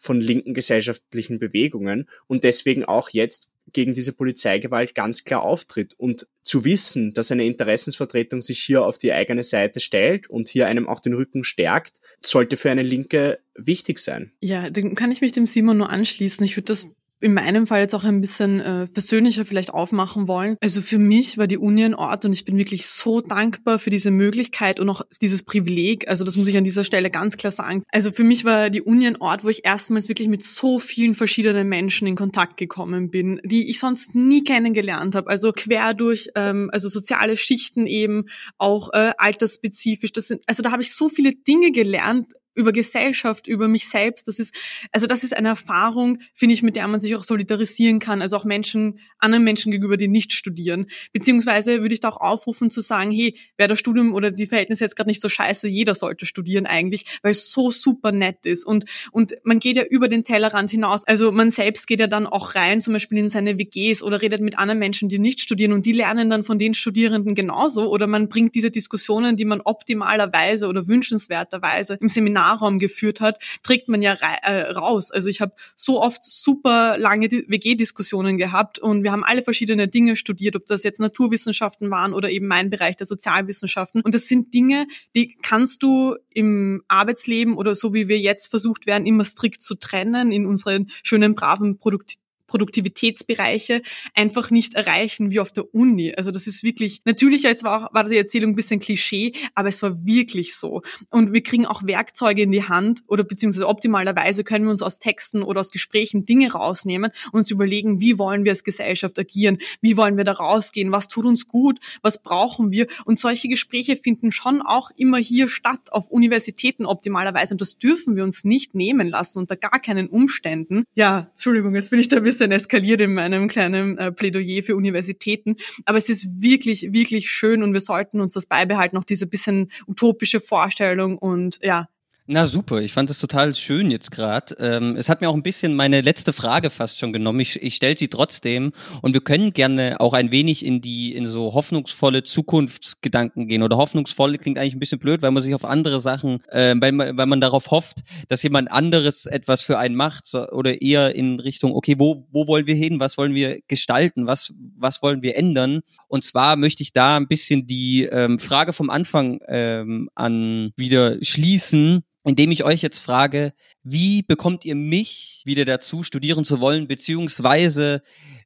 von 0.00 0.20
linken 0.20 0.54
gesellschaftlichen 0.54 1.38
Bewegungen 1.38 2.08
und 2.26 2.42
deswegen 2.42 2.86
auch 2.86 3.10
jetzt 3.10 3.50
gegen 3.72 3.92
diese 3.92 4.12
Polizeigewalt 4.12 4.94
ganz 4.94 5.24
klar 5.24 5.42
auftritt. 5.42 5.94
Und 5.98 6.26
zu 6.42 6.64
wissen, 6.64 7.12
dass 7.12 7.30
eine 7.30 7.44
Interessensvertretung 7.44 8.40
sich 8.40 8.58
hier 8.58 8.84
auf 8.84 8.98
die 8.98 9.12
eigene 9.12 9.42
Seite 9.42 9.78
stellt 9.78 10.28
und 10.28 10.48
hier 10.48 10.66
einem 10.66 10.88
auch 10.88 11.00
den 11.00 11.14
Rücken 11.14 11.44
stärkt, 11.44 11.98
sollte 12.18 12.56
für 12.56 12.70
eine 12.70 12.82
Linke 12.82 13.38
wichtig 13.54 14.00
sein. 14.00 14.32
Ja, 14.40 14.70
dann 14.70 14.94
kann 14.94 15.12
ich 15.12 15.20
mich 15.20 15.32
dem 15.32 15.46
Simon 15.46 15.76
nur 15.76 15.90
anschließen. 15.90 16.44
Ich 16.44 16.56
würde 16.56 16.66
das 16.66 16.88
in 17.20 17.34
meinem 17.34 17.66
Fall 17.66 17.80
jetzt 17.80 17.94
auch 17.94 18.04
ein 18.04 18.20
bisschen 18.20 18.60
äh, 18.60 18.86
persönlicher 18.86 19.44
vielleicht 19.44 19.72
aufmachen 19.72 20.28
wollen. 20.28 20.56
Also 20.60 20.80
für 20.80 20.98
mich 20.98 21.38
war 21.38 21.46
die 21.46 21.58
Uni 21.58 21.84
ein 21.84 21.94
Ort 21.94 22.24
und 22.24 22.32
ich 22.32 22.44
bin 22.44 22.56
wirklich 22.56 22.86
so 22.86 23.20
dankbar 23.20 23.78
für 23.78 23.90
diese 23.90 24.10
Möglichkeit 24.10 24.80
und 24.80 24.88
auch 24.88 25.02
dieses 25.20 25.42
Privileg. 25.42 26.08
Also 26.08 26.24
das 26.24 26.36
muss 26.36 26.48
ich 26.48 26.56
an 26.56 26.64
dieser 26.64 26.84
Stelle 26.84 27.10
ganz 27.10 27.36
klar 27.36 27.50
sagen. 27.50 27.82
Also 27.92 28.10
für 28.10 28.24
mich 28.24 28.44
war 28.44 28.70
die 28.70 28.82
Uni 28.82 29.06
ein 29.06 29.20
Ort, 29.20 29.44
wo 29.44 29.48
ich 29.48 29.64
erstmals 29.64 30.08
wirklich 30.08 30.28
mit 30.28 30.42
so 30.42 30.78
vielen 30.78 31.14
verschiedenen 31.14 31.68
Menschen 31.68 32.06
in 32.06 32.16
Kontakt 32.16 32.56
gekommen 32.56 33.10
bin, 33.10 33.40
die 33.44 33.70
ich 33.70 33.78
sonst 33.78 34.14
nie 34.14 34.42
kennengelernt 34.42 35.14
habe. 35.14 35.28
Also 35.28 35.52
quer 35.52 35.94
durch, 35.94 36.30
ähm, 36.34 36.70
also 36.72 36.88
soziale 36.88 37.36
Schichten 37.36 37.86
eben, 37.86 38.26
auch 38.58 38.92
äh, 38.92 39.12
altersspezifisch. 39.18 40.12
Das 40.12 40.28
sind, 40.28 40.42
also 40.46 40.62
da 40.62 40.72
habe 40.72 40.82
ich 40.82 40.94
so 40.94 41.08
viele 41.08 41.32
Dinge 41.34 41.70
gelernt, 41.72 42.28
über 42.54 42.72
Gesellschaft, 42.72 43.46
über 43.46 43.68
mich 43.68 43.88
selbst. 43.88 44.28
Das 44.28 44.38
ist, 44.38 44.54
also 44.92 45.06
das 45.06 45.24
ist 45.24 45.36
eine 45.36 45.48
Erfahrung, 45.48 46.18
finde 46.34 46.54
ich, 46.54 46.62
mit 46.62 46.76
der 46.76 46.88
man 46.88 47.00
sich 47.00 47.14
auch 47.14 47.22
solidarisieren 47.22 47.98
kann. 48.00 48.22
Also 48.22 48.36
auch 48.36 48.44
Menschen, 48.44 48.98
anderen 49.18 49.44
Menschen 49.44 49.70
gegenüber, 49.70 49.96
die 49.96 50.08
nicht 50.08 50.32
studieren. 50.32 50.86
Beziehungsweise 51.12 51.80
würde 51.80 51.94
ich 51.94 52.00
da 52.00 52.08
auch 52.08 52.20
aufrufen 52.20 52.70
zu 52.70 52.80
sagen, 52.80 53.10
hey, 53.10 53.36
wer 53.56 53.68
das 53.68 53.78
Studium 53.78 54.14
oder 54.14 54.30
die 54.30 54.46
Verhältnisse 54.46 54.84
jetzt 54.84 54.96
gerade 54.96 55.08
nicht 55.08 55.20
so 55.20 55.28
scheiße, 55.28 55.68
jeder 55.68 55.94
sollte 55.94 56.26
studieren 56.26 56.66
eigentlich, 56.66 57.18
weil 57.22 57.30
es 57.30 57.50
so 57.52 57.70
super 57.70 58.12
nett 58.12 58.44
ist. 58.46 58.64
Und, 58.64 58.84
und 59.12 59.34
man 59.44 59.60
geht 59.60 59.76
ja 59.76 59.84
über 59.84 60.08
den 60.08 60.24
Tellerrand 60.24 60.70
hinaus. 60.70 61.04
Also 61.04 61.30
man 61.32 61.50
selbst 61.50 61.86
geht 61.86 62.00
ja 62.00 62.08
dann 62.08 62.26
auch 62.26 62.54
rein, 62.56 62.80
zum 62.80 62.92
Beispiel 62.92 63.18
in 63.18 63.30
seine 63.30 63.58
WGs 63.58 64.02
oder 64.02 64.22
redet 64.22 64.40
mit 64.40 64.58
anderen 64.58 64.78
Menschen, 64.78 65.08
die 65.08 65.18
nicht 65.18 65.40
studieren 65.40 65.72
und 65.72 65.86
die 65.86 65.92
lernen 65.92 66.30
dann 66.30 66.44
von 66.44 66.58
den 66.58 66.74
Studierenden 66.74 67.34
genauso. 67.34 67.88
Oder 67.90 68.06
man 68.06 68.28
bringt 68.28 68.54
diese 68.54 68.70
Diskussionen, 68.70 69.36
die 69.36 69.44
man 69.44 69.60
optimalerweise 69.60 70.66
oder 70.66 70.88
wünschenswerterweise 70.88 71.96
im 72.00 72.08
Seminar 72.08 72.39
Seminarraum 72.40 72.78
geführt 72.78 73.20
hat, 73.20 73.38
trägt 73.62 73.88
man 73.88 74.02
ja 74.02 74.14
äh, 74.14 74.72
raus. 74.72 75.10
Also 75.10 75.28
ich 75.28 75.40
habe 75.40 75.52
so 75.76 76.00
oft 76.00 76.24
super 76.24 76.96
lange 76.98 77.30
WG-Diskussionen 77.30 78.38
gehabt 78.38 78.78
und 78.78 79.02
wir 79.02 79.12
haben 79.12 79.24
alle 79.24 79.42
verschiedene 79.42 79.88
Dinge 79.88 80.16
studiert, 80.16 80.56
ob 80.56 80.66
das 80.66 80.82
jetzt 80.82 81.00
Naturwissenschaften 81.00 81.90
waren 81.90 82.14
oder 82.14 82.30
eben 82.30 82.46
mein 82.46 82.70
Bereich 82.70 82.96
der 82.96 83.06
Sozialwissenschaften. 83.06 84.02
Und 84.02 84.14
das 84.14 84.28
sind 84.28 84.54
Dinge, 84.54 84.86
die 85.14 85.36
kannst 85.42 85.82
du 85.82 86.16
im 86.32 86.82
Arbeitsleben 86.88 87.56
oder 87.56 87.74
so 87.74 87.94
wie 87.94 88.08
wir 88.08 88.18
jetzt 88.18 88.48
versucht 88.48 88.86
werden, 88.86 89.06
immer 89.06 89.24
strikt 89.24 89.62
zu 89.62 89.74
trennen 89.74 90.32
in 90.32 90.46
unseren 90.46 90.90
schönen, 91.02 91.34
braven 91.34 91.78
Produkt 91.78 92.14
Produktivitätsbereiche 92.50 93.80
einfach 94.14 94.50
nicht 94.50 94.74
erreichen 94.74 95.30
wie 95.30 95.38
auf 95.38 95.52
der 95.52 95.72
Uni. 95.72 96.12
Also 96.16 96.32
das 96.32 96.48
ist 96.48 96.64
wirklich, 96.64 97.00
natürlich 97.04 97.44
jetzt 97.44 97.62
war, 97.62 97.86
auch, 97.86 97.94
war 97.94 98.04
die 98.04 98.16
Erzählung 98.16 98.52
ein 98.52 98.56
bisschen 98.56 98.80
Klischee, 98.80 99.32
aber 99.54 99.68
es 99.68 99.82
war 99.82 100.04
wirklich 100.04 100.56
so. 100.56 100.82
Und 101.10 101.32
wir 101.32 101.42
kriegen 101.42 101.64
auch 101.64 101.84
Werkzeuge 101.86 102.42
in 102.42 102.50
die 102.50 102.64
Hand 102.64 103.04
oder 103.06 103.22
beziehungsweise 103.22 103.68
optimalerweise 103.68 104.42
können 104.42 104.64
wir 104.64 104.72
uns 104.72 104.82
aus 104.82 104.98
Texten 104.98 105.42
oder 105.42 105.60
aus 105.60 105.70
Gesprächen 105.70 106.24
Dinge 106.24 106.52
rausnehmen 106.52 107.12
und 107.32 107.38
uns 107.38 107.50
überlegen, 107.52 108.00
wie 108.00 108.18
wollen 108.18 108.44
wir 108.44 108.50
als 108.50 108.64
Gesellschaft 108.64 109.16
agieren, 109.18 109.58
wie 109.80 109.96
wollen 109.96 110.16
wir 110.16 110.24
da 110.24 110.32
rausgehen, 110.32 110.90
was 110.90 111.06
tut 111.06 111.26
uns 111.26 111.46
gut, 111.46 111.78
was 112.02 112.22
brauchen 112.22 112.72
wir. 112.72 112.88
Und 113.04 113.20
solche 113.20 113.48
Gespräche 113.48 113.96
finden 113.96 114.32
schon 114.32 114.60
auch 114.60 114.90
immer 114.96 115.18
hier 115.18 115.48
statt, 115.48 115.92
auf 115.92 116.08
Universitäten 116.08 116.84
optimalerweise. 116.84 117.54
Und 117.54 117.60
das 117.60 117.78
dürfen 117.78 118.16
wir 118.16 118.24
uns 118.24 118.42
nicht 118.44 118.74
nehmen 118.74 119.08
lassen, 119.08 119.38
unter 119.38 119.56
gar 119.56 119.80
keinen 119.80 120.08
Umständen. 120.08 120.82
Ja, 120.94 121.28
Entschuldigung, 121.30 121.76
jetzt 121.76 121.90
bin 121.90 122.00
ich 122.00 122.08
da 122.08 122.16
ein 122.16 122.24
bisschen 122.24 122.39
bisschen 122.40 122.52
eskaliert 122.52 123.00
in 123.00 123.14
meinem 123.14 123.48
kleinen 123.48 123.98
äh, 123.98 124.12
Plädoyer 124.12 124.62
für 124.62 124.74
Universitäten. 124.74 125.56
Aber 125.84 125.98
es 125.98 126.08
ist 126.08 126.40
wirklich, 126.40 126.92
wirklich 126.92 127.30
schön 127.30 127.62
und 127.62 127.72
wir 127.72 127.80
sollten 127.80 128.20
uns 128.20 128.32
das 128.32 128.46
beibehalten, 128.46 128.96
auch 128.96 129.04
diese 129.04 129.26
bisschen 129.26 129.70
utopische 129.86 130.40
Vorstellung 130.40 131.18
und 131.18 131.58
ja, 131.62 131.88
na 132.32 132.46
super, 132.46 132.80
ich 132.80 132.92
fand 132.92 133.10
es 133.10 133.18
total 133.18 133.56
schön 133.56 133.90
jetzt 133.90 134.12
gerade. 134.12 134.54
Ähm, 134.60 134.94
es 134.94 135.08
hat 135.08 135.20
mir 135.20 135.28
auch 135.28 135.34
ein 135.34 135.42
bisschen 135.42 135.74
meine 135.74 136.00
letzte 136.00 136.32
Frage 136.32 136.70
fast 136.70 137.00
schon 137.00 137.12
genommen. 137.12 137.40
Ich, 137.40 137.60
ich 137.60 137.74
stelle 137.74 137.98
sie 137.98 138.06
trotzdem 138.06 138.70
und 139.02 139.14
wir 139.14 139.20
können 139.20 139.52
gerne 139.52 139.96
auch 139.98 140.12
ein 140.12 140.30
wenig 140.30 140.64
in 140.64 140.80
die 140.80 141.12
in 141.12 141.26
so 141.26 141.54
hoffnungsvolle 141.54 142.22
Zukunftsgedanken 142.22 143.48
gehen. 143.48 143.64
Oder 143.64 143.78
hoffnungsvoll 143.78 144.38
klingt 144.38 144.58
eigentlich 144.58 144.76
ein 144.76 144.78
bisschen 144.78 145.00
blöd, 145.00 145.22
weil 145.22 145.32
man 145.32 145.42
sich 145.42 145.56
auf 145.56 145.64
andere 145.64 145.98
Sachen, 145.98 146.38
äh, 146.50 146.76
weil, 146.78 146.92
man, 146.92 147.18
weil 147.18 147.26
man 147.26 147.40
darauf 147.40 147.72
hofft, 147.72 148.02
dass 148.28 148.44
jemand 148.44 148.70
anderes 148.70 149.26
etwas 149.26 149.62
für 149.62 149.78
einen 149.78 149.96
macht 149.96 150.24
so, 150.24 150.46
oder 150.50 150.80
eher 150.80 151.16
in 151.16 151.40
Richtung, 151.40 151.74
okay, 151.74 151.96
wo 151.98 152.28
wo 152.30 152.46
wollen 152.46 152.68
wir 152.68 152.76
hin? 152.76 153.00
Was 153.00 153.18
wollen 153.18 153.34
wir 153.34 153.60
gestalten? 153.66 154.28
Was 154.28 154.54
was 154.78 155.02
wollen 155.02 155.22
wir 155.22 155.36
ändern? 155.36 155.80
Und 156.06 156.22
zwar 156.22 156.54
möchte 156.54 156.84
ich 156.84 156.92
da 156.92 157.16
ein 157.16 157.26
bisschen 157.26 157.66
die 157.66 158.04
ähm, 158.04 158.38
Frage 158.38 158.72
vom 158.72 158.88
Anfang 158.88 159.40
ähm, 159.48 160.08
an 160.14 160.70
wieder 160.76 161.16
schließen 161.22 162.04
indem 162.24 162.50
ich 162.50 162.64
euch 162.64 162.82
jetzt 162.82 162.98
frage, 162.98 163.52
wie 163.82 164.22
bekommt 164.22 164.64
ihr 164.64 164.74
mich 164.74 165.42
wieder 165.44 165.64
dazu, 165.64 166.02
studieren 166.02 166.44
zu 166.44 166.60
wollen, 166.60 166.86
beziehungsweise 166.86 168.02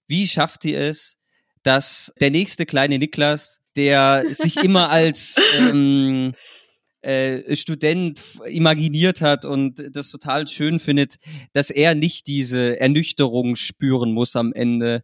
wie 0.06 0.26
schafft 0.26 0.64
ihr 0.64 0.80
es, 0.80 1.18
dass 1.62 2.12
der 2.20 2.30
nächste 2.30 2.66
kleine 2.66 2.98
Niklas, 2.98 3.60
der 3.76 4.24
sich 4.32 4.56
immer 4.58 4.90
als 4.90 5.40
ähm, 5.58 6.32
äh, 7.00 7.56
Student 7.56 8.20
imaginiert 8.46 9.20
hat 9.20 9.44
und 9.44 9.82
das 9.92 10.10
total 10.10 10.46
schön 10.48 10.78
findet, 10.78 11.16
dass 11.52 11.70
er 11.70 11.94
nicht 11.94 12.26
diese 12.26 12.78
Ernüchterung 12.80 13.56
spüren 13.56 14.12
muss 14.12 14.36
am 14.36 14.52
Ende 14.52 15.02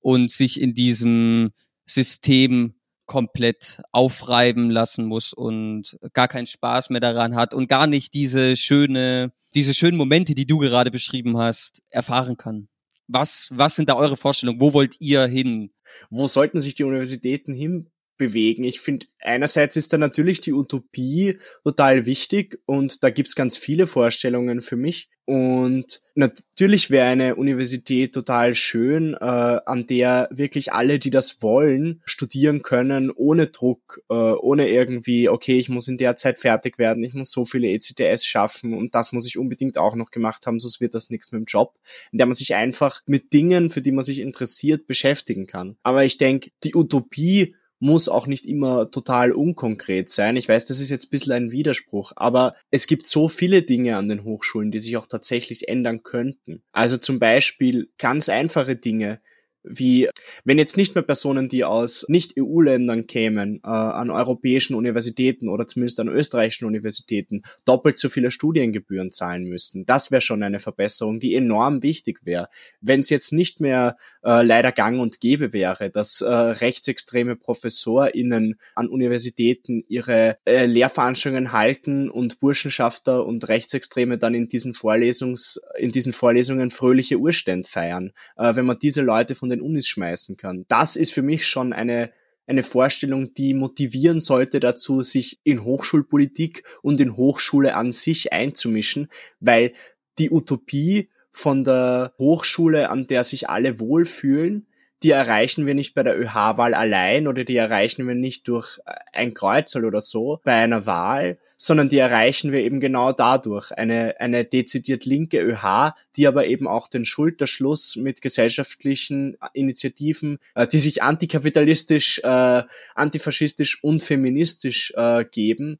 und 0.00 0.30
sich 0.30 0.60
in 0.60 0.74
diesem 0.74 1.50
System 1.86 2.74
komplett 3.10 3.82
aufreiben 3.90 4.70
lassen 4.70 5.04
muss 5.04 5.32
und 5.32 5.98
gar 6.12 6.28
keinen 6.28 6.46
Spaß 6.46 6.90
mehr 6.90 7.00
daran 7.00 7.34
hat 7.34 7.54
und 7.54 7.66
gar 7.66 7.88
nicht 7.88 8.14
diese 8.14 8.56
schöne, 8.56 9.32
diese 9.52 9.74
schönen 9.74 9.96
Momente, 9.96 10.36
die 10.36 10.46
du 10.46 10.58
gerade 10.58 10.92
beschrieben 10.92 11.36
hast, 11.36 11.82
erfahren 11.88 12.36
kann. 12.36 12.68
Was, 13.08 13.48
was 13.52 13.74
sind 13.74 13.88
da 13.88 13.96
eure 13.96 14.16
Vorstellungen? 14.16 14.60
Wo 14.60 14.74
wollt 14.74 14.94
ihr 15.00 15.26
hin? 15.26 15.72
Wo 16.08 16.28
sollten 16.28 16.60
sich 16.60 16.76
die 16.76 16.84
Universitäten 16.84 17.52
hin 17.52 17.90
bewegen. 18.20 18.64
Ich 18.64 18.80
finde, 18.80 19.06
einerseits 19.18 19.76
ist 19.76 19.92
da 19.92 19.98
natürlich 19.98 20.42
die 20.42 20.52
Utopie 20.52 21.38
total 21.64 22.04
wichtig 22.04 22.60
und 22.66 23.02
da 23.02 23.08
gibt's 23.08 23.34
ganz 23.34 23.56
viele 23.56 23.86
Vorstellungen 23.86 24.60
für 24.60 24.76
mich. 24.76 25.08
Und 25.24 26.00
natürlich 26.16 26.90
wäre 26.90 27.06
eine 27.06 27.36
Universität 27.36 28.12
total 28.12 28.56
schön, 28.56 29.14
äh, 29.14 29.24
an 29.24 29.86
der 29.86 30.28
wirklich 30.32 30.72
alle, 30.72 30.98
die 30.98 31.10
das 31.10 31.40
wollen, 31.40 32.02
studieren 32.04 32.62
können, 32.62 33.12
ohne 33.12 33.46
Druck, 33.46 34.02
äh, 34.10 34.14
ohne 34.14 34.68
irgendwie, 34.68 35.28
okay, 35.28 35.56
ich 35.56 35.68
muss 35.68 35.86
in 35.86 35.98
der 35.98 36.16
Zeit 36.16 36.40
fertig 36.40 36.78
werden, 36.78 37.04
ich 37.04 37.14
muss 37.14 37.30
so 37.30 37.44
viele 37.44 37.68
ECTS 37.68 38.26
schaffen 38.26 38.74
und 38.74 38.96
das 38.96 39.12
muss 39.12 39.28
ich 39.28 39.38
unbedingt 39.38 39.78
auch 39.78 39.94
noch 39.94 40.10
gemacht 40.10 40.46
haben, 40.46 40.58
sonst 40.58 40.80
wird 40.80 40.94
das 40.94 41.10
nichts 41.10 41.30
mit 41.30 41.42
dem 41.42 41.46
Job, 41.46 41.78
in 42.10 42.18
der 42.18 42.26
man 42.26 42.34
sich 42.34 42.56
einfach 42.56 43.00
mit 43.06 43.32
Dingen, 43.32 43.70
für 43.70 43.82
die 43.82 43.92
man 43.92 44.02
sich 44.02 44.18
interessiert, 44.18 44.88
beschäftigen 44.88 45.46
kann. 45.46 45.76
Aber 45.84 46.04
ich 46.04 46.18
denke, 46.18 46.50
die 46.64 46.74
Utopie 46.74 47.54
muss 47.80 48.08
auch 48.08 48.26
nicht 48.26 48.46
immer 48.46 48.90
total 48.90 49.32
unkonkret 49.32 50.10
sein. 50.10 50.36
Ich 50.36 50.48
weiß, 50.48 50.66
das 50.66 50.80
ist 50.80 50.90
jetzt 50.90 51.06
ein 51.06 51.10
bisschen 51.10 51.32
ein 51.32 51.50
Widerspruch, 51.50 52.12
aber 52.14 52.54
es 52.70 52.86
gibt 52.86 53.06
so 53.06 53.28
viele 53.28 53.62
Dinge 53.62 53.96
an 53.96 54.08
den 54.08 54.22
Hochschulen, 54.22 54.70
die 54.70 54.80
sich 54.80 54.96
auch 54.96 55.06
tatsächlich 55.06 55.68
ändern 55.68 56.02
könnten. 56.02 56.62
Also 56.72 56.98
zum 56.98 57.18
Beispiel 57.18 57.90
ganz 57.98 58.28
einfache 58.28 58.76
Dinge, 58.76 59.20
wie 59.62 60.08
wenn 60.44 60.58
jetzt 60.58 60.76
nicht 60.76 60.94
mehr 60.94 61.02
Personen, 61.02 61.48
die 61.48 61.64
aus 61.64 62.06
Nicht-EU-Ländern 62.08 63.06
kämen, 63.06 63.60
äh, 63.62 63.68
an 63.68 64.10
europäischen 64.10 64.74
Universitäten 64.74 65.48
oder 65.48 65.66
zumindest 65.66 66.00
an 66.00 66.08
österreichischen 66.08 66.66
Universitäten 66.66 67.42
doppelt 67.64 67.98
so 67.98 68.08
viele 68.08 68.30
Studiengebühren 68.30 69.12
zahlen 69.12 69.44
müssten. 69.44 69.84
Das 69.86 70.10
wäre 70.10 70.20
schon 70.20 70.42
eine 70.42 70.58
Verbesserung, 70.58 71.20
die 71.20 71.34
enorm 71.34 71.82
wichtig 71.82 72.20
wäre. 72.24 72.48
Wenn 72.80 73.00
es 73.00 73.10
jetzt 73.10 73.32
nicht 73.32 73.60
mehr 73.60 73.96
äh, 74.24 74.42
leider 74.42 74.72
gang 74.72 75.00
und 75.00 75.20
gäbe 75.20 75.52
wäre, 75.52 75.90
dass 75.90 76.20
äh, 76.20 76.28
rechtsextreme 76.28 77.36
ProfessorInnen 77.36 78.56
an 78.74 78.88
Universitäten 78.88 79.84
ihre 79.88 80.38
äh, 80.46 80.66
Lehrveranstaltungen 80.66 81.52
halten 81.52 82.10
und 82.10 82.40
Burschenschafter 82.40 83.26
und 83.26 83.48
Rechtsextreme 83.48 84.18
dann 84.18 84.34
in 84.34 84.48
diesen 84.48 84.74
Vorlesungs, 84.74 85.60
in 85.78 85.90
diesen 85.90 86.12
Vorlesungen 86.12 86.70
fröhliche 86.70 87.18
Urstände 87.18 87.68
feiern. 87.68 88.12
Äh, 88.36 88.56
wenn 88.56 88.64
man 88.64 88.78
diese 88.78 89.02
Leute 89.02 89.34
von 89.34 89.49
den 89.50 89.60
Unis 89.60 89.88
schmeißen 89.88 90.36
kann. 90.36 90.64
Das 90.68 90.96
ist 90.96 91.12
für 91.12 91.22
mich 91.22 91.46
schon 91.46 91.72
eine 91.72 92.10
eine 92.50 92.62
Vorstellung, 92.64 93.32
die 93.32 93.54
motivieren 93.54 94.18
sollte 94.18 94.58
dazu, 94.58 95.02
sich 95.02 95.38
in 95.44 95.62
Hochschulpolitik 95.64 96.64
und 96.82 97.00
in 97.00 97.16
Hochschule 97.16 97.76
an 97.76 97.92
sich 97.92 98.32
einzumischen, 98.32 99.08
weil 99.38 99.72
die 100.18 100.30
Utopie 100.30 101.08
von 101.30 101.62
der 101.62 102.12
Hochschule, 102.18 102.90
an 102.90 103.06
der 103.06 103.22
sich 103.22 103.48
alle 103.48 103.78
wohlfühlen, 103.78 104.66
die 105.04 105.12
erreichen 105.12 105.64
wir 105.64 105.74
nicht 105.74 105.94
bei 105.94 106.02
der 106.02 106.18
ÖH-Wahl 106.18 106.74
allein 106.74 107.28
oder 107.28 107.44
die 107.44 107.56
erreichen 107.56 108.06
wir 108.06 108.16
nicht 108.16 108.48
durch 108.48 108.80
ein 109.12 109.32
Kreuzel 109.32 109.84
oder 109.84 110.00
so 110.00 110.40
bei 110.42 110.54
einer 110.54 110.84
Wahl, 110.84 111.38
sondern 111.62 111.90
die 111.90 111.98
erreichen 111.98 112.52
wir 112.52 112.60
eben 112.60 112.80
genau 112.80 113.12
dadurch. 113.12 113.70
Eine, 113.72 114.18
eine 114.18 114.46
dezidiert 114.46 115.04
linke 115.04 115.42
ÖH, 115.42 115.92
die 116.16 116.26
aber 116.26 116.46
eben 116.46 116.66
auch 116.66 116.88
den 116.88 117.04
Schulterschluss 117.04 117.96
mit 117.96 118.22
gesellschaftlichen 118.22 119.36
Initiativen, 119.52 120.38
äh, 120.54 120.66
die 120.66 120.78
sich 120.78 121.02
antikapitalistisch, 121.02 122.20
äh, 122.24 122.62
antifaschistisch 122.94 123.84
und 123.84 124.02
feministisch 124.02 124.94
äh, 124.96 125.26
geben, 125.30 125.78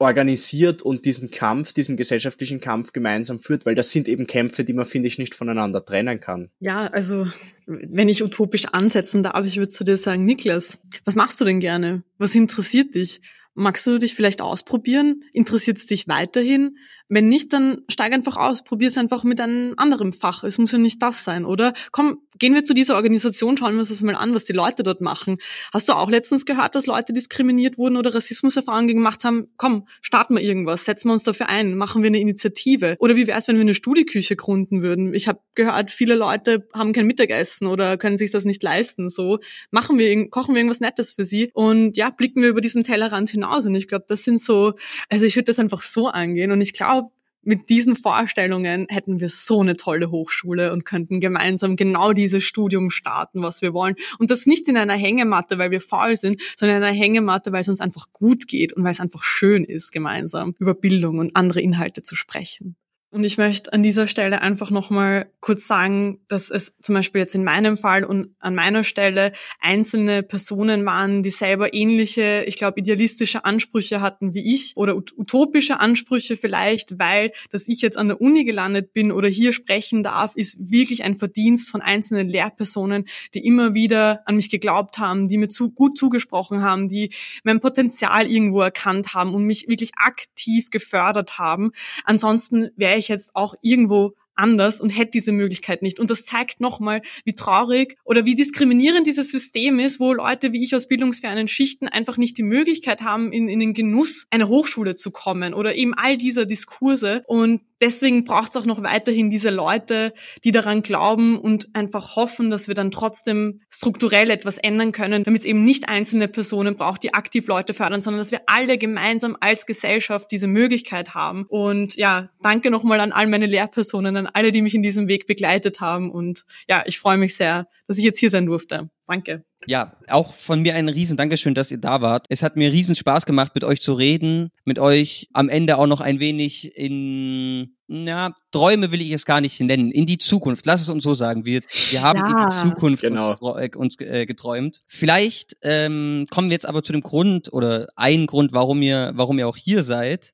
organisiert 0.00 0.82
und 0.82 1.04
diesen 1.04 1.30
Kampf, 1.30 1.74
diesen 1.74 1.96
gesellschaftlichen 1.96 2.58
Kampf 2.58 2.92
gemeinsam 2.92 3.38
führt, 3.38 3.66
weil 3.66 3.76
das 3.76 3.92
sind 3.92 4.08
eben 4.08 4.26
Kämpfe, 4.26 4.64
die 4.64 4.72
man, 4.72 4.86
finde 4.86 5.06
ich, 5.06 5.18
nicht 5.18 5.36
voneinander 5.36 5.84
trennen 5.84 6.18
kann. 6.18 6.50
Ja, 6.58 6.86
also 6.86 7.28
wenn 7.66 8.08
ich 8.08 8.24
utopisch 8.24 8.64
ansetzen 8.64 9.22
darf, 9.22 9.46
ich 9.46 9.58
würde 9.58 9.68
zu 9.68 9.84
dir 9.84 9.96
sagen, 9.96 10.24
Niklas, 10.24 10.80
was 11.04 11.14
machst 11.14 11.40
du 11.40 11.44
denn 11.44 11.60
gerne? 11.60 12.02
Was 12.18 12.34
interessiert 12.34 12.96
dich? 12.96 13.20
Magst 13.60 13.86
du 13.86 13.98
dich 13.98 14.14
vielleicht 14.14 14.40
ausprobieren? 14.40 15.22
Interessiert 15.34 15.76
es 15.76 15.84
dich 15.84 16.08
weiterhin? 16.08 16.78
Wenn 17.10 17.28
nicht, 17.28 17.52
dann 17.52 17.82
steig 17.88 18.12
einfach 18.12 18.36
aus, 18.36 18.62
probier 18.62 18.88
es 18.88 18.96
einfach 18.96 19.24
mit 19.24 19.40
einem 19.40 19.74
anderen 19.76 20.12
Fach. 20.12 20.44
Es 20.44 20.58
muss 20.58 20.72
ja 20.72 20.78
nicht 20.78 21.02
das 21.02 21.24
sein, 21.24 21.44
oder? 21.44 21.72
Komm, 21.90 22.20
gehen 22.38 22.54
wir 22.54 22.64
zu 22.64 22.72
dieser 22.72 22.94
Organisation, 22.94 23.56
schauen 23.56 23.74
wir 23.74 23.80
uns 23.80 23.88
das 23.90 24.02
mal 24.02 24.14
an, 24.14 24.34
was 24.34 24.44
die 24.44 24.52
Leute 24.52 24.82
dort 24.82 25.00
machen. 25.00 25.38
Hast 25.72 25.88
du 25.88 25.92
auch 25.92 26.08
letztens 26.08 26.46
gehört, 26.46 26.74
dass 26.74 26.86
Leute 26.86 27.12
diskriminiert 27.12 27.78
wurden 27.78 27.96
oder 27.96 28.14
Rassismuserfahrungen 28.14 28.94
gemacht 28.94 29.24
haben? 29.24 29.48
Komm, 29.56 29.86
starten 30.00 30.36
wir 30.36 30.42
irgendwas, 30.42 30.84
setzen 30.84 31.08
wir 31.08 31.12
uns 31.12 31.24
dafür 31.24 31.48
ein, 31.48 31.76
machen 31.76 32.02
wir 32.02 32.08
eine 32.08 32.20
Initiative. 32.20 32.96
Oder 33.00 33.16
wie 33.16 33.26
wäre 33.26 33.38
es, 33.38 33.48
wenn 33.48 33.56
wir 33.56 33.62
eine 33.62 33.74
Studieküche 33.74 34.36
gründen 34.36 34.82
würden? 34.82 35.12
Ich 35.12 35.28
habe 35.28 35.40
gehört, 35.54 35.90
viele 35.90 36.14
Leute 36.14 36.68
haben 36.72 36.92
kein 36.92 37.06
Mittagessen 37.06 37.66
oder 37.66 37.96
können 37.96 38.16
sich 38.18 38.30
das 38.30 38.44
nicht 38.44 38.62
leisten. 38.62 39.10
So 39.10 39.38
machen 39.70 39.98
wir, 39.98 40.30
kochen 40.30 40.54
wir 40.54 40.60
irgendwas 40.60 40.80
Nettes 40.80 41.12
für 41.12 41.26
sie 41.26 41.50
und 41.54 41.96
ja, 41.96 42.10
blicken 42.10 42.40
wir 42.40 42.50
über 42.50 42.60
diesen 42.60 42.84
Tellerrand 42.84 43.28
hinaus. 43.30 43.66
Und 43.66 43.74
ich 43.74 43.88
glaube, 43.88 44.04
das 44.08 44.24
sind 44.24 44.40
so, 44.40 44.74
also 45.08 45.24
ich 45.26 45.36
würde 45.36 45.46
das 45.46 45.58
einfach 45.58 45.82
so 45.82 46.08
angehen. 46.08 46.52
Und 46.52 46.60
ich 46.60 46.72
glaube, 46.72 46.99
mit 47.42 47.70
diesen 47.70 47.96
Vorstellungen 47.96 48.86
hätten 48.88 49.20
wir 49.20 49.28
so 49.28 49.60
eine 49.60 49.76
tolle 49.76 50.10
Hochschule 50.10 50.72
und 50.72 50.84
könnten 50.84 51.20
gemeinsam 51.20 51.76
genau 51.76 52.12
dieses 52.12 52.44
Studium 52.44 52.90
starten, 52.90 53.42
was 53.42 53.62
wir 53.62 53.72
wollen. 53.72 53.96
Und 54.18 54.30
das 54.30 54.46
nicht 54.46 54.68
in 54.68 54.76
einer 54.76 54.94
Hängematte, 54.94 55.58
weil 55.58 55.70
wir 55.70 55.80
faul 55.80 56.16
sind, 56.16 56.40
sondern 56.56 56.78
in 56.78 56.84
einer 56.84 56.96
Hängematte, 56.96 57.52
weil 57.52 57.60
es 57.60 57.68
uns 57.68 57.80
einfach 57.80 58.12
gut 58.12 58.46
geht 58.46 58.72
und 58.72 58.84
weil 58.84 58.92
es 58.92 59.00
einfach 59.00 59.22
schön 59.22 59.64
ist, 59.64 59.92
gemeinsam 59.92 60.54
über 60.58 60.74
Bildung 60.74 61.18
und 61.18 61.36
andere 61.36 61.60
Inhalte 61.60 62.02
zu 62.02 62.14
sprechen. 62.14 62.76
Und 63.12 63.24
ich 63.24 63.38
möchte 63.38 63.72
an 63.72 63.82
dieser 63.82 64.06
Stelle 64.06 64.40
einfach 64.40 64.70
nochmal 64.70 65.32
kurz 65.40 65.66
sagen, 65.66 66.20
dass 66.28 66.48
es 66.48 66.76
zum 66.80 66.94
Beispiel 66.94 67.20
jetzt 67.20 67.34
in 67.34 67.42
meinem 67.42 67.76
Fall 67.76 68.04
und 68.04 68.36
an 68.38 68.54
meiner 68.54 68.84
Stelle 68.84 69.32
einzelne 69.58 70.22
Personen 70.22 70.86
waren, 70.86 71.24
die 71.24 71.30
selber 71.30 71.74
ähnliche, 71.74 72.44
ich 72.46 72.56
glaube, 72.56 72.78
idealistische 72.78 73.44
Ansprüche 73.44 74.00
hatten 74.00 74.32
wie 74.32 74.54
ich 74.54 74.76
oder 74.76 74.94
utopische 74.94 75.80
Ansprüche 75.80 76.36
vielleicht, 76.36 77.00
weil, 77.00 77.32
dass 77.50 77.66
ich 77.66 77.80
jetzt 77.80 77.98
an 77.98 78.06
der 78.06 78.20
Uni 78.20 78.44
gelandet 78.44 78.92
bin 78.92 79.10
oder 79.10 79.26
hier 79.26 79.52
sprechen 79.52 80.04
darf, 80.04 80.36
ist 80.36 80.70
wirklich 80.70 81.02
ein 81.02 81.18
Verdienst 81.18 81.68
von 81.68 81.80
einzelnen 81.82 82.28
Lehrpersonen, 82.28 83.06
die 83.34 83.44
immer 83.44 83.74
wieder 83.74 84.22
an 84.26 84.36
mich 84.36 84.50
geglaubt 84.50 84.98
haben, 84.98 85.26
die 85.26 85.38
mir 85.38 85.48
zu, 85.48 85.72
gut 85.72 85.98
zugesprochen 85.98 86.62
haben, 86.62 86.88
die 86.88 87.12
mein 87.42 87.58
Potenzial 87.58 88.30
irgendwo 88.30 88.60
erkannt 88.60 89.14
haben 89.14 89.34
und 89.34 89.42
mich 89.46 89.66
wirklich 89.66 89.90
aktiv 89.96 90.70
gefördert 90.70 91.38
haben. 91.38 91.72
Ansonsten 92.04 92.70
wäre 92.76 92.99
ich 93.00 93.08
jetzt 93.08 93.34
auch 93.34 93.54
irgendwo 93.62 94.14
anders 94.40 94.80
und 94.80 94.90
hätte 94.90 95.12
diese 95.12 95.32
Möglichkeit 95.32 95.82
nicht. 95.82 96.00
Und 96.00 96.10
das 96.10 96.24
zeigt 96.24 96.60
nochmal, 96.60 97.02
wie 97.24 97.34
traurig 97.34 97.96
oder 98.04 98.24
wie 98.24 98.34
diskriminierend 98.34 99.06
dieses 99.06 99.30
System 99.30 99.78
ist, 99.78 100.00
wo 100.00 100.12
Leute 100.12 100.52
wie 100.52 100.64
ich 100.64 100.74
aus 100.74 100.88
bildungsfernen 100.88 101.46
Schichten 101.46 101.88
einfach 101.88 102.16
nicht 102.16 102.38
die 102.38 102.42
Möglichkeit 102.42 103.02
haben, 103.02 103.32
in, 103.32 103.48
in 103.48 103.60
den 103.60 103.74
Genuss 103.74 104.26
einer 104.30 104.48
Hochschule 104.48 104.94
zu 104.94 105.10
kommen 105.10 105.54
oder 105.54 105.74
eben 105.74 105.94
all 105.94 106.16
dieser 106.16 106.46
Diskurse. 106.46 107.22
Und 107.26 107.60
deswegen 107.80 108.24
braucht 108.24 108.50
es 108.50 108.56
auch 108.56 108.66
noch 108.66 108.82
weiterhin 108.82 109.30
diese 109.30 109.50
Leute, 109.50 110.12
die 110.44 110.52
daran 110.52 110.82
glauben 110.82 111.38
und 111.38 111.68
einfach 111.74 112.16
hoffen, 112.16 112.50
dass 112.50 112.68
wir 112.68 112.74
dann 112.74 112.90
trotzdem 112.90 113.60
strukturell 113.68 114.30
etwas 114.30 114.58
ändern 114.58 114.92
können, 114.92 115.24
damit 115.24 115.40
es 115.42 115.46
eben 115.46 115.64
nicht 115.64 115.88
einzelne 115.88 116.28
Personen 116.28 116.76
braucht, 116.76 117.02
die 117.02 117.14
aktiv 117.14 117.46
Leute 117.46 117.74
fördern, 117.74 118.02
sondern 118.02 118.20
dass 118.20 118.32
wir 118.32 118.42
alle 118.46 118.78
gemeinsam 118.78 119.36
als 119.40 119.66
Gesellschaft 119.66 120.30
diese 120.30 120.46
Möglichkeit 120.46 121.14
haben. 121.14 121.46
Und 121.48 121.96
ja, 121.96 122.30
danke 122.42 122.70
nochmal 122.70 123.00
an 123.00 123.12
all 123.12 123.26
meine 123.26 123.46
Lehrpersonen, 123.46 124.16
an 124.16 124.26
alle, 124.26 124.52
die 124.52 124.62
mich 124.62 124.74
in 124.74 124.82
diesem 124.82 125.08
Weg 125.08 125.26
begleitet 125.26 125.80
haben. 125.80 126.10
Und 126.10 126.44
ja, 126.68 126.82
ich 126.86 126.98
freue 126.98 127.16
mich 127.16 127.36
sehr, 127.36 127.68
dass 127.86 127.98
ich 127.98 128.04
jetzt 128.04 128.18
hier 128.18 128.30
sein 128.30 128.46
durfte. 128.46 128.90
Danke. 129.06 129.44
Ja, 129.66 129.94
auch 130.08 130.34
von 130.34 130.62
mir 130.62 130.74
ein 130.74 130.88
riesen 130.88 131.16
Dankeschön, 131.16 131.54
dass 131.54 131.70
ihr 131.70 131.78
da 131.78 132.00
wart. 132.00 132.26
Es 132.30 132.42
hat 132.42 132.56
mir 132.56 132.72
riesen 132.72 132.94
Spaß 132.94 133.26
gemacht, 133.26 133.52
mit 133.54 133.62
euch 133.62 133.82
zu 133.82 133.92
reden, 133.92 134.50
mit 134.64 134.78
euch 134.78 135.28
am 135.34 135.48
Ende 135.48 135.76
auch 135.76 135.86
noch 135.86 136.00
ein 136.00 136.18
wenig 136.18 136.76
in, 136.76 137.76
ja, 137.88 138.32
Träume 138.52 138.90
will 138.90 139.02
ich 139.02 139.10
es 139.10 139.26
gar 139.26 139.40
nicht 139.42 139.60
nennen, 139.60 139.90
in 139.90 140.06
die 140.06 140.16
Zukunft. 140.16 140.64
Lass 140.64 140.80
es 140.80 140.88
uns 140.88 141.04
so 141.04 141.12
sagen. 141.12 141.44
Wir, 141.44 141.60
wir 141.90 142.02
haben 142.02 142.20
ja, 142.20 142.30
in 142.30 142.48
die 142.48 142.68
Zukunft 142.68 143.02
genau. 143.02 143.34
uns, 143.38 143.60
äh, 143.60 143.70
uns 143.76 144.00
äh, 144.00 144.24
geträumt. 144.24 144.80
Vielleicht 144.88 145.56
ähm, 145.62 146.24
kommen 146.30 146.48
wir 146.48 146.54
jetzt 146.54 146.66
aber 146.66 146.82
zu 146.82 146.92
dem 146.92 147.02
Grund 147.02 147.52
oder 147.52 147.86
ein 147.96 148.26
Grund, 148.26 148.52
warum 148.52 148.80
ihr, 148.80 149.12
warum 149.14 149.38
ihr 149.38 149.48
auch 149.48 149.56
hier 149.56 149.82
seid 149.82 150.32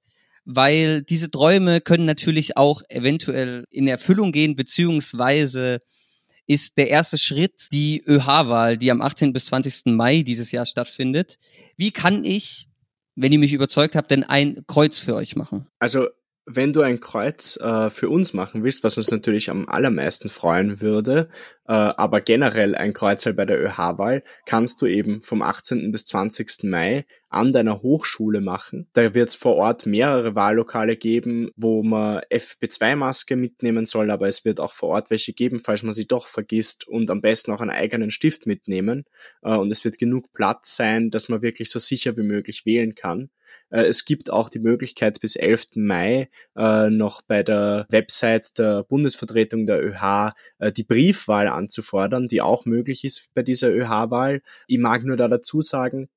weil 0.49 1.03
diese 1.03 1.29
Träume 1.29 1.81
können 1.81 2.05
natürlich 2.05 2.57
auch 2.57 2.81
eventuell 2.89 3.65
in 3.69 3.89
Erfüllung 3.89 4.31
gehen, 4.31 4.55
beziehungsweise 4.55 5.81
ist 6.47 6.79
der 6.79 6.89
erste 6.89 7.19
Schritt 7.19 7.69
die 7.73 8.03
ÖH-Wahl, 8.07 8.77
die 8.77 8.91
am 8.91 9.01
18. 9.01 9.33
bis 9.33 9.47
20. 9.47 9.87
Mai 9.87 10.23
dieses 10.23 10.53
Jahr 10.53 10.67
stattfindet. 10.67 11.39
Wie 11.77 11.91
kann 11.91 12.25
ich, 12.25 12.69
wenn 13.15 13.33
ihr 13.33 13.39
mich 13.39 13.53
überzeugt 13.53 13.97
habt, 13.97 14.11
denn 14.11 14.25
ein 14.25 14.63
Kreuz 14.67 14.99
für 14.99 15.15
euch 15.15 15.37
machen? 15.37 15.67
Also 15.79 16.09
wenn 16.47 16.73
du 16.73 16.83
ein 16.83 17.01
Kreuz 17.01 17.59
äh, 17.61 17.91
für 17.91 18.09
uns 18.09 18.33
machen 18.33 18.63
willst, 18.63 18.85
was 18.85 18.97
uns 18.97 19.11
natürlich 19.11 19.51
am 19.51 19.69
allermeisten 19.69 20.29
freuen 20.29 20.81
würde, 20.81 21.29
äh, 21.67 21.73
aber 21.73 22.21
generell 22.21 22.77
ein 22.77 22.93
Kreuz 22.93 23.25
bei 23.25 23.45
der 23.45 23.61
ÖH-Wahl, 23.61 24.23
kannst 24.47 24.81
du 24.81 24.87
eben 24.87 25.23
vom 25.23 25.43
18. 25.43 25.91
bis 25.91 26.05
20. 26.05 26.63
Mai 26.63 27.05
an 27.29 27.51
deiner 27.51 27.83
Hochschule 27.83 28.41
machen. 28.41 28.87
Da 28.93 29.15
wird 29.15 29.31
es 29.31 29.35
vor 29.35 29.57
Ort 29.57 29.87
mehrere 29.87 30.37
Wahllokale 30.37 30.97
geben, 30.97 31.51
wo 31.57 31.83
man 31.83 32.21
FP2-Maske 32.31 33.35
mitnehmen 33.35 33.85
soll, 33.85 34.13
aber 34.13 34.29
es 34.29 34.45
wird 34.45 34.61
auch 34.61 34.73
vor 34.73 34.91
Ort 34.91 35.11
welche 35.11 35.33
geben, 35.33 35.59
falls 35.59 35.83
man 35.83 35.93
sie 35.93 36.07
doch 36.07 36.29
vergisst 36.29 36.87
und 36.87 37.11
am 37.11 37.21
besten 37.21 37.51
auch 37.51 37.61
einen 37.61 37.71
eigenen 37.71 38.13
Stift 38.13 38.47
mitnehmen. 38.47 39.05
Äh, 39.43 39.57
und 39.57 39.71
es 39.73 39.85
wird 39.85 39.99
genug 39.99 40.33
Platz 40.33 40.77
sein, 40.77 41.11
dass 41.11 41.29
man 41.29 41.43
wirklich 41.43 41.71
so 41.71 41.81
sicher 41.81 42.17
wie 42.17 42.23
möglich 42.23 42.65
wählen 42.65 42.95
kann. 42.95 43.31
Äh, 43.71 43.83
es 43.83 44.05
gibt 44.05 44.31
auch 44.31 44.49
die 44.49 44.59
Möglichkeit, 44.59 45.21
bis 45.21 45.37
11. 45.37 45.77
Mai 45.77 46.29
äh, 46.57 46.91
noch 46.91 47.23
bei 47.23 47.43
der 47.43 47.87
Website 47.91 48.59
der 48.59 48.85
Bundesvertretung 48.85 49.67
der 49.67 49.85
ÖH 49.85 50.33
äh, 50.59 50.73
die 50.73 50.85
Briefwahl 50.85 51.49
anzufordern, 51.49 52.29
die 52.29 52.41
auch 52.41 52.65
möglich 52.65 53.05
ist 53.05 53.31
bei 53.35 53.43
dieser 53.43 53.71
ÖH-Wahl. 53.71 54.43
Ich 54.67 54.79
mag 54.79 55.05
nur 55.05 55.17
da 55.17 55.29
dazu 55.29 55.61
sagen, 55.61 56.09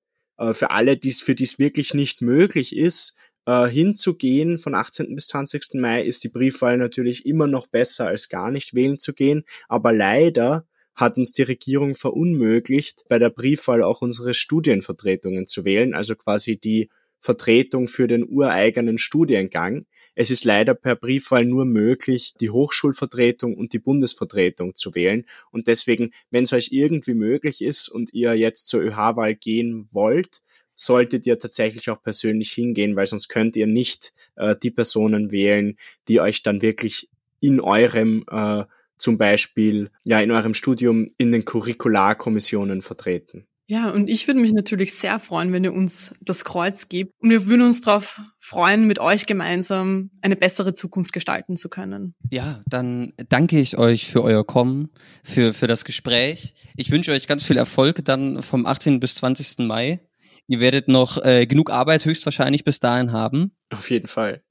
für 0.54 0.72
alle, 0.72 0.96
die's, 0.96 1.22
für 1.22 1.36
die 1.36 1.44
es 1.44 1.60
wirklich 1.60 1.94
nicht 1.94 2.22
möglich 2.22 2.74
ist, 2.74 3.18
hinzugehen 3.46 4.58
von 4.58 4.74
18. 4.74 5.14
bis 5.14 5.28
20. 5.28 5.74
Mai, 5.74 6.02
ist 6.02 6.24
die 6.24 6.30
Briefwahl 6.30 6.78
natürlich 6.78 7.26
immer 7.26 7.46
noch 7.46 7.68
besser 7.68 8.08
als 8.08 8.30
gar 8.30 8.50
nicht 8.50 8.74
wählen 8.74 8.98
zu 9.00 9.12
gehen. 9.12 9.44
Aber 9.68 9.92
leider 9.92 10.66
hat 11.00 11.18
uns 11.18 11.32
die 11.32 11.44
Regierung 11.44 11.96
verunmöglicht, 11.96 13.06
bei 13.08 13.18
der 13.18 13.30
Briefwahl 13.30 13.82
auch 13.84 14.02
unsere 14.02 14.34
Studienvertretungen 14.34 15.48
zu 15.48 15.66
wählen, 15.66 15.94
also 15.94 16.16
quasi 16.16 16.58
die 16.58 16.90
Vertretung 17.20 17.88
für 17.88 18.08
den 18.08 18.28
ureigenen 18.28 18.98
Studiengang. 18.98 19.86
Es 20.16 20.32
ist 20.32 20.46
leider 20.46 20.74
per 20.74 20.96
Briefwahl 20.96 21.46
nur 21.46 21.66
möglich, 21.66 22.34
die 22.40 22.50
Hochschulvertretung 22.50 23.56
und 23.56 23.74
die 23.74 23.80
Bundesvertretung 23.80 24.76
zu 24.76 24.96
wählen. 24.96 25.26
Und 25.52 25.68
deswegen, 25.68 26.12
wenn 26.32 26.44
es 26.44 26.54
euch 26.54 26.70
irgendwie 26.72 27.14
möglich 27.14 27.62
ist 27.62 27.90
und 27.90 28.14
ihr 28.14 28.34
jetzt 28.36 28.68
zur 28.68 28.82
ÖH-Wahl 28.82 29.36
gehen 29.36 29.88
wollt, 29.92 30.42
solltet 30.76 31.26
ihr 31.26 31.38
tatsächlich 31.38 31.90
auch 31.90 32.02
persönlich 32.02 32.52
hingehen, 32.52 32.96
weil 32.96 33.06
sonst 33.06 33.28
könnt 33.28 33.58
ihr 33.58 33.68
nicht 33.68 34.14
äh, 34.36 34.56
die 34.62 34.72
Personen 34.72 35.32
wählen, 35.32 35.76
die 36.08 36.22
euch 36.22 36.42
dann 36.42 36.62
wirklich 36.62 37.10
in 37.42 37.60
eurem 37.60 38.24
äh, 38.32 38.64
zum 38.98 39.18
Beispiel 39.18 39.90
ja 40.06 40.20
in 40.20 40.32
eurem 40.32 40.54
Studium 40.54 41.08
in 41.18 41.32
den 41.32 41.46
Curricularkommissionen 41.46 42.82
vertreten. 42.82 43.46
Ja, 43.70 43.92
und 43.92 44.10
ich 44.10 44.26
würde 44.26 44.40
mich 44.40 44.52
natürlich 44.52 44.96
sehr 44.96 45.20
freuen, 45.20 45.54
wenn 45.54 45.64
ihr 45.64 45.74
uns 45.74 46.16
das 46.22 46.44
Kreuz 46.44 46.90
gebt. 46.90 47.14
Und 47.20 47.30
wir 47.30 47.46
würden 47.46 47.62
uns 47.62 47.82
darauf 47.82 48.20
freuen, 48.40 48.88
mit 48.88 48.98
euch 48.98 49.28
gemeinsam 49.28 50.10
eine 50.24 50.36
bessere 50.36 50.74
Zukunft 50.74 51.14
gestalten 51.14 51.56
zu 51.56 51.70
können. 51.70 52.16
Ja, 52.32 52.64
dann 52.66 53.14
danke 53.30 53.60
ich 53.60 53.78
euch 53.78 54.08
für 54.08 54.24
euer 54.24 54.44
Kommen, 54.44 54.90
für, 55.24 55.54
für 55.54 55.68
das 55.68 55.86
Gespräch. 55.86 56.56
Ich 56.78 56.90
wünsche 56.90 57.12
euch 57.12 57.28
ganz 57.28 57.44
viel 57.44 57.58
Erfolg 57.58 58.04
dann 58.06 58.42
vom 58.42 58.66
18. 58.66 59.00
bis 59.00 59.14
20. 59.14 59.60
Mai. 59.60 60.00
Ihr 60.48 60.60
werdet 60.62 60.88
noch 60.88 61.24
äh, 61.24 61.46
genug 61.46 61.70
Arbeit 61.70 62.06
höchstwahrscheinlich 62.06 62.64
bis 62.64 62.80
dahin 62.80 63.12
haben. 63.12 63.52
Auf 63.70 63.92
jeden 63.92 64.08
Fall. 64.08 64.42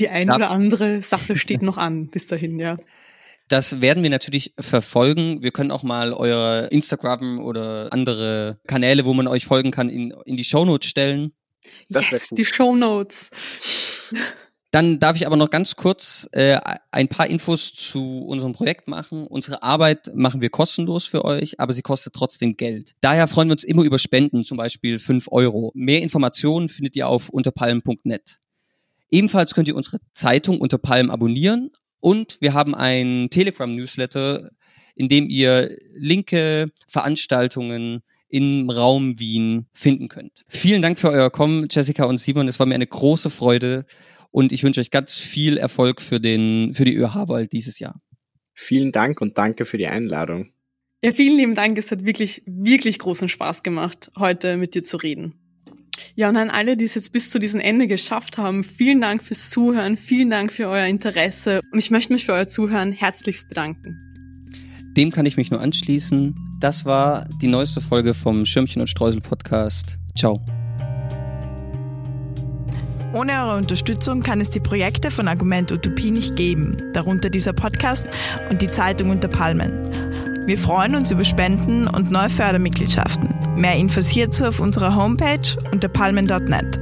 Die 0.00 0.08
eine 0.08 0.26
Darf 0.26 0.38
oder 0.38 0.50
andere 0.50 1.04
Sache 1.04 1.36
steht 1.36 1.62
noch 1.62 1.78
an 1.78 2.08
bis 2.08 2.26
dahin, 2.26 2.58
ja. 2.58 2.76
Das 3.48 3.80
werden 3.80 4.02
wir 4.02 4.10
natürlich 4.10 4.52
verfolgen. 4.58 5.42
Wir 5.42 5.52
können 5.52 5.70
auch 5.70 5.84
mal 5.84 6.12
eure 6.12 6.66
Instagram 6.66 7.38
oder 7.38 7.92
andere 7.92 8.58
Kanäle, 8.66 9.04
wo 9.04 9.14
man 9.14 9.28
euch 9.28 9.44
folgen 9.44 9.70
kann, 9.70 9.88
in, 9.88 10.12
in 10.24 10.36
die 10.36 10.44
Shownotes 10.44 10.88
stellen. 10.88 11.32
Das 11.88 12.10
yes, 12.10 12.30
die 12.30 12.44
Shownotes. 12.44 13.30
Dann 14.72 14.98
darf 14.98 15.16
ich 15.16 15.26
aber 15.26 15.36
noch 15.36 15.50
ganz 15.50 15.76
kurz 15.76 16.28
äh, 16.32 16.58
ein 16.90 17.08
paar 17.08 17.28
Infos 17.28 17.72
zu 17.72 18.24
unserem 18.26 18.52
Projekt 18.52 18.88
machen. 18.88 19.26
Unsere 19.26 19.62
Arbeit 19.62 20.10
machen 20.14 20.42
wir 20.42 20.50
kostenlos 20.50 21.06
für 21.06 21.24
euch, 21.24 21.60
aber 21.60 21.72
sie 21.72 21.82
kostet 21.82 22.14
trotzdem 22.14 22.56
Geld. 22.56 22.94
Daher 23.00 23.28
freuen 23.28 23.48
wir 23.48 23.52
uns 23.52 23.64
immer 23.64 23.84
über 23.84 23.98
Spenden, 23.98 24.44
zum 24.44 24.56
Beispiel 24.56 24.98
fünf 24.98 25.28
Euro. 25.30 25.70
Mehr 25.74 26.02
Informationen 26.02 26.68
findet 26.68 26.96
ihr 26.96 27.08
auf 27.08 27.28
unterpalm.net. 27.28 28.40
Ebenfalls 29.08 29.54
könnt 29.54 29.68
ihr 29.68 29.76
unsere 29.76 29.98
Zeitung 30.12 30.60
Unterpalm 30.60 31.10
abonnieren 31.10 31.70
und 32.00 32.38
wir 32.40 32.54
haben 32.54 32.74
ein 32.74 33.28
Telegram-Newsletter, 33.30 34.50
in 34.94 35.08
dem 35.08 35.28
ihr 35.28 35.76
linke 35.94 36.66
Veranstaltungen 36.88 38.02
im 38.28 38.68
Raum 38.70 39.18
Wien 39.18 39.66
finden 39.72 40.08
könnt. 40.08 40.44
Vielen 40.48 40.82
Dank 40.82 40.98
für 40.98 41.10
euer 41.10 41.30
Kommen, 41.30 41.68
Jessica 41.70 42.04
und 42.04 42.18
Simon. 42.18 42.48
Es 42.48 42.58
war 42.58 42.66
mir 42.66 42.74
eine 42.74 42.86
große 42.86 43.30
Freude 43.30 43.84
und 44.30 44.52
ich 44.52 44.62
wünsche 44.62 44.80
euch 44.80 44.90
ganz 44.90 45.16
viel 45.16 45.56
Erfolg 45.56 46.00
für 46.00 46.20
den, 46.20 46.74
für 46.74 46.84
die 46.84 46.94
ÖH-Wahl 46.94 47.46
dieses 47.46 47.78
Jahr. 47.78 48.00
Vielen 48.52 48.90
Dank 48.90 49.20
und 49.20 49.38
danke 49.38 49.64
für 49.64 49.78
die 49.78 49.86
Einladung. 49.86 50.50
Ja, 51.02 51.12
vielen 51.12 51.36
lieben 51.36 51.54
Dank. 51.54 51.78
Es 51.78 51.90
hat 51.90 52.04
wirklich, 52.04 52.42
wirklich 52.46 52.98
großen 52.98 53.28
Spaß 53.28 53.62
gemacht, 53.62 54.10
heute 54.18 54.56
mit 54.56 54.74
dir 54.74 54.82
zu 54.82 54.96
reden. 54.96 55.45
Ja, 56.14 56.28
und 56.28 56.36
an 56.36 56.50
alle, 56.50 56.76
die 56.76 56.84
es 56.84 56.94
jetzt 56.94 57.12
bis 57.12 57.30
zu 57.30 57.38
diesem 57.38 57.60
Ende 57.60 57.86
geschafft 57.86 58.38
haben, 58.38 58.64
vielen 58.64 59.00
Dank 59.00 59.22
fürs 59.22 59.50
Zuhören, 59.50 59.96
vielen 59.96 60.30
Dank 60.30 60.52
für 60.52 60.68
euer 60.68 60.86
Interesse 60.86 61.60
und 61.72 61.78
ich 61.78 61.90
möchte 61.90 62.12
mich 62.12 62.26
für 62.26 62.32
euer 62.32 62.46
Zuhören 62.46 62.92
herzlichst 62.92 63.48
bedanken. 63.48 63.98
Dem 64.96 65.10
kann 65.10 65.26
ich 65.26 65.36
mich 65.36 65.50
nur 65.50 65.60
anschließen. 65.60 66.34
Das 66.58 66.86
war 66.86 67.28
die 67.42 67.48
neueste 67.48 67.82
Folge 67.82 68.14
vom 68.14 68.46
Schirmchen 68.46 68.80
und 68.80 68.88
Streusel 68.88 69.20
Podcast. 69.20 69.98
Ciao. 70.16 70.40
Ohne 73.12 73.32
eure 73.32 73.56
Unterstützung 73.56 74.22
kann 74.22 74.40
es 74.40 74.50
die 74.50 74.60
Projekte 74.60 75.10
von 75.10 75.28
Argument 75.28 75.72
Utopie 75.72 76.10
nicht 76.10 76.36
geben, 76.36 76.76
darunter 76.92 77.30
dieser 77.30 77.52
Podcast 77.52 78.06
und 78.50 78.60
die 78.62 78.66
Zeitung 78.66 79.10
unter 79.10 79.28
Palmen. 79.28 79.90
Wir 80.46 80.56
freuen 80.56 80.94
uns 80.94 81.10
über 81.10 81.24
Spenden 81.24 81.88
und 81.88 82.12
neue 82.12 82.30
Fördermitgliedschaften. 82.30 83.28
Mehr 83.56 83.74
Infos 83.74 84.06
hierzu 84.06 84.44
auf 84.44 84.60
unserer 84.60 84.94
Homepage 84.94 85.40
unter 85.72 85.88
palmen.net. 85.88 86.78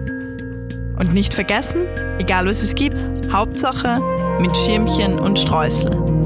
Und 0.99 1.15
nicht 1.15 1.33
vergessen, 1.33 1.87
egal 2.19 2.45
was 2.45 2.63
es 2.63 2.75
gibt, 2.75 2.99
Hauptsache 3.33 4.03
mit 4.39 4.55
Schirmchen 4.55 5.19
und 5.19 5.39
Streusel. 5.39 6.24